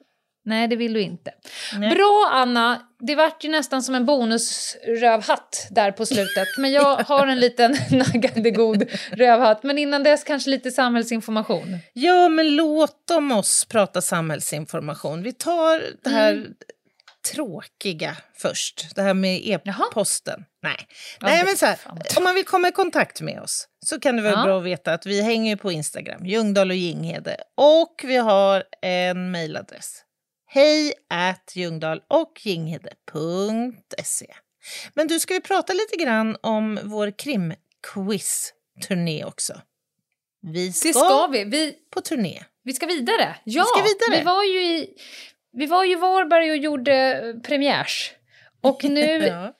Nej, 0.45 0.67
det 0.67 0.75
vill 0.75 0.93
du 0.93 1.01
inte. 1.01 1.31
Nej. 1.77 1.95
Bra, 1.95 2.29
Anna. 2.31 2.81
Det 2.99 3.15
vart 3.15 3.43
ju 3.43 3.49
nästan 3.49 3.83
som 3.83 3.95
en 3.95 4.05
bonusrövhatt 4.05 5.67
där 5.71 5.91
på 5.91 6.05
slutet. 6.05 6.47
Men 6.57 6.71
jag 6.71 6.95
har 7.07 7.27
en 7.27 7.39
liten 7.39 7.75
naggande 7.91 8.51
god 8.51 8.83
rövhatt. 9.11 9.63
Men 9.63 9.77
innan 9.77 10.03
dess 10.03 10.23
kanske 10.23 10.49
lite 10.49 10.71
samhällsinformation. 10.71 11.77
Ja, 11.93 12.29
men 12.29 12.55
låt 12.55 13.07
dem 13.07 13.31
oss 13.31 13.65
prata 13.65 14.01
samhällsinformation. 14.01 15.23
Vi 15.23 15.33
tar 15.33 15.83
det 16.03 16.09
här 16.09 16.33
mm 16.33 16.53
tråkiga 17.31 18.17
först. 18.35 18.95
Det 18.95 19.01
här 19.01 19.13
med 19.13 19.41
e-posten. 19.43 20.45
Nej, 20.63 20.87
ja, 21.19 21.27
Nej 21.27 21.45
men 21.45 21.57
så 21.57 21.65
här, 21.65 21.79
om 22.17 22.23
man 22.23 22.35
vill 22.35 22.45
komma 22.45 22.67
i 22.67 22.71
kontakt 22.71 23.21
med 23.21 23.41
oss 23.41 23.67
så 23.85 23.99
kan 23.99 24.15
det 24.15 24.21
vara 24.21 24.33
ja. 24.33 24.43
bra 24.43 24.57
att 24.57 24.65
veta 24.65 24.93
att 24.93 25.05
vi 25.05 25.21
hänger 25.21 25.55
på 25.55 25.71
Instagram, 25.71 26.25
Ljungdahl 26.25 26.69
och 26.69 26.75
Ginghede. 26.75 27.37
Och 27.55 28.01
vi 28.03 28.17
har 28.17 28.63
en 28.81 29.31
mejladress. 29.31 30.03
Hej 30.45 30.93
at 31.09 31.51
Ljungdahl 31.55 32.01
och 32.07 32.41
Ginghede.se. 32.43 34.33
Men 34.93 35.07
du, 35.07 35.19
ska 35.19 35.33
vi 35.33 35.41
prata 35.41 35.73
lite 35.73 35.95
grann 36.03 36.37
om 36.41 36.79
vår 36.83 37.11
krimquiz-turné 37.11 39.25
också? 39.25 39.61
Vi 40.41 40.73
ska, 40.73 40.87
det 40.87 40.93
ska 40.93 41.27
vi. 41.27 41.43
vi. 41.43 41.75
på 41.89 42.01
turné. 42.01 42.43
Vi 42.63 42.73
ska 42.73 42.85
vidare. 42.85 43.35
Ja, 43.43 43.63
vi, 43.63 43.67
ska 43.67 43.81
vidare. 43.81 44.19
vi 44.19 44.25
var 44.25 44.43
ju 44.43 44.61
i 44.61 44.97
vi 45.53 45.65
var 45.65 45.83
ju 45.83 45.91
i 45.91 45.95
Varberg 45.95 46.51
och 46.51 46.57
gjorde 46.57 47.21
premiärs. 47.43 48.11
Och 48.61 48.83
nu, 48.89 49.27
ja. 49.27 49.53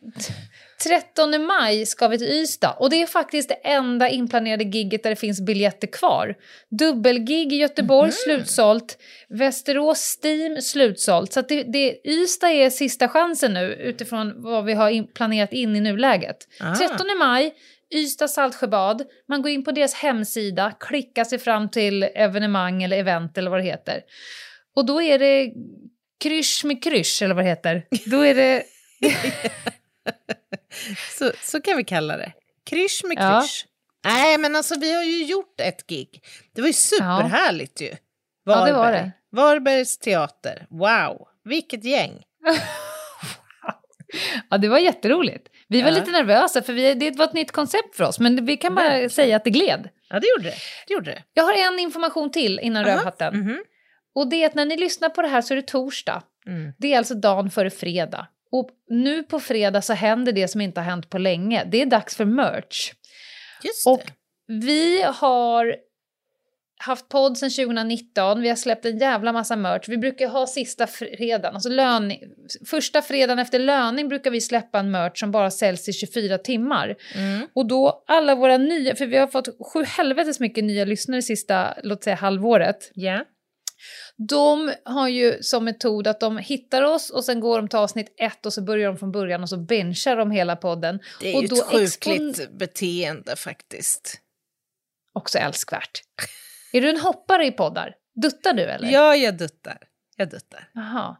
13 0.83 1.45
maj, 1.45 1.85
ska 1.85 2.07
vi 2.07 2.17
till 2.17 2.27
Ystad. 2.27 2.75
Och 2.79 2.89
det 2.89 3.01
är 3.01 3.07
faktiskt 3.07 3.49
det 3.49 3.55
enda 3.55 4.09
inplanerade 4.09 4.63
gigget 4.63 5.03
där 5.03 5.09
det 5.09 5.15
finns 5.15 5.41
biljetter 5.41 5.87
kvar. 5.87 6.35
Dubbelgig 6.69 7.53
i 7.53 7.55
Göteborg, 7.55 8.09
mm. 8.09 8.11
slutsålt. 8.11 8.97
Västerås 9.29 10.17
Steam, 10.23 10.61
slutsålt. 10.61 11.33
Så 11.33 11.41
det, 11.41 11.63
det, 11.63 12.07
Ystad 12.07 12.49
är 12.49 12.69
sista 12.69 13.07
chansen 13.07 13.53
nu 13.53 13.73
utifrån 13.73 14.33
vad 14.37 14.65
vi 14.65 14.73
har 14.73 14.89
in, 14.89 15.07
planerat 15.07 15.53
in 15.53 15.75
i 15.75 15.79
nuläget. 15.79 16.37
Ah. 16.59 16.75
13 16.75 17.07
maj, 17.19 17.53
Ystad 17.95 18.27
Saltsjöbad. 18.27 19.03
Man 19.29 19.41
går 19.41 19.51
in 19.51 19.63
på 19.63 19.71
deras 19.71 19.93
hemsida, 19.93 20.73
klickar 20.79 21.23
sig 21.23 21.39
fram 21.39 21.69
till 21.69 22.03
evenemang 22.03 22.83
eller 22.83 22.97
event 22.97 23.37
eller 23.37 23.51
vad 23.51 23.59
det 23.59 23.63
heter. 23.65 24.01
Och 24.75 24.85
då 24.85 25.01
är 25.01 25.19
det 25.19 25.53
krysch 26.19 26.61
med 26.65 26.83
krysch, 26.83 27.21
eller 27.21 27.35
vad 27.35 27.45
det 27.45 27.49
heter. 27.49 27.85
Då 28.05 28.21
är 28.21 28.35
det... 28.35 28.63
så, 31.19 31.31
så 31.41 31.61
kan 31.61 31.77
vi 31.77 31.83
kalla 31.83 32.17
det. 32.17 32.31
Krysch 32.65 33.01
med 33.03 33.17
krysch. 33.17 33.65
Ja. 34.03 34.09
Nej, 34.09 34.37
men 34.37 34.55
alltså 34.55 34.79
vi 34.79 34.95
har 34.95 35.03
ju 35.03 35.23
gjort 35.23 35.61
ett 35.61 35.87
gig. 35.87 36.23
Det 36.55 36.61
var 36.61 36.67
ju 36.67 36.73
superhärligt 36.73 37.81
ja. 37.81 37.87
ju. 37.87 37.95
Varberg. 38.45 38.69
Ja, 38.69 38.73
det 38.73 38.73
var 38.73 38.91
det. 38.91 39.11
Varbergs 39.31 39.97
teater. 39.97 40.67
Wow, 40.69 41.27
vilket 41.43 41.83
gäng. 41.83 42.23
ja, 44.49 44.57
det 44.57 44.67
var 44.67 44.79
jätteroligt. 44.79 45.47
Vi 45.67 45.81
var 45.81 45.89
ja. 45.89 45.95
lite 45.95 46.11
nervösa, 46.11 46.61
för 46.61 46.73
vi, 46.73 46.93
det 46.93 47.17
var 47.17 47.25
ett 47.25 47.33
nytt 47.33 47.51
koncept 47.51 47.95
för 47.95 48.03
oss, 48.03 48.19
men 48.19 48.45
vi 48.45 48.57
kan 48.57 48.75
bara 48.75 49.09
säga 49.09 49.35
att 49.35 49.43
det 49.43 49.49
gled. 49.49 49.89
Ja, 50.09 50.19
det 50.19 50.27
gjorde 50.27 50.43
det. 50.43 50.55
det, 50.87 50.93
gjorde 50.93 51.11
det. 51.11 51.23
Jag 51.33 51.43
har 51.43 51.53
en 51.53 51.79
information 51.79 52.31
till 52.31 52.59
innan 52.59 52.85
-huh. 52.85 52.95
rövhatten. 52.95 53.33
Mm 53.33 53.47
-hmm. 53.47 53.59
Och 54.15 54.29
det 54.29 54.43
är 54.43 54.47
att 54.47 54.55
när 54.55 54.65
ni 54.65 54.77
lyssnar 54.77 55.09
på 55.09 55.21
det 55.21 55.27
här 55.27 55.41
så 55.41 55.53
är 55.53 55.55
det 55.55 55.67
torsdag. 55.67 56.23
Mm. 56.47 56.73
Det 56.77 56.93
är 56.93 56.97
alltså 56.97 57.15
dagen 57.15 57.51
före 57.51 57.69
fredag. 57.69 58.27
Och 58.51 58.69
nu 58.89 59.23
på 59.23 59.39
fredag 59.39 59.81
så 59.81 59.93
händer 59.93 60.31
det 60.31 60.47
som 60.47 60.61
inte 60.61 60.79
har 60.79 60.85
hänt 60.85 61.09
på 61.09 61.17
länge. 61.17 61.63
Det 61.63 61.81
är 61.81 61.85
dags 61.85 62.15
för 62.15 62.25
merch. 62.25 62.91
Just 63.63 63.85
det. 63.85 63.91
Och 63.91 64.01
vi 64.47 65.01
har 65.01 65.75
haft 66.85 67.09
podd 67.09 67.37
sedan 67.37 67.49
2019, 67.49 68.41
vi 68.41 68.49
har 68.49 68.55
släppt 68.55 68.85
en 68.85 68.97
jävla 68.97 69.33
massa 69.33 69.55
merch. 69.55 69.89
Vi 69.89 69.97
brukar 69.97 70.27
ha 70.27 70.47
sista 70.47 70.87
fredagen, 70.87 71.53
alltså 71.53 71.69
löning, 71.69 72.19
första 72.65 73.01
fredagen 73.01 73.39
efter 73.39 73.59
löning 73.59 74.09
brukar 74.09 74.31
vi 74.31 74.41
släppa 74.41 74.79
en 74.79 74.91
merch 74.91 75.19
som 75.19 75.31
bara 75.31 75.51
säljs 75.51 75.89
i 75.89 75.93
24 75.93 76.37
timmar. 76.37 76.95
Mm. 77.15 77.47
Och 77.53 77.65
då 77.65 78.03
alla 78.07 78.35
våra 78.35 78.57
nya, 78.57 78.95
för 78.95 79.05
vi 79.05 79.17
har 79.17 79.27
fått 79.27 79.47
sju 79.73 79.83
helvetes 79.83 80.39
mycket 80.39 80.63
nya 80.63 80.85
lyssnare 80.85 81.21
sista, 81.21 81.73
låt 81.83 82.03
säga 82.03 82.15
halvåret. 82.15 82.91
Ja. 82.93 83.25
De 84.17 84.73
har 84.85 85.07
ju 85.07 85.43
som 85.43 85.65
metod 85.65 86.07
att 86.07 86.19
de 86.19 86.37
hittar 86.37 86.81
oss 86.81 87.09
och 87.09 87.25
sen 87.25 87.39
går 87.39 87.57
de 87.57 87.67
till 87.67 87.79
avsnitt 87.79 88.15
ett 88.17 88.45
och 88.45 88.53
så 88.53 88.61
börjar 88.61 88.87
de 88.87 88.97
från 88.97 89.11
början 89.11 89.43
och 89.43 89.49
så 89.49 89.57
benchar 89.57 90.15
de 90.15 90.31
hela 90.31 90.55
podden. 90.55 90.99
Det 91.19 91.33
är 91.33 91.37
och 91.37 91.43
ju 91.43 91.47
ett 91.47 91.63
sjukligt 91.63 92.51
beteende 92.51 93.35
faktiskt. 93.35 94.19
Också 95.13 95.37
älskvärt. 95.37 96.01
är 96.73 96.81
du 96.81 96.89
en 96.89 96.99
hoppare 96.99 97.45
i 97.45 97.51
poddar? 97.51 97.95
Duttar 98.21 98.53
du 98.53 98.63
eller? 98.63 98.91
Ja, 98.91 99.15
jag 99.15 99.37
duttar. 99.37 99.77
Jag 100.17 100.29
duttar. 100.29 100.69
Jaha. 100.73 101.15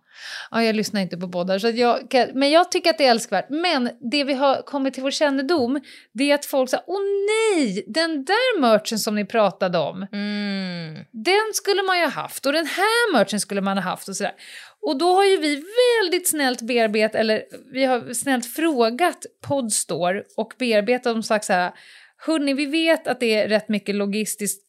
Ja, 0.52 0.64
jag 0.64 0.76
lyssnar 0.76 1.02
inte 1.02 1.18
på 1.18 1.30
poddar, 1.30 1.60
så 1.60 1.70
jag 1.70 2.10
kan, 2.10 2.30
men 2.34 2.52
jag 2.52 2.72
tycker 2.72 2.90
att 2.90 2.98
det 2.98 3.06
är 3.06 3.12
älskvärt. 3.12 3.50
Men 3.50 3.90
det 4.12 4.24
vi 4.24 4.34
har 4.34 4.62
kommit 4.62 4.94
till 4.94 5.04
vår 5.04 5.12
kännedom, 5.12 5.82
det 6.14 6.32
är 6.32 6.36
att 6.36 6.46
folk 6.46 6.70
säger 6.70 6.84
åh 6.88 7.00
nej, 7.28 7.84
den 7.88 8.26
där 8.26 8.60
merchen 8.60 9.00
som 9.00 9.16
ni 9.16 9.26
pratade 9.26 9.78
om, 9.78 10.08
Mm. 10.12 11.06
den 11.12 11.54
skulle 11.54 11.84
man 11.84 11.98
ju 12.00 12.04
ha 12.04 12.12
haft 12.12 12.46
och 12.46 12.54
den 12.54 12.66
här 12.66 13.14
merchen 13.14 13.40
skulle 13.40 13.62
man 13.62 13.78
ha 13.78 13.84
haft 13.84 14.08
och 14.10 14.16
sådär. 14.16 14.34
Och 14.82 14.98
då 14.98 15.16
har 15.16 15.26
ju 15.26 15.38
vi 15.38 15.64
väldigt 16.02 16.30
snällt 16.30 16.62
bearbetat, 16.62 17.16
eller 17.16 17.44
vi 17.74 17.86
har 17.86 18.14
snällt 18.14 18.46
frågat 18.46 19.26
Podstore 19.48 20.24
och 20.38 20.54
bearbetat 20.60 21.16
och 21.18 21.26
sagt 21.26 21.46
så 21.46 21.54
här, 21.54 21.72
hörni, 22.18 22.54
vi 22.54 22.66
vet 22.66 23.08
att 23.08 23.20
det 23.20 23.36
är 23.36 23.48
rätt 23.48 23.70
mycket 23.70 23.96
logistiskt 23.96 24.64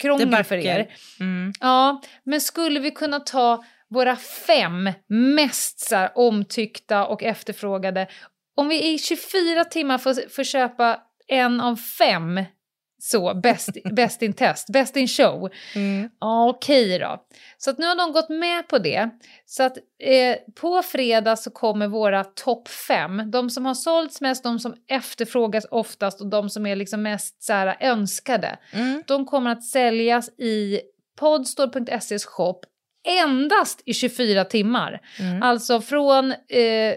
krångel 0.00 0.44
för 0.44 0.56
er. 0.56 0.92
Mm. 1.20 1.52
Ja, 1.60 2.02
men 2.24 2.40
skulle 2.40 2.80
vi 2.80 2.90
kunna 2.90 3.20
ta 3.20 3.64
våra 3.90 4.16
fem 4.16 4.90
mest 5.08 5.80
så 5.80 5.96
här, 5.96 6.10
omtyckta 6.14 7.06
och 7.06 7.22
efterfrågade, 7.22 8.06
om 8.56 8.68
vi 8.68 8.92
i 8.94 8.98
24 8.98 9.64
timmar 9.64 9.98
får, 9.98 10.28
får 10.28 10.44
köpa 10.44 11.00
en 11.28 11.60
av 11.60 11.76
fem 11.76 12.40
så, 13.02 13.34
best, 13.34 13.68
best 13.92 14.22
in 14.22 14.32
test, 14.32 14.72
best 14.72 14.96
in 14.96 15.08
show. 15.08 15.50
Mm. 15.74 16.10
Okej 16.18 16.98
då. 16.98 17.24
Så 17.58 17.70
att 17.70 17.78
nu 17.78 17.86
har 17.86 17.96
de 17.96 18.12
gått 18.12 18.28
med 18.28 18.68
på 18.68 18.78
det. 18.78 19.10
Så 19.46 19.62
att 19.62 19.76
eh, 20.02 20.36
på 20.54 20.82
fredag 20.82 21.36
så 21.36 21.50
kommer 21.50 21.88
våra 21.88 22.24
topp 22.24 22.68
fem. 22.68 23.30
De 23.30 23.50
som 23.50 23.66
har 23.66 23.74
sålts 23.74 24.20
mest, 24.20 24.42
de 24.44 24.58
som 24.58 24.74
efterfrågas 24.88 25.66
oftast 25.70 26.20
och 26.20 26.26
de 26.26 26.50
som 26.50 26.66
är 26.66 26.76
liksom 26.76 27.02
mest 27.02 27.42
så 27.42 27.52
här, 27.52 27.76
önskade. 27.80 28.58
Mm. 28.72 29.02
De 29.06 29.26
kommer 29.26 29.50
att 29.50 29.64
säljas 29.64 30.28
i 30.28 30.80
podstore.ses 31.18 32.24
shop 32.24 32.60
endast 33.08 33.82
i 33.84 33.94
24 33.94 34.44
timmar. 34.44 35.00
Mm. 35.18 35.42
Alltså 35.42 35.80
från 35.80 36.30
eh, 36.30 36.94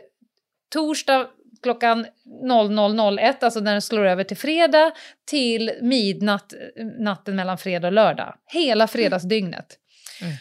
torsdag 0.73 1.27
klockan 1.63 2.05
00.01, 2.45 3.35
alltså 3.41 3.59
när 3.59 3.71
den 3.71 3.81
slår 3.81 4.05
över 4.05 4.23
till 4.23 4.37
fredag, 4.37 4.91
till 5.25 5.71
midnatt 5.81 6.53
natten 6.99 7.35
mellan 7.35 7.57
fredag 7.57 7.87
och 7.87 7.93
lördag. 7.93 8.35
Hela 8.45 8.87
fredagsdygnet. 8.87 9.77
Mm. 10.21 10.33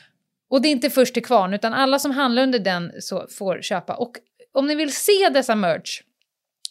Och 0.51 0.63
det 0.63 0.69
är 0.69 0.73
inte 0.73 0.91
först 0.91 1.15
till 1.15 1.25
kvarn, 1.25 1.55
utan 1.55 1.73
alla 1.73 1.99
som 1.99 2.11
handlar 2.11 2.43
under 2.43 2.59
den 2.59 2.93
så 2.99 3.27
får 3.39 3.63
köpa. 3.63 3.95
Och 3.95 4.13
om 4.53 4.67
ni 4.67 4.75
vill 4.75 4.93
se 4.93 5.29
dessa 5.35 5.55
merch 5.55 6.03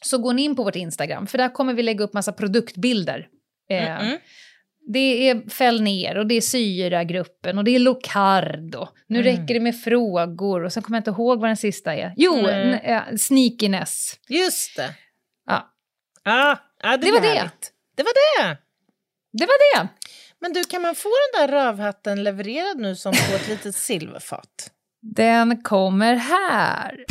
så 0.05 0.17
går 0.17 0.33
ni 0.33 0.41
in 0.41 0.55
på 0.55 0.63
vårt 0.63 0.75
Instagram, 0.75 1.27
för 1.27 1.37
där 1.37 1.49
kommer 1.49 1.73
vi 1.73 1.83
lägga 1.83 2.03
upp 2.03 2.13
massa 2.13 2.31
produktbilder. 2.31 3.27
Eh, 3.69 3.75
Mm-mm. 3.75 4.17
Det 4.87 5.29
är 5.29 5.49
Fäll 5.49 5.81
ner 5.81 6.17
och 6.17 6.27
det 6.27 6.35
är 6.35 6.41
Syra-gruppen 6.41 7.57
och 7.57 7.63
det 7.63 7.75
är 7.75 7.79
Locardo. 7.79 8.87
Nu 9.07 9.19
Mm. 9.19 9.31
räcker 9.31 9.53
det 9.53 9.59
med 9.59 9.81
frågor 9.81 10.63
och 10.63 10.73
sen 10.73 10.83
kommer 10.83 10.97
jag 10.97 10.99
inte 11.01 11.11
ihåg 11.11 11.39
vad 11.39 11.49
den 11.49 11.57
sista 11.57 11.93
är. 11.95 12.13
Jo, 12.17 12.47
Mm. 12.47 13.17
Sneakiness. 13.17 14.13
Just 14.29 14.75
det. 14.75 14.93
Ja, 15.45 15.67
Ja, 16.23 16.57
ja, 16.83 16.89
det, 16.97 17.05
Det 17.05 17.11
var 17.11 17.17
är 17.17 17.21
det. 17.21 17.27
härligt. 17.27 17.71
Det 17.97 18.03
var 18.03 18.43
det. 18.43 18.57
det 19.33 19.45
var 19.45 19.81
det. 19.83 19.87
Men 20.41 20.53
du, 20.53 20.63
kan 20.63 20.81
man 20.81 20.95
få 20.95 21.09
den 21.33 21.47
där 21.47 21.57
rövhatten 21.57 22.23
levererad 22.23 22.77
nu 22.79 22.95
som 22.95 23.11
på 23.11 23.35
ett 23.35 23.47
litet 23.47 23.75
silverfat? 23.87 24.71
Den 25.01 25.61
kommer 25.63 26.15
här. 26.15 27.05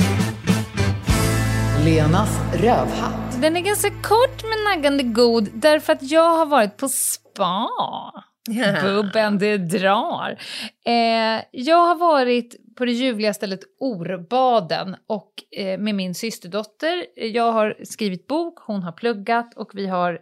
Lenas 1.85 2.31
rövhatt. 2.55 3.30
Den 3.41 3.57
är 3.57 3.61
ganska 3.61 3.91
kort 3.91 4.43
men 4.43 4.65
naggande 4.65 5.03
god 5.03 5.49
därför 5.53 5.93
att 5.93 6.03
jag 6.03 6.37
har 6.37 6.47
varit 6.47 6.77
på 6.77 6.89
spa. 6.89 7.69
Bubben, 8.83 9.39
det 9.39 9.59
drar. 9.59 10.39
Eh, 10.87 11.45
jag 11.51 11.87
har 11.87 11.95
varit 11.95 12.75
på 12.77 12.85
det 12.85 12.93
ljuvliga 12.93 13.35
stället 13.35 13.61
Orbaden 13.81 14.97
och, 15.09 15.33
eh, 15.57 15.79
med 15.79 15.95
min 15.95 16.15
systerdotter. 16.15 17.07
Jag 17.17 17.53
har 17.53 17.77
skrivit 17.85 18.27
bok, 18.27 18.59
hon 18.67 18.83
har 18.83 18.93
pluggat 18.93 19.55
och 19.57 19.71
vi 19.75 19.87
har 19.87 20.13
eh, 20.13 20.19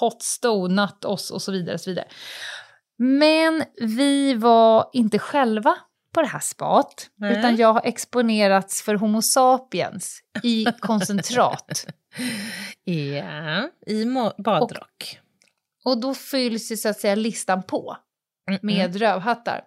hotstonat 0.00 1.04
oss 1.04 1.30
och 1.30 1.42
så 1.42 1.52
vidare. 1.52 1.74
Och 1.74 1.80
så 1.80 1.90
vidare. 1.90 2.06
Men 2.98 3.64
vi 3.80 4.34
var 4.34 4.90
inte 4.92 5.18
själva 5.18 5.76
på 6.14 6.20
det 6.22 6.28
här 6.28 6.40
spat, 6.40 7.08
Nej. 7.16 7.38
utan 7.38 7.56
jag 7.56 7.72
har 7.72 7.82
exponerats 7.84 8.82
för 8.82 8.94
Homo 8.94 9.22
sapiens 9.22 10.20
i 10.42 10.64
koncentrat. 10.80 11.86
Ja, 12.84 13.70
i 13.86 14.04
badrock. 14.38 15.18
Och 15.84 16.00
då 16.00 16.14
fylls 16.14 16.72
ju 16.72 16.76
så 16.76 16.88
att 16.88 17.00
säga 17.00 17.14
listan 17.14 17.62
på 17.62 17.96
Mm, 18.48 18.60
med 18.62 18.96
rövhattar. 18.96 19.60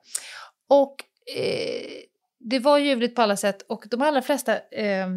Och 0.70 0.96
eh, 1.38 1.86
det 2.40 2.60
var 2.60 2.78
ljuvligt 2.78 3.16
på 3.16 3.22
alla 3.22 3.38
sätt 3.38 3.62
och 3.70 3.84
de 3.92 4.02
allra 4.02 4.22
flesta 4.22 4.54
eh, 4.56 5.08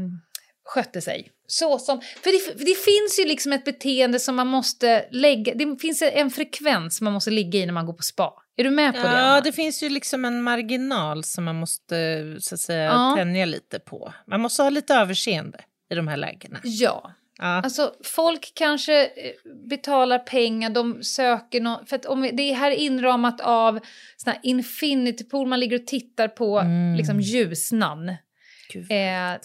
skötte 0.64 1.00
sig. 1.00 1.30
Så 1.46 1.78
som, 1.78 2.00
för 2.00 2.30
det, 2.30 2.64
det 2.64 2.74
finns 2.78 3.18
ju 3.20 3.24
liksom 3.28 3.52
ett 3.52 3.64
beteende 3.64 4.20
som 4.20 4.36
man 4.36 4.46
måste 4.46 5.08
lägga, 5.10 5.54
det 5.54 5.76
finns 5.80 6.02
en 6.02 6.30
frekvens 6.30 7.00
man 7.00 7.12
måste 7.12 7.30
ligga 7.30 7.58
i 7.60 7.66
när 7.66 7.72
man 7.72 7.86
går 7.86 7.92
på 7.92 8.02
spa. 8.02 8.34
Är 8.56 8.64
du 8.64 8.70
med 8.70 8.94
på 8.94 9.00
det? 9.00 9.18
Ja, 9.18 9.40
det 9.40 9.52
finns 9.52 9.82
ju 9.82 9.88
liksom 9.88 10.24
en 10.24 10.42
marginal 10.42 11.24
som 11.24 11.44
man 11.44 11.56
måste 11.56 12.24
så 12.40 12.54
att 12.54 12.60
säga 12.60 12.84
Ja. 12.84 13.14
tänja 13.16 13.44
lite 13.46 13.78
på. 13.78 14.12
Man 14.26 14.40
måste 14.40 14.62
ha 14.62 14.70
lite 14.70 14.94
överseende 14.94 15.60
i 15.90 15.94
de 15.94 16.08
här 16.08 16.16
lägena. 16.16 16.60
Ja. 16.62 17.12
Ja. 17.40 17.44
Alltså 17.46 17.94
folk 18.04 18.52
kanske 18.54 19.04
eh, 19.04 19.10
betalar 19.68 20.18
pengar, 20.18 20.70
de 20.70 21.02
söker 21.02 21.60
något, 21.60 21.88
för 21.88 21.96
att 21.96 22.06
om 22.06 22.30
det 22.32 22.52
här 22.52 22.70
är 22.70 22.74
inramat 22.74 23.40
av 23.40 23.80
sån 24.16 24.32
här 24.32 24.40
infinity 24.42 25.24
pool, 25.24 25.46
man 25.48 25.60
ligger 25.60 25.80
och 25.80 25.86
tittar 25.86 26.28
på 26.28 26.58
Mm. 26.58 26.96
liksom 26.96 27.20
ljusnan. 27.20 28.08
Eh, 28.74 29.40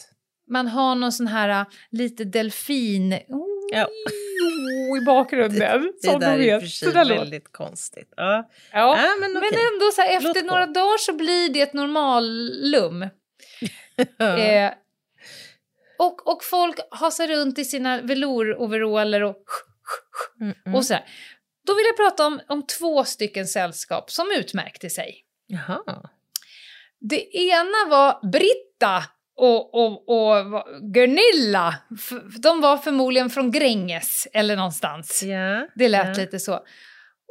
man 0.50 0.68
har 0.68 0.96
någon 0.96 1.12
sån 1.12 1.28
här 1.28 1.62
uh, 1.62 1.68
lite 1.92 2.24
delfin 2.24 3.20
Ja. 3.74 3.88
i 5.02 5.06
bakgrunden. 5.06 5.92
Det 6.02 6.10
som 6.10 6.20
där 6.20 6.40
är 6.40 6.56
i 6.56 6.58
och 6.58 6.62
för 6.62 6.68
sig 6.68 6.94
väldigt 6.94 7.52
konstigt. 7.52 8.14
Ja. 8.18 8.50
Ja. 8.72 8.98
Ja, 9.02 9.08
men 9.22 9.34
Men 9.34 9.38
okej. 9.44 9.60
ändå 9.74 9.92
så 9.96 10.02
här, 10.02 10.18
efter 10.18 10.44
några 10.48 10.66
dagar 10.66 10.98
så 10.98 11.14
blir 11.14 11.54
det 11.54 11.62
ett 11.62 11.74
normallum. 11.74 13.02
Eh, 14.20 14.72
och, 16.00 16.28
och 16.28 16.44
folk 16.44 16.80
hasar 16.92 17.28
runt 17.28 17.60
i 17.60 17.66
sina 17.66 18.02
velouroveraller 18.02 19.24
och, 19.24 19.44
Mm, 20.42 20.56
mm. 20.66 20.76
och 20.76 20.86
sådär. 20.86 21.04
Då 21.68 21.76
vill 21.76 21.86
jag 21.86 21.98
prata 21.98 22.26
om, 22.26 22.42
om 22.48 22.66
två 22.68 23.04
stycken 23.04 23.48
sällskap 23.48 24.12
som 24.12 24.32
utmärkte 24.38 24.90
sig. 24.90 25.26
Jaha. 25.48 26.10
Det 27.00 27.38
ena 27.38 27.90
var 27.90 28.32
Britta 28.32 29.04
och, 29.36 29.76
och, 29.76 30.10
och 30.10 30.64
Gunilla. 30.82 31.76
De 32.42 32.62
var 32.62 32.78
förmodligen 32.78 33.30
från 33.30 33.52
Gränges 33.52 34.28
eller 34.34 34.56
någonstans. 34.56 35.24
Ja. 35.24 35.68
Det 35.76 35.88
lät 35.88 36.18
ja. 36.18 36.24
lite 36.24 36.40
så. 36.40 36.60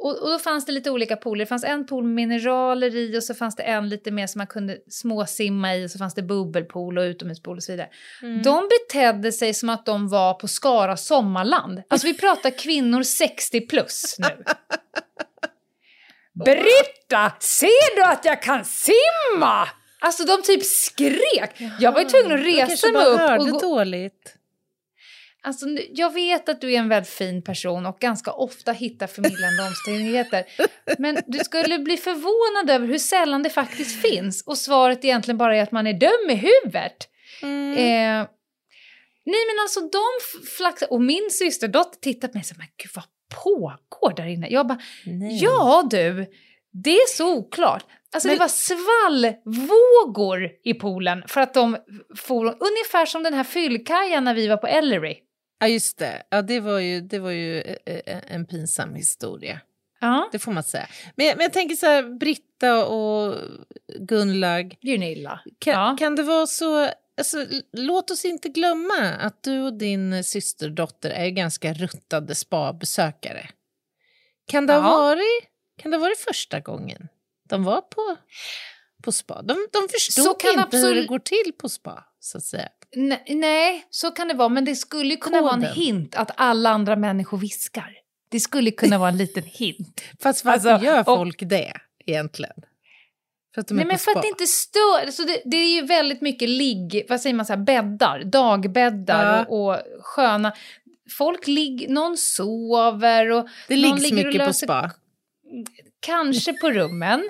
Och, 0.03 0.21
och 0.21 0.29
då 0.29 0.39
fanns 0.39 0.65
det 0.65 0.71
lite 0.71 0.91
olika 0.91 1.15
pooler. 1.15 1.45
Det 1.45 1.49
fanns 1.49 1.63
en 1.63 1.85
pool 1.85 2.03
med 2.03 2.13
mineraler 2.13 2.95
i 2.95 3.17
och 3.17 3.23
så 3.23 3.33
fanns 3.33 3.55
det 3.55 3.63
en 3.63 3.89
lite 3.89 4.11
mer 4.11 4.27
som 4.27 4.39
man 4.39 4.47
kunde 4.47 4.77
småsimma 4.89 5.75
i 5.75 5.85
och 5.85 5.91
så 5.91 5.97
fanns 5.97 6.13
det 6.13 6.21
bubbelpool 6.23 6.97
och 6.97 7.03
utomhuspool 7.03 7.57
och 7.57 7.63
så 7.63 7.71
vidare. 7.71 7.89
Mm. 8.21 8.41
De 8.41 8.69
betedde 8.69 9.31
sig 9.31 9.53
som 9.53 9.69
att 9.69 9.85
de 9.85 10.09
var 10.09 10.33
på 10.33 10.47
Skara 10.47 10.97
sommarland. 10.97 11.83
Alltså 11.87 12.07
vi 12.07 12.13
pratar 12.13 12.49
kvinnor 12.49 13.03
60 13.03 13.61
plus 13.67 14.15
nu. 14.19 14.43
Britta, 16.45 17.31
ser 17.39 17.95
du 17.95 18.03
att 18.03 18.25
jag 18.25 18.41
kan 18.41 18.65
simma? 18.65 19.67
Alltså 19.99 20.23
de 20.23 20.41
typ 20.41 20.65
skrek. 20.65 21.61
Jag 21.79 21.91
var 21.91 21.99
ju 21.99 22.05
tvungen 22.05 22.31
att 22.31 22.45
resa 22.45 22.67
kanske 22.67 22.91
mig 22.91 23.03
bara 23.03 23.13
upp 23.13 23.19
hörde 23.19 23.43
och 23.43 23.49
gå, 23.49 23.59
dåligt. 23.59 24.35
Alltså, 25.45 25.65
jag 25.91 26.13
vet 26.13 26.49
att 26.49 26.61
du 26.61 26.73
är 26.73 26.79
en 26.79 26.89
väldigt 26.89 27.13
fin 27.13 27.41
person 27.43 27.85
och 27.85 27.99
ganska 27.99 28.31
ofta 28.31 28.71
hittar 28.71 29.07
förmildrande 29.07 29.63
omständigheter. 29.67 30.43
Men 30.97 31.17
du 31.27 31.39
skulle 31.39 31.79
bli 31.79 31.97
förvånad 31.97 32.75
över 32.75 32.87
hur 32.87 32.97
sällan 32.97 33.43
det 33.43 33.49
faktiskt 33.49 34.01
finns. 34.01 34.43
Och 34.47 34.57
svaret 34.57 35.05
egentligen 35.05 35.37
bara 35.37 35.57
är 35.57 35.63
att 35.63 35.71
man 35.71 35.87
är 35.87 35.93
dum 35.93 36.29
i 36.29 36.35
huvudet. 36.35 37.07
Mm. 37.41 37.71
Eh, 37.71 38.27
nej 39.25 39.41
men 39.49 39.59
alltså 39.61 39.79
de 39.79 40.03
flaxar... 40.57 40.93
Och 40.93 41.01
min 41.01 41.29
systerdotter 41.31 41.99
tittar 41.99 42.27
på 42.27 42.37
mig 42.37 42.41
och 42.41 42.45
säger 42.45 42.59
men 42.59 42.67
gud 42.77 42.91
vad 42.95 43.05
pågår 43.43 44.15
där 44.15 44.27
inne? 44.27 44.47
Jag 44.49 44.67
bara, 44.67 44.79
Nej. 45.05 45.43
ja 45.43 45.87
du, 45.91 46.25
det 46.83 46.95
är 46.95 47.07
så 47.07 47.33
oklart. 47.37 47.85
Alltså 48.13 48.27
Men- 48.27 48.35
det 48.35 48.39
var 48.39 48.47
svallvågor 49.47 50.49
i 50.63 50.73
poolen 50.73 51.23
för 51.27 51.41
att 51.41 51.53
de 51.53 51.77
for 52.17 52.45
ungefär 52.45 53.05
som 53.05 53.23
den 53.23 53.33
här 53.33 53.43
fyllkajan 53.43 54.23
när 54.23 54.33
vi 54.33 54.47
var 54.47 54.57
på 54.57 54.67
Ellery. 54.67 55.17
Ja, 55.63 55.67
just 55.67 55.97
det. 55.97 56.23
Ja, 56.29 56.41
det 56.41 56.59
var 56.59 56.79
ju, 56.79 57.01
det 57.01 57.19
var 57.19 57.31
ju 57.31 57.61
eh, 57.61 57.75
eh, 58.05 58.19
en 58.27 58.45
pinsam 58.45 58.95
historia. 58.95 59.59
Ja, 59.99 60.29
Det 60.31 60.39
får 60.39 60.51
man 60.51 60.63
säga. 60.63 60.87
Men 61.15 61.27
men 61.37 61.43
jag 61.43 61.53
tänker 61.53 61.75
så 61.75 61.85
här, 61.85 62.03
Britta 62.19 62.85
och 62.85 63.35
Gunlag. 63.99 64.77
Gunilla. 64.81 65.39
Kan, 65.59 65.73
Ja. 65.73 65.95
kan 65.99 66.15
det 66.15 66.23
vara 66.23 66.47
så... 66.47 66.89
Alltså, 67.17 67.45
låt 67.73 68.11
oss 68.11 68.25
inte 68.25 68.49
glömma 68.49 69.09
att 69.19 69.43
du 69.43 69.61
och 69.61 69.73
din 69.73 70.23
systerdotter 70.23 71.09
är 71.09 71.29
ganska 71.29 71.73
ruttade 71.73 72.35
spabesökare. 72.35 73.49
Kan 74.47 74.67
det, 74.67 74.73
ha 74.73 74.79
Ja. 74.91 74.97
varit, 74.97 75.43
kan 75.81 75.91
det 75.91 75.97
ha 75.97 76.01
varit 76.01 76.17
första 76.19 76.59
gången 76.59 77.07
de 77.49 77.63
var 77.63 77.81
på, 77.81 78.17
på 79.03 79.11
spa? 79.11 79.41
De, 79.41 79.67
de 79.71 79.87
förstod 79.91 80.25
inte 80.27 80.47
hur 80.47 80.55
det 80.57 80.63
absolut- 80.63 81.07
går 81.07 81.19
till 81.19 81.53
på 81.57 81.69
spa, 81.69 82.03
så 82.19 82.37
att 82.37 82.43
säga. 82.43 82.69
Nej, 82.95 83.23
nej, 83.27 83.85
så 83.89 84.11
kan 84.11 84.27
det 84.27 84.33
vara. 84.33 84.49
Men 84.49 84.65
det 84.65 84.75
skulle 84.75 85.15
kunna 85.15 85.41
vara 85.41 85.53
en 85.53 85.59
Koden. 85.61 85.75
hint 85.75 86.15
att 86.15 86.31
alla 86.35 86.69
andra 86.69 86.95
människor 86.95 87.37
viskar. 87.37 87.89
Det 88.29 88.39
skulle 88.39 88.71
kunna 88.71 88.97
vara 88.97 89.09
en 89.09 89.17
liten 89.17 89.43
hint. 89.47 90.01
Fast 90.21 90.45
varför 90.45 90.69
Alltså, 90.69 90.85
gör 90.85 90.99
och- 90.99 91.05
folk 91.05 91.39
det 91.39 91.73
egentligen? 92.05 92.53
För 93.53 93.61
att 93.61 93.67
de 93.67 93.73
Nej, 93.73 93.85
men 93.85 93.95
på 93.95 93.99
för 93.99 94.11
spa? 94.11 94.19
att 94.19 94.23
det 94.23 94.27
inte 94.29 94.47
stör. 94.47 95.11
Så 95.11 95.23
det, 95.23 95.41
det 95.45 95.57
är 95.57 95.75
ju 95.75 95.81
väldigt 95.81 96.21
mycket 96.21 96.49
ligg, 96.49 97.05
vad 97.09 97.21
säger 97.21 97.33
man, 97.35 97.45
så 97.45 97.53
här, 97.53 97.59
bäddar, 97.59 98.23
dagbäddar 98.23 99.37
Ja. 99.37 99.45
och, 99.45 99.69
och 99.69 99.77
sköna. 100.01 100.53
Folk 101.17 101.47
ligger, 101.47 101.89
någon 101.89 102.17
sover 102.17 103.31
och 103.31 103.47
det 103.67 103.75
någon 103.75 103.81
liggs 103.97 104.01
ligger 104.11 104.17
och 104.23 104.25
mycket 104.27 104.41
på 104.41 104.45
löser- 104.47 104.65
spa. 104.67 104.91
kanske 105.99 106.53
på 106.53 106.71
rummen. 106.71 107.29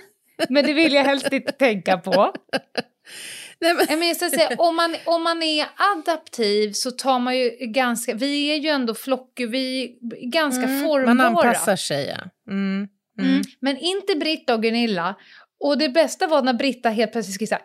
Men 0.49 0.65
det 0.65 0.73
vill 0.73 0.93
jag 0.93 1.03
helst 1.03 1.33
inte 1.33 1.51
tänka 1.51 1.97
på. 1.97 2.33
Nej, 3.63 3.73
men, 3.73 3.99
Men 3.99 4.07
jag 4.07 4.17
ska 4.17 4.29
säga, 4.29 4.49
om, 4.57 4.75
man, 4.75 4.95
om 5.05 5.23
man 5.23 5.43
är 5.43 5.67
adaptiv 5.95 6.71
så 6.71 6.91
tar 6.91 7.19
man 7.19 7.37
ju 7.37 7.49
ganska... 7.59 8.13
Vi 8.13 8.47
är 8.51 8.55
ju 8.55 8.69
ändå 8.69 8.93
flockdjur, 8.95 9.47
vi 9.47 9.83
är 10.21 10.29
ganska 10.29 10.61
formbara. 10.61 11.03
Mm, 11.03 11.17
man 11.17 11.25
anpassar 11.25 11.75
sig, 11.75 12.07
ja. 12.07 12.23
Mm. 12.51 12.87
Mm. 13.19 13.31
Mm. 13.31 13.41
Men 13.59 13.77
inte 13.77 14.15
Britta 14.15 14.53
och 14.53 14.63
Gunilla. 14.63 15.15
Och 15.59 15.77
det 15.77 15.89
bästa 15.89 16.27
var 16.27 16.41
när 16.41 16.53
Britta 16.53 16.89
helt 16.89 17.11
plötsligt 17.11 17.35
skrev 17.35 17.59
här, 17.59 17.61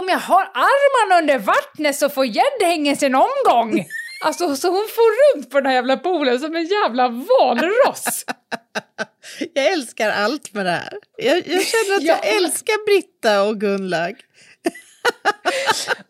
Om 0.00 0.08
jag 0.08 0.18
har 0.18 0.42
armarna 0.42 1.20
under 1.22 1.38
vattnet 1.38 1.96
så 1.96 2.08
får 2.08 2.26
gäddhängen 2.26 2.96
sin 2.96 3.14
omgång. 3.14 3.84
alltså 4.24 4.56
så 4.56 4.68
hon 4.68 4.86
får 4.94 5.36
runt 5.36 5.50
på 5.50 5.60
den 5.60 5.66
här 5.66 5.74
jävla 5.74 5.96
poolen 5.96 6.38
som 6.38 6.56
en 6.56 6.66
jävla 6.66 7.08
valross. 7.08 8.24
Jag 9.54 9.72
älskar 9.72 10.10
allt 10.10 10.54
med 10.54 10.66
det 10.66 10.70
här. 10.70 10.94
Jag, 11.16 11.36
jag 11.36 11.62
känner 11.64 11.96
att 11.96 12.02
Ja. 12.02 12.18
jag 12.22 12.36
älskar 12.36 12.86
Britta 12.86 13.42
och 13.42 13.60
Gunlag. 13.60 14.14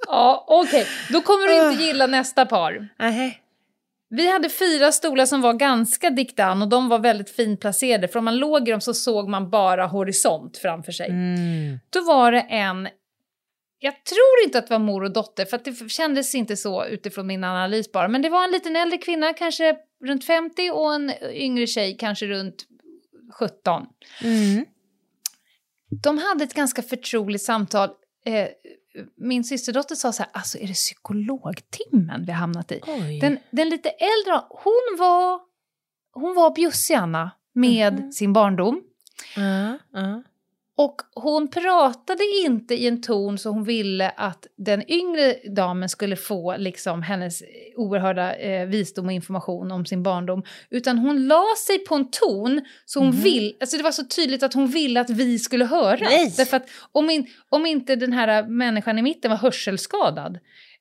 Ja, 0.06 0.44
okej. 0.48 0.86
Då 1.10 1.20
kommer 1.20 1.46
du 1.46 1.70
inte 1.70 1.84
gilla 1.84 2.06
nästa 2.06 2.46
par. 2.46 2.88
Nej. 2.98 3.42
Vi 4.10 4.32
hade 4.32 4.48
fyra 4.48 4.92
stolar 4.92 5.26
som 5.26 5.40
var 5.40 5.52
ganska 5.52 6.10
dikt 6.10 6.40
an 6.40 6.62
och 6.62 6.68
de 6.68 6.88
var 6.88 6.98
väldigt 6.98 7.30
fint 7.30 7.60
placerade. 7.60 8.08
För 8.08 8.18
om 8.18 8.24
man 8.24 8.36
låg 8.36 8.68
i 8.68 8.70
dem 8.70 8.80
så 8.80 8.94
såg 8.94 9.28
man 9.28 9.50
bara 9.50 9.86
horisont 9.86 10.56
framför 10.56 10.92
sig. 10.92 11.08
Mm. 11.08 11.78
Då 11.90 12.00
var 12.00 12.32
det 12.32 12.40
en, 12.40 12.88
jag 13.78 14.04
tror 14.04 14.44
inte 14.44 14.58
att 14.58 14.66
det 14.66 14.74
var 14.74 14.78
mor 14.78 15.04
och 15.04 15.12
dotter 15.12 15.44
för 15.44 15.56
att 15.56 15.64
det 15.64 15.90
kändes 15.90 16.34
inte 16.34 16.56
så 16.56 16.84
utifrån 16.84 17.26
min 17.26 17.44
analys 17.44 17.92
bara. 17.92 18.08
Men 18.08 18.22
det 18.22 18.28
var 18.28 18.44
en 18.44 18.50
liten 18.50 18.76
äldre 18.76 18.98
kvinna, 18.98 19.32
kanske 19.32 19.76
runt 20.04 20.24
50 20.24 20.70
och 20.70 20.94
en 20.94 21.12
yngre 21.32 21.66
tjej, 21.66 21.96
kanske 21.96 22.26
runt 22.26 22.66
17. 23.38 23.86
Mm. 24.24 24.64
De 26.02 26.18
hade 26.18 26.44
ett 26.44 26.54
ganska 26.54 26.82
förtroligt 26.82 27.42
samtal. 27.42 27.90
Eh, 28.24 28.48
min 29.16 29.44
systerdotter 29.44 29.94
sa 29.94 30.12
så 30.12 30.22
här, 30.22 30.32
alltså 30.34 30.58
är 30.58 30.66
det 30.66 30.74
psykologtimmen 30.74 32.24
vi 32.26 32.32
har 32.32 32.38
hamnat 32.38 32.72
i? 32.72 32.80
Oj. 32.86 33.20
Den, 33.20 33.38
den 33.50 33.68
lite 33.68 33.88
äldre, 33.88 34.42
hon 34.50 34.96
var, 34.98 35.40
hon 36.12 36.34
var 36.34 36.54
bjussig 36.54 36.94
Anna 36.94 37.30
med 37.54 37.92
Mhm. 38.00 38.12
sin 38.12 38.32
barndom. 38.32 38.80
Ja, 39.36 39.78
ja. 39.92 40.22
Och 40.80 40.96
hon 41.14 41.48
pratade 41.48 42.24
inte 42.44 42.74
i 42.74 42.86
en 42.86 43.02
ton 43.02 43.38
så 43.38 43.50
hon 43.50 43.64
ville 43.64 44.10
att 44.16 44.46
den 44.56 44.90
yngre 44.90 45.34
damen 45.56 45.88
skulle 45.88 46.16
få 46.16 46.56
liksom 46.56 47.02
hennes 47.02 47.42
oerhörda 47.76 48.34
eh, 48.36 48.66
visdom 48.66 49.06
och 49.06 49.12
information 49.12 49.72
om 49.72 49.86
sin 49.86 50.02
barndom. 50.02 50.42
Utan 50.70 50.98
hon 50.98 51.26
la 51.28 51.44
sig 51.66 51.78
på 51.78 51.94
en 51.94 52.10
ton 52.10 52.60
så 52.86 52.98
hon 53.00 53.09
Mhm. 53.09 53.22
vill, 53.22 53.56
alltså 53.60 53.76
det 53.76 53.82
var 53.82 53.92
så 53.92 54.05
tydligt 54.05 54.42
att 54.42 54.55
hon 54.55 54.66
ville 54.66 55.00
att 55.00 55.10
vi 55.10 55.38
skulle 55.38 55.64
höra. 55.64 55.98
Nej! 56.00 56.34
Därför 56.36 56.56
att 56.56 56.68
om, 56.92 57.10
in, 57.10 57.26
om 57.48 57.66
inte 57.66 57.96
den 57.96 58.12
här 58.12 58.42
människan 58.48 58.98
i 58.98 59.02
mitten 59.02 59.30
var 59.30 59.38
hörselskadad. 59.38 60.38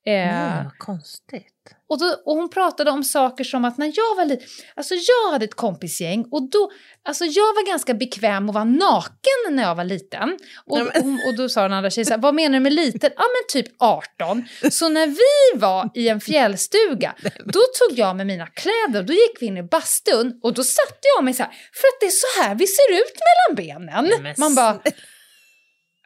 Eh, 0.07 0.63
vad 0.63 0.77
konstigt. 0.77 1.53
och, 1.89 1.99
då, 1.99 2.05
och 2.25 2.35
hon 2.35 2.49
pratade 2.49 2.91
om 2.91 3.03
saker 3.03 3.43
som 3.43 3.65
att 3.65 3.77
när 3.77 3.91
jag 3.95 4.15
var 4.15 4.25
liten, 4.25 4.47
alltså 4.75 4.93
jag 4.95 5.31
hade 5.31 5.45
ett 5.45 5.55
kompisgäng 5.55 6.25
och 6.31 6.49
då, 6.49 6.71
alltså 7.03 7.25
jag 7.25 7.53
var 7.55 7.67
ganska 7.67 7.93
bekväm 7.93 8.49
att 8.49 8.55
vara 8.55 8.63
naken 8.63 9.39
när 9.55 9.63
jag 9.63 9.75
var 9.75 9.83
liten. 9.83 10.37
Och, 10.65 10.77
men- 10.77 11.03
hon, 11.03 11.19
och 11.27 11.35
då 11.37 11.49
sa 11.49 11.61
den 11.61 11.73
andra 11.73 11.89
tjejen 11.89 12.05
så 12.05 12.13
här, 12.13 12.21
vad 12.21 12.35
menar 12.35 12.53
du 12.53 12.59
med 12.63 12.73
liten? 12.73 13.11
Ja 13.15 13.23
men 13.23 13.63
typ 13.63 13.75
18. 13.79 14.43
Så 14.71 14.89
när 14.89 15.07
vi 15.07 15.59
var 15.59 15.89
i 15.95 16.07
en 16.09 16.21
fjällstuga, 16.21 17.15
då 17.45 17.59
tog 17.79 17.99
jag 17.99 18.15
med 18.15 18.27
mina 18.27 18.47
kläder 18.47 18.99
och 18.99 19.05
då 19.05 19.13
gick 19.13 19.37
vi 19.41 19.45
in 19.45 19.57
i 19.57 19.63
bastun 19.63 20.39
och 20.43 20.53
då 20.53 20.63
satte 20.63 20.99
jag 21.17 21.23
mig 21.23 21.33
så 21.33 21.43
här, 21.43 21.51
för 21.51 21.87
att 21.87 21.99
det 21.99 22.05
är 22.05 22.09
så 22.11 22.41
här 22.41 22.55
vi 22.55 22.67
ser 22.67 22.91
ut 22.93 23.15
mellan 23.27 23.55
benen. 23.55 24.11
Man 24.37 24.55
bara, 24.55 24.79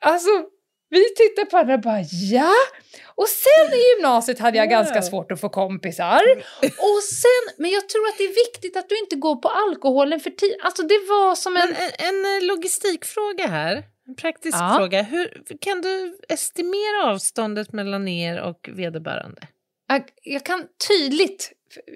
Alltså, 0.03 0.30
vi 0.91 1.03
tittar 1.15 1.45
på 1.45 1.55
varandra 1.57 1.73
och 1.73 1.81
bara 1.81 2.01
ja. 2.31 2.53
Och 3.15 3.27
sen 3.27 3.73
i 3.80 3.81
gymnasiet 3.95 4.39
hade 4.39 4.57
jag 4.57 4.69
ganska 4.69 5.01
svårt 5.01 5.31
att 5.31 5.41
få 5.41 5.49
kompisar. 5.49 6.22
Och 6.61 7.03
sen, 7.03 7.43
men 7.57 7.72
jag 7.72 7.89
tror 7.89 8.07
att 8.07 8.18
det 8.18 8.23
är 8.23 8.35
viktigt 8.47 8.77
att 8.77 8.89
du 8.89 8.97
inte 8.99 9.15
går 9.15 9.35
på 9.35 9.49
alkoholen 9.49 10.19
för 10.19 10.30
tidigt. 10.30 10.57
Alltså 10.63 10.84
det 10.84 10.99
var 11.09 11.35
som 11.35 11.57
en... 11.57 11.69
En, 11.69 11.91
en 12.07 12.38
eh, 12.38 12.47
logistikfråga 12.47 13.47
här. 13.47 13.84
En 14.07 14.15
praktisk 14.15 14.57
Ja. 14.57 14.76
fråga. 14.77 15.01
Hur, 15.01 15.43
kan 15.61 15.81
du 15.81 16.18
estimera 16.30 17.11
avståndet 17.11 17.73
mellan 17.73 18.07
er 18.07 18.41
och 18.41 18.69
vederbörande? 18.72 19.41
Jag, 20.23 20.43
kan 20.45 20.65
tydligt 20.88 21.51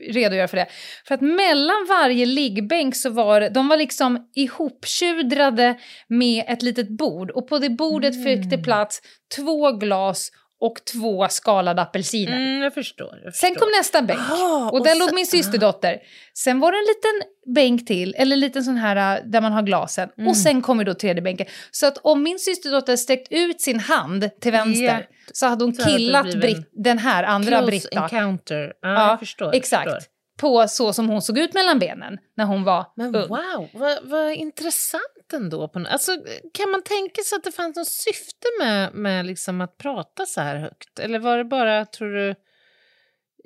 redogöra 0.08 0.48
för 0.48 0.58
det. 0.58 0.68
För 1.08 1.16
att 1.16 1.22
mellan 1.22 1.86
varje 1.90 2.26
liggbänk 2.26 2.96
så 2.96 3.10
var 3.10 3.50
de 3.50 3.68
var 3.68 3.78
liksom 3.78 4.30
ihoptjudrade 4.36 5.80
med 6.08 6.46
ett 6.48 6.62
litet 6.62 6.90
bord. 6.90 7.32
Och 7.32 7.48
på 7.48 7.60
det 7.60 7.70
bordet 7.70 8.24
fick 8.24 8.50
det 8.50 8.58
plats 8.58 9.02
två 9.36 9.72
glas 9.72 10.32
och 10.66 10.76
två 10.94 11.28
skalade 11.30 11.82
apelsiner. 11.82 12.36
Mm, 12.38 12.62
jag 12.62 12.74
förstår. 12.74 13.20
Jag 13.24 13.36
Sen 13.36 13.50
förstår. 13.50 13.60
kom 13.66 13.70
nästa 13.80 14.02
bänk. 14.02 14.20
Ah, 14.32 14.70
och 14.72 14.84
där 14.84 14.92
sen- 14.92 15.00
låg 15.00 15.14
min 15.14 15.26
systerdotter. 15.28 15.98
Sen 16.34 16.60
var 16.60 16.72
det 16.72 16.78
en 16.78 16.84
liten 16.84 17.32
bänk 17.56 17.88
till, 17.88 18.16
eller 18.18 18.34
en 18.36 18.40
liten 18.40 18.64
sån 18.64 18.76
här 18.78 19.18
äh, 19.18 19.24
där 19.26 19.42
man 19.42 19.52
har 19.52 19.62
glasen. 19.62 20.10
Mm. 20.18 20.28
Och 20.30 20.38
sen 20.38 20.62
kommer 20.62 20.84
då 20.84 20.94
tredje 20.94 21.22
bänken. 21.22 21.48
Så 21.72 21.88
att 21.88 21.98
om 21.98 22.24
min 22.24 22.40
systerdotter 22.40 22.96
sträckt 22.96 23.28
ut 23.32 23.62
sin 23.62 23.80
hand 23.80 24.30
till 24.42 24.52
vänster 24.52 24.84
Ja. 24.84 25.16
så 25.34 25.46
hade 25.46 25.64
hon 25.64 25.74
Så 25.76 25.84
hade 25.84 25.98
killat 25.98 26.36
Britt, 26.36 26.70
den 26.72 26.98
här 26.98 27.24
andra 27.24 27.52
Close 27.58 27.66
Britta. 27.66 28.00
encounter. 28.04 28.74
Ja, 28.82 28.90
Ja, 28.94 29.10
jag 29.10 29.20
förstår. 29.20 29.56
Exakt. 29.56 29.84
förstår. 29.84 30.00
På 30.40 30.68
så 30.68 30.94
som 30.94 31.10
hon 31.10 31.22
såg 31.22 31.38
ut 31.38 31.54
mellan 31.54 31.80
benen 31.80 32.18
när 32.38 32.46
hon 32.46 32.64
var 32.64 32.86
Men 32.96 33.16
ung. 33.16 33.28
wow, 33.28 33.68
vad, 33.74 33.98
vad 34.04 34.32
intressant 34.34 35.04
ändå. 35.34 35.68
På, 35.68 35.86
alltså, 35.90 36.12
kan 36.54 36.72
man 36.72 36.84
tänka 36.84 37.22
sig 37.22 37.36
att 37.36 37.44
det 37.44 37.52
fanns 37.52 37.76
något 37.76 37.88
syfte 37.88 38.48
med, 38.60 38.94
med 38.94 39.26
liksom 39.26 39.62
att 39.62 39.78
prata 39.78 40.26
så 40.26 40.42
här 40.42 40.56
högt? 40.56 41.00
Eller 41.00 41.20
var 41.20 41.38
det 41.38 41.44
bara, 41.44 41.86
tror 41.86 42.10
du... 42.14 42.36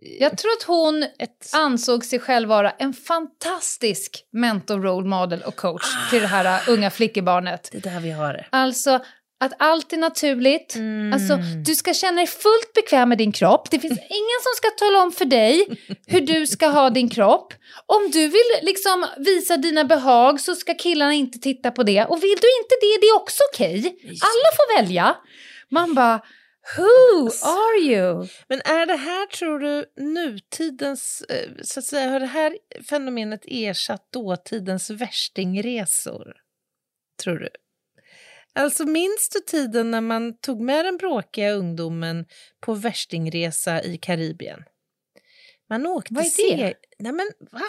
Jag 0.02 0.38
tror 0.38 0.52
att 0.52 0.64
hon 0.64 1.04
Ett... 1.04 1.50
ansåg 1.54 2.06
sig 2.06 2.20
själv 2.20 2.50
vara 2.50 2.72
en 2.72 2.94
fantastisk 2.94 4.26
mentor, 4.32 4.80
role 4.82 5.08
model 5.08 5.42
och 5.42 5.56
coach 5.56 6.10
till 6.10 6.22
det 6.22 6.28
här 6.28 6.70
äh, 6.70 6.74
unga 6.74 6.90
flickebarnet. 6.92 7.70
Det 7.72 7.78
är 7.78 7.94
där 7.94 8.00
vi 8.00 8.12
har 8.12 8.34
det. 8.34 8.46
Alltså 8.50 9.00
att 9.40 9.54
allt 9.60 9.94
är 9.94 9.98
naturligt. 9.98 10.76
Mm. 10.76 11.14
Alltså, 11.14 11.38
du 11.66 11.76
ska 11.76 11.94
känna 11.94 12.16
dig 12.18 12.28
fullt 12.28 12.74
bekväm 12.76 13.10
med 13.10 13.18
din 13.18 13.32
kropp. 13.32 13.72
Det 13.72 13.80
finns 13.80 14.00
ingen 14.10 14.40
som 14.44 14.54
ska 14.56 14.70
tala 14.86 15.04
om 15.04 15.12
för 15.12 15.26
dig 15.26 15.68
hur 16.08 16.22
du 16.22 16.48
ska 16.48 16.68
ha 16.68 16.90
din 16.90 17.10
kropp. 17.10 17.54
Om 17.86 18.10
du 18.12 18.28
vill 18.28 18.52
liksom 18.62 19.06
visa 19.18 19.58
dina 19.58 19.84
behag 19.84 20.42
så 20.42 20.56
ska 20.56 20.74
killarna 20.76 21.14
inte 21.14 21.40
titta 21.40 21.72
på 21.72 21.84
det. 21.84 22.06
Och 22.06 22.24
vill 22.24 22.38
du 22.42 22.48
inte 22.62 22.76
det, 22.82 22.98
det 23.02 23.08
är 23.08 23.16
också 23.16 23.44
okej. 23.54 23.80
Alla 24.04 24.50
får 24.58 24.78
välja. 24.82 25.16
Man 25.70 25.94
bara, 25.94 26.22
who 26.78 27.30
are 27.44 27.80
you? 27.80 28.28
Men 28.50 28.62
är 28.62 28.86
det 28.86 28.96
här, 28.96 29.26
tror 29.26 29.60
du, 29.60 29.86
nutidens... 30.04 31.22
eh, 31.30 31.50
Så 31.64 31.80
att 31.80 31.86
säga, 31.86 32.10
har 32.10 32.20
det 32.20 32.26
här 32.26 32.58
fenomenet 32.90 33.42
ersatt 33.46 34.12
dåtidens 34.14 34.90
värstingresor? 34.90 36.34
Tror 37.24 37.36
du? 37.38 37.50
Alltså 38.56 38.86
minns 38.86 39.30
du 39.30 39.40
tiden 39.40 39.92
när 39.92 40.02
man 40.02 40.38
tog 40.38 40.62
med 40.62 40.86
den 40.86 40.98
bråkiga 40.98 41.52
ungdomen 41.52 42.26
på 42.60 42.74
värstingresa 42.74 43.84
i 43.84 43.98
Karibien? 43.98 44.64
Man 45.70 45.86
åkte 45.86 46.14
Vad 46.14 46.26
är 46.26 46.58
det? 46.58 46.74
Nej 47.00 47.12
men 47.12 47.32
va? 47.52 47.62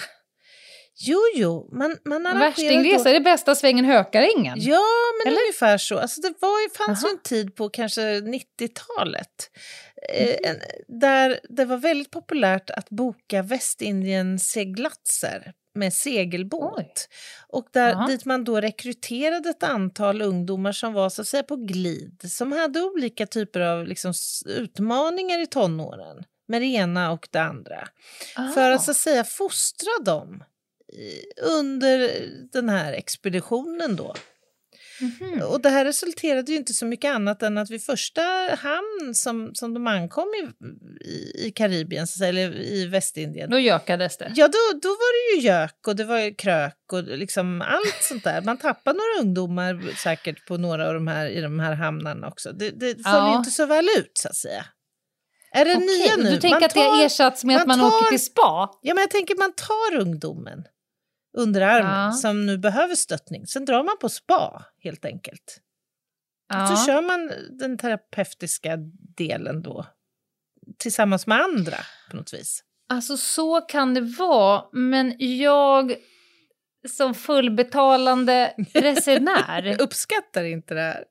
Jo, 1.02 1.18
jo, 1.34 1.68
man, 1.72 1.96
man 2.04 2.22
Värstingresa, 2.22 3.04
då... 3.04 3.10
är 3.10 3.14
det 3.14 3.20
bästa 3.20 3.54
svängen 3.54 3.84
Hökarängen? 3.84 4.58
Ja, 4.60 4.86
men 5.18 5.26
Eller? 5.32 5.42
ungefär 5.42 5.78
så. 5.78 5.98
Alltså 5.98 6.20
det 6.20 6.34
var 6.40 6.60
ju, 6.60 6.70
fanns 6.70 7.02
ju 7.02 7.06
Aha. 7.06 7.16
en 7.16 7.22
tid 7.22 7.54
på 7.54 7.68
kanske 7.68 8.20
90-talet 8.20 9.50
eh, 10.08 10.50
en, 10.50 10.56
där 10.88 11.40
det 11.48 11.64
var 11.64 11.76
väldigt 11.76 12.10
populärt 12.10 12.70
att 12.70 12.90
boka 12.90 13.42
Västindien-seglatser 13.42 15.52
med 15.74 15.92
segelbåt. 15.92 16.74
Oj. 16.78 16.92
Och 17.48 17.68
där, 17.72 17.92
Aha. 17.92 18.06
dit 18.06 18.24
man 18.24 18.44
då 18.44 18.60
rekryterade 18.60 19.48
ett 19.50 19.62
antal 19.62 20.22
ungdomar 20.22 20.72
som 20.72 20.92
var 20.92 21.08
så 21.10 21.22
att 21.22 21.28
säga 21.28 21.42
på 21.42 21.56
glid, 21.56 22.20
som 22.32 22.52
hade 22.52 22.82
olika 22.82 23.26
typer 23.26 23.60
av 23.60 23.86
liksom, 23.86 24.12
utmaningar 24.46 25.42
i 25.42 25.46
tonåren 25.46 26.24
med 26.48 26.62
det 26.62 26.66
ena 26.66 27.10
och 27.12 27.28
det 27.30 27.42
andra. 27.42 27.88
För 28.54 28.70
Ah. 28.70 28.74
att 28.74 28.82
så 28.84 28.90
att 28.90 28.96
säga 28.96 29.24
fostra 29.24 29.90
dem 30.04 30.44
under 31.42 32.12
den 32.52 32.68
här 32.68 32.92
expeditionen 32.92 33.96
då. 33.96 34.14
Mhm. 35.00 35.42
Och 35.42 35.60
det 35.62 35.68
här 35.68 35.84
resulterade 35.84 36.52
ju 36.52 36.58
inte 36.58 36.74
så 36.74 36.86
mycket 36.86 37.14
annat 37.14 37.42
än 37.42 37.58
att 37.58 37.70
vid 37.70 37.82
första 37.84 38.22
hamn 38.58 39.14
som, 39.14 39.50
som 39.54 39.74
de 39.74 39.86
ankom 39.86 40.28
i, 40.28 40.48
i, 41.08 41.46
i 41.46 41.52
Karibien, 41.56 42.06
så 42.06 42.12
att 42.12 42.18
säga, 42.18 42.28
eller 42.28 42.60
i 42.62 42.86
Västindien, 42.86 43.50
Då 43.50 43.58
gökades 43.58 44.16
det. 44.16 44.32
ja 44.36 44.48
då, 44.48 44.78
då 44.82 44.88
var 44.88 45.34
det 45.34 45.40
ju 45.40 45.46
gök 45.46 45.86
och 45.86 45.96
det 45.96 46.04
var 46.04 46.38
krök 46.38 46.76
och 46.92 47.02
liksom 47.02 47.62
allt 47.62 47.98
sånt 48.02 48.24
där. 48.24 48.42
Man 48.42 48.56
tappade 48.56 48.98
några 48.98 49.26
ungdomar 49.26 49.94
säkert 49.96 50.46
på 50.46 50.56
några 50.56 50.88
av 50.88 50.94
de 50.94 51.06
här, 51.06 51.26
i 51.28 51.40
de 51.40 51.60
här 51.60 51.74
hamnarna 51.74 52.28
också. 52.28 52.52
Det, 52.52 52.70
det 52.70 52.86
föll 52.86 52.96
ju 52.96 53.02
Ja. 53.32 53.38
inte 53.38 53.50
så 53.50 53.66
väl 53.66 53.88
ut 53.98 54.12
så 54.14 54.28
att 54.28 54.36
säga. 54.36 54.64
Är 55.52 55.64
det 55.64 55.74
Okej, 55.76 55.86
nya 55.86 56.16
nu? 56.16 56.22
Du 56.30 56.40
tänker 56.40 56.48
Man 56.56 56.64
att 56.64 56.74
det 56.74 56.80
har 56.80 56.98
tar- 56.98 57.06
ersatts 57.06 57.44
med 57.44 57.56
att 57.56 57.66
man 57.66 57.78
man 57.78 57.90
tar- 57.90 57.98
åker 57.98 58.10
till 58.10 58.24
spa? 58.24 58.70
Ja, 58.82 58.94
men 58.94 59.00
jag 59.00 59.10
tänker 59.10 59.34
man 59.38 59.52
tar 59.52 60.00
ungdomen 60.00 60.64
under 61.38 61.60
armen 61.60 62.04
Ja. 62.04 62.12
som 62.12 62.46
nu 62.46 62.58
behöver 62.58 62.94
stöttning. 62.94 63.46
Sen 63.46 63.64
drar 63.64 63.84
man 63.84 63.96
på 64.00 64.08
spa 64.08 64.64
helt 64.82 65.04
enkelt. 65.04 65.60
Ja. 66.48 66.66
Så 66.66 66.86
kör 66.86 67.02
man 67.02 67.32
den 67.58 67.78
terapeutiska 67.78 68.76
delen 69.16 69.62
då 69.62 69.86
tillsammans 70.78 71.26
med 71.26 71.40
andra 71.40 71.76
på 72.10 72.16
något 72.16 72.34
vis. 72.34 72.64
Alltså 72.88 73.16
så 73.16 73.60
kan 73.60 73.94
det 73.94 74.00
vara, 74.00 74.64
men 74.72 75.14
jag 75.18 75.94
som 76.88 77.14
fullbetalande 77.14 78.54
resenär, 78.74 79.76
Uppskattar 79.80 80.44
inte 80.44 80.74
det 80.74 80.80
här. 80.80 81.04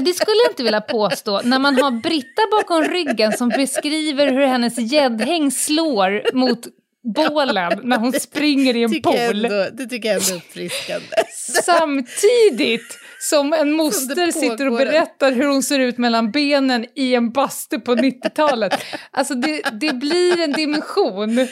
Det 0.00 0.12
skulle 0.14 0.36
jag 0.44 0.52
inte 0.52 0.62
vilja 0.62 0.80
påstå, 0.80 1.40
när 1.44 1.58
man 1.58 1.76
har 1.82 1.90
Britta 1.90 2.42
bakom 2.50 2.82
ryggen 2.84 3.32
som 3.32 3.48
beskriver 3.48 4.32
hur 4.32 4.46
hennes 4.46 4.78
gäddhäng 4.92 5.50
slår 5.50 6.34
mot 6.34 6.66
bålen 7.12 7.80
när 7.82 7.98
hon 7.98 8.12
springer 8.20 8.76
i 8.76 8.82
en 8.82 9.02
pool. 9.02 9.44
ändå, 9.44 9.66
det 9.72 9.86
tycker 9.86 10.08
jag 10.08 10.16
ändå 10.22 10.32
är 10.34 10.36
uppfriskande. 10.36 11.06
Samtidigt 11.64 12.98
som 13.20 13.52
en 13.52 13.58
Som 13.58 13.70
moster 13.72 14.26
det 14.26 14.32
sitter 14.32 14.66
och 14.66 14.72
berättar 14.78 15.32
hur 15.32 15.46
hon 15.46 15.62
ser 15.62 15.78
ut 15.78 15.98
mellan 15.98 16.30
benen 16.30 16.86
i 16.94 17.14
en 17.14 17.30
bastu 17.30 17.80
på 17.80 17.94
90-talet. 17.94 18.80
Alltså 19.10 19.34
det, 19.34 19.62
det 19.80 19.92
blir 19.92 20.40
en 20.40 20.52
dimension 20.52 21.46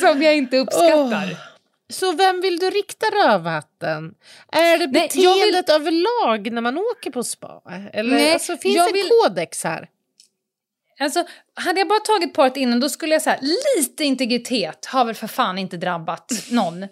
som 0.00 0.22
jag 0.22 0.36
inte 0.36 0.56
uppskattar. 0.58 1.28
Åh. 1.32 1.38
Så 1.90 2.12
vem 2.12 2.40
vill 2.40 2.58
du 2.58 2.70
rikta 2.70 3.06
rövhatten? 3.06 4.14
Är 4.52 4.78
det 4.78 4.86
Nej, 4.86 5.08
jag 5.14 5.34
vill- 5.34 5.52
beteendet 5.52 5.68
överlag 5.70 6.52
när 6.52 6.60
man 6.62 6.78
åker 6.78 7.10
på 7.10 7.22
spa? 7.24 7.62
Eller 7.92 8.10
Nej, 8.14 8.32
alltså, 8.32 8.56
finns 8.56 8.76
jag 8.76 8.86
en 8.88 8.92
vill- 8.92 9.08
kodex 9.24 9.64
här? 9.64 9.88
Alltså, 11.00 11.24
hade 11.54 11.80
jag 11.80 11.88
bara 11.88 12.00
tagit 12.00 12.34
paret 12.34 12.56
innan 12.56 12.80
då 12.80 12.88
skulle 12.88 13.12
jag 13.12 13.22
säga 13.22 13.38
lite 13.76 14.04
integritet 14.04 14.86
har 14.86 15.04
väl 15.04 15.14
för 15.14 15.26
fan 15.26 15.58
inte 15.58 15.76
drabbat 15.76 16.32
någon. 16.50 16.82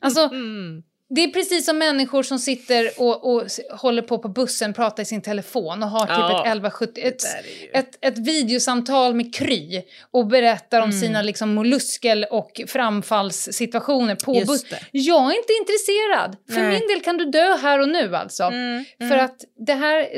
Alltså, 0.00 0.20
Mm. 0.20 0.82
Det 1.08 1.24
är 1.24 1.28
precis 1.28 1.66
som 1.66 1.78
människor 1.78 2.22
som 2.22 2.38
sitter 2.38 2.90
och, 3.00 3.34
och 3.34 3.42
håller 3.70 4.02
på 4.02 4.18
på 4.18 4.28
bussen, 4.28 4.74
pratar 4.74 5.02
i 5.02 5.06
sin 5.06 5.22
telefon 5.22 5.82
och 5.82 5.88
har 5.88 6.00
typ 6.00 6.08
Ja, 6.08 6.40
ett 6.40 6.46
1170, 6.46 7.00
ett, 7.04 7.22
ju- 7.62 7.70
ett, 7.74 7.98
ett 8.00 8.18
videosamtal 8.18 9.14
med 9.14 9.34
Kry 9.34 9.82
och 10.10 10.26
berättar 10.26 10.80
om 10.80 10.90
Mm. 10.90 11.00
sina 11.00 11.22
liksom 11.22 11.54
molluskel 11.54 12.24
och 12.30 12.60
framfallssituationer 12.66 14.14
på 14.14 14.32
bussen. 14.46 14.78
Jag 14.92 15.22
är 15.32 15.36
inte 15.38 15.52
intresserad. 15.60 16.36
För 16.54 16.60
Nej. 16.60 16.78
min 16.80 16.88
del 16.88 17.00
kan 17.00 17.16
du 17.16 17.24
dö 17.24 17.56
här 17.56 17.78
och 17.80 17.88
nu 17.88 18.16
alltså. 18.16 18.42
Mm, 18.44 18.84
För 18.98 19.16
att 19.18 19.36
det 19.66 19.74
här, 19.74 20.08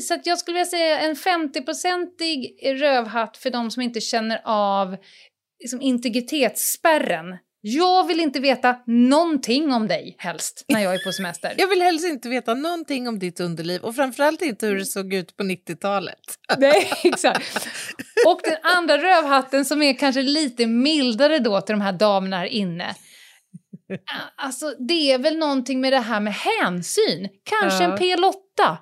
så 0.00 0.14
att 0.14 0.26
jag 0.26 0.38
skulle 0.38 0.54
vilja 0.54 0.66
säga 0.70 1.00
en 1.00 1.14
50-procentig 1.16 2.56
rövhatt 2.80 3.36
för 3.36 3.50
de 3.50 3.70
som 3.70 3.82
inte 3.82 4.00
känner 4.00 4.40
av 4.44 4.96
liksom, 5.60 5.80
integritetsspärren. 5.82 7.36
Jag 7.62 8.06
vill 8.06 8.20
inte 8.20 8.40
veta 8.40 8.76
någonting 8.86 9.72
om 9.72 9.88
dig 9.88 10.16
helst 10.18 10.64
när 10.68 10.80
jag 10.80 10.94
är 10.94 11.04
på 11.04 11.12
semester. 11.12 11.54
Jag 11.58 11.68
vill 11.68 11.82
helst 11.82 12.06
inte 12.06 12.28
veta 12.28 12.54
någonting 12.54 13.08
om 13.08 13.18
ditt 13.18 13.40
underliv 13.40 13.82
och 13.82 13.94
framförallt 13.94 14.42
inte 14.42 14.66
hur 14.66 14.76
det 14.78 14.84
såg 14.86 15.14
ut 15.14 15.36
på 15.36 15.42
90-talet. 15.42 16.18
Nej, 16.58 16.92
exakt. 17.04 17.68
Och 18.26 18.40
den 18.44 18.56
andra 18.62 18.98
rövhatten 18.98 19.64
som 19.64 19.82
är 19.82 19.92
kanske 19.92 20.22
lite 20.22 20.66
mildare 20.66 21.38
då 21.38 21.60
till 21.60 21.72
de 21.72 21.80
här 21.80 21.92
damerna 21.92 22.36
här 22.36 22.46
inne. 22.46 22.94
Alltså 24.36 24.74
det 24.88 25.12
är 25.12 25.18
väl 25.18 25.38
någonting 25.38 25.80
med 25.80 25.92
det 25.92 25.98
här 25.98 26.20
med 26.20 26.34
hänsyn. 26.34 27.28
Kanske 27.44 27.84
Ja. 27.84 27.92
en 27.92 27.98
P8. 27.98 28.76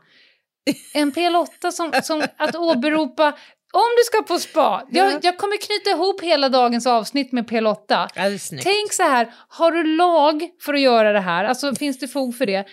En 0.94 1.12
P8 1.12 1.70
som, 1.70 1.92
som 2.02 2.22
att 2.36 2.56
åberopa 2.56 3.38
om 3.72 3.82
du 3.98 4.02
ska 4.04 4.22
på 4.34 4.38
spa. 4.38 4.86
Jag, 4.90 5.12
Ja. 5.12 5.18
jag 5.22 5.38
kommer 5.38 5.56
knyta 5.56 5.90
ihop 5.90 6.22
hela 6.22 6.48
dagens 6.48 6.86
avsnitt 6.86 7.32
med 7.32 7.46
P8. 7.50 7.74
Ja, 7.88 8.08
det 8.14 8.20
är 8.34 8.38
snyggt. 8.38 8.64
Tänk 8.64 8.92
så 8.92 9.02
här, 9.02 9.32
har 9.48 9.72
du 9.72 9.84
lag 9.84 10.42
för 10.60 10.74
att 10.74 10.80
göra 10.80 11.12
det 11.12 11.20
här? 11.20 11.44
Alltså 11.44 11.74
finns 11.74 11.98
det 11.98 12.08
fog 12.08 12.36
för 12.36 12.46
det? 12.46 12.66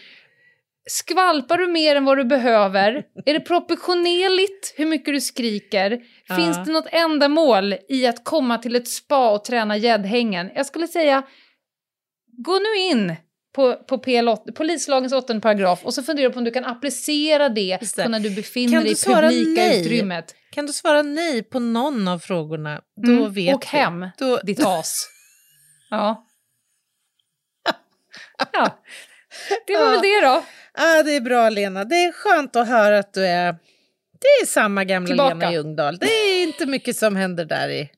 Skvalpar 0.90 1.58
du 1.58 1.68
mer 1.68 1.96
än 1.96 2.06
vad 2.06 2.18
du 2.18 2.24
behöver? 2.26 3.04
Är 3.26 3.34
det 3.34 3.40
proportionerligt 3.40 4.74
hur 4.78 4.86
mycket 4.86 5.14
du 5.14 5.22
skriker? 5.22 5.90
Finns 6.36 6.58
Ja. 6.58 6.64
det 6.66 6.72
något 6.72 6.88
ändamål 6.92 7.76
i 7.90 8.08
att 8.08 8.24
komma 8.24 8.58
till 8.58 8.76
ett 8.76 8.88
spa 8.88 9.30
och 9.32 9.44
träna 9.44 9.78
gäddhängen? 9.78 10.50
Jag 10.56 10.66
skulle 10.66 10.88
säga, 10.88 11.24
gå 12.46 12.60
nu 12.60 12.82
in 12.82 13.16
på, 13.56 13.74
på 13.74 13.98
PL8, 13.98 14.52
polislagens 14.52 15.14
åttonde 15.14 15.42
paragraf 15.42 15.80
och 15.86 15.94
så 15.94 16.04
funderar 16.04 16.30
på 16.30 16.38
om 16.38 16.44
du 16.44 16.52
kan 16.52 16.66
applicera 16.66 17.50
det, 17.50 17.78
det. 17.96 18.04
på 18.04 18.10
när 18.10 18.20
du 18.20 18.30
befinner 18.30 18.82
dig 18.84 18.84
du 18.84 19.12
i 19.12 19.14
publika 19.14 19.62
nej? 19.62 19.82
utrymmet. 19.82 20.36
Kan 20.56 20.66
du 20.66 20.74
svara 20.74 21.02
nej 21.02 21.44
på 21.44 21.60
någon 21.60 22.08
av 22.08 22.20
frågorna, 22.20 22.82
då 23.06 23.12
Mm, 23.12 23.34
vet 23.34 23.56
Åk 23.56 23.74
vi. 23.74 23.78
hem, 23.78 24.10
Då, 24.18 24.38
ditt 24.38 24.66
as. 24.66 25.08
Ja. 25.90 26.28
ja. 28.54 28.80
Det 29.68 29.74
var 29.78 29.84
Ja. 29.86 29.90
väl 29.90 30.02
det 30.02 30.22
då. 30.22 30.44
ah, 30.74 31.04
det 31.04 31.12
är 31.16 31.22
bra, 31.22 31.50
Lena. 31.50 31.84
Det 31.86 31.96
är 31.96 32.12
skönt 32.12 32.56
att 32.56 32.68
höra 32.68 33.00
att 33.00 33.14
du 33.14 33.26
är... 33.26 33.52
Det 34.22 34.28
är 34.42 34.46
samma 34.46 34.84
gamla 34.84 35.08
Tillbaka. 35.08 35.34
Lena 35.36 35.52
Ljungdahl. 35.52 35.98
Det 35.98 36.06
är 36.06 36.44
inte 36.44 36.66
mycket 36.66 36.98
som 36.98 37.16
händer 37.16 37.46
där 37.46 37.70
i, 37.70 37.90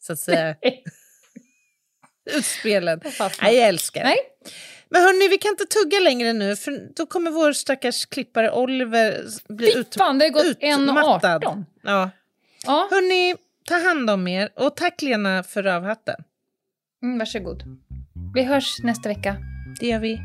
så 0.00 0.12
att 0.12 0.18
säga, 0.18 0.56
utspelen. 2.30 3.00
Nej, 3.42 3.56
jag 3.56 3.68
älskar 3.68 4.00
det. 4.00 4.06
Nej. 4.06 4.18
Men 4.90 5.02
hörni, 5.02 5.28
vi 5.28 5.38
kan 5.38 5.50
inte 5.50 5.64
tugga 5.64 5.98
längre 6.00 6.32
nu, 6.32 6.56
för 6.56 6.88
då 6.96 7.06
kommer 7.06 7.30
vår 7.30 7.52
stackars 7.52 8.06
klippare 8.06 8.50
Oliver 8.52 9.20
bli 9.48 9.78
ut, 9.78 9.94
Fan, 9.94 10.18
det 10.18 10.24
har 10.24 10.30
gått 10.30 10.44
utmattad. 10.46 11.42
1.18. 11.44 11.64
Ja. 11.82 12.10
Ja, 12.66 12.88
Hörni, 12.90 13.34
ta 13.68 13.74
hand 13.88 14.10
om 14.10 14.28
er. 14.28 14.48
Och 14.56 14.76
tack 14.76 15.02
Lena 15.02 15.42
för 15.42 15.62
rövhatten. 15.62 16.16
mm, 17.02 17.18
varsågod. 17.18 17.62
Vi 18.34 18.42
hörs 18.42 18.78
nästa 18.82 19.08
vecka. 19.08 19.36
Det 19.80 19.86
gör 19.86 19.98
vi. 19.98 20.20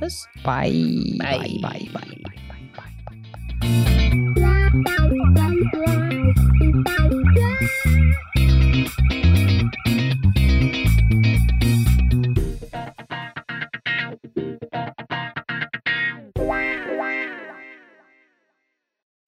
Puss. 0.00 0.24
Bye, 0.34 0.72
Bye. 1.18 1.38
bye, 1.38 1.60
bye, 1.62 1.90
bye, 1.92 2.22
bye, 2.24 2.72
bye. 5.34 5.97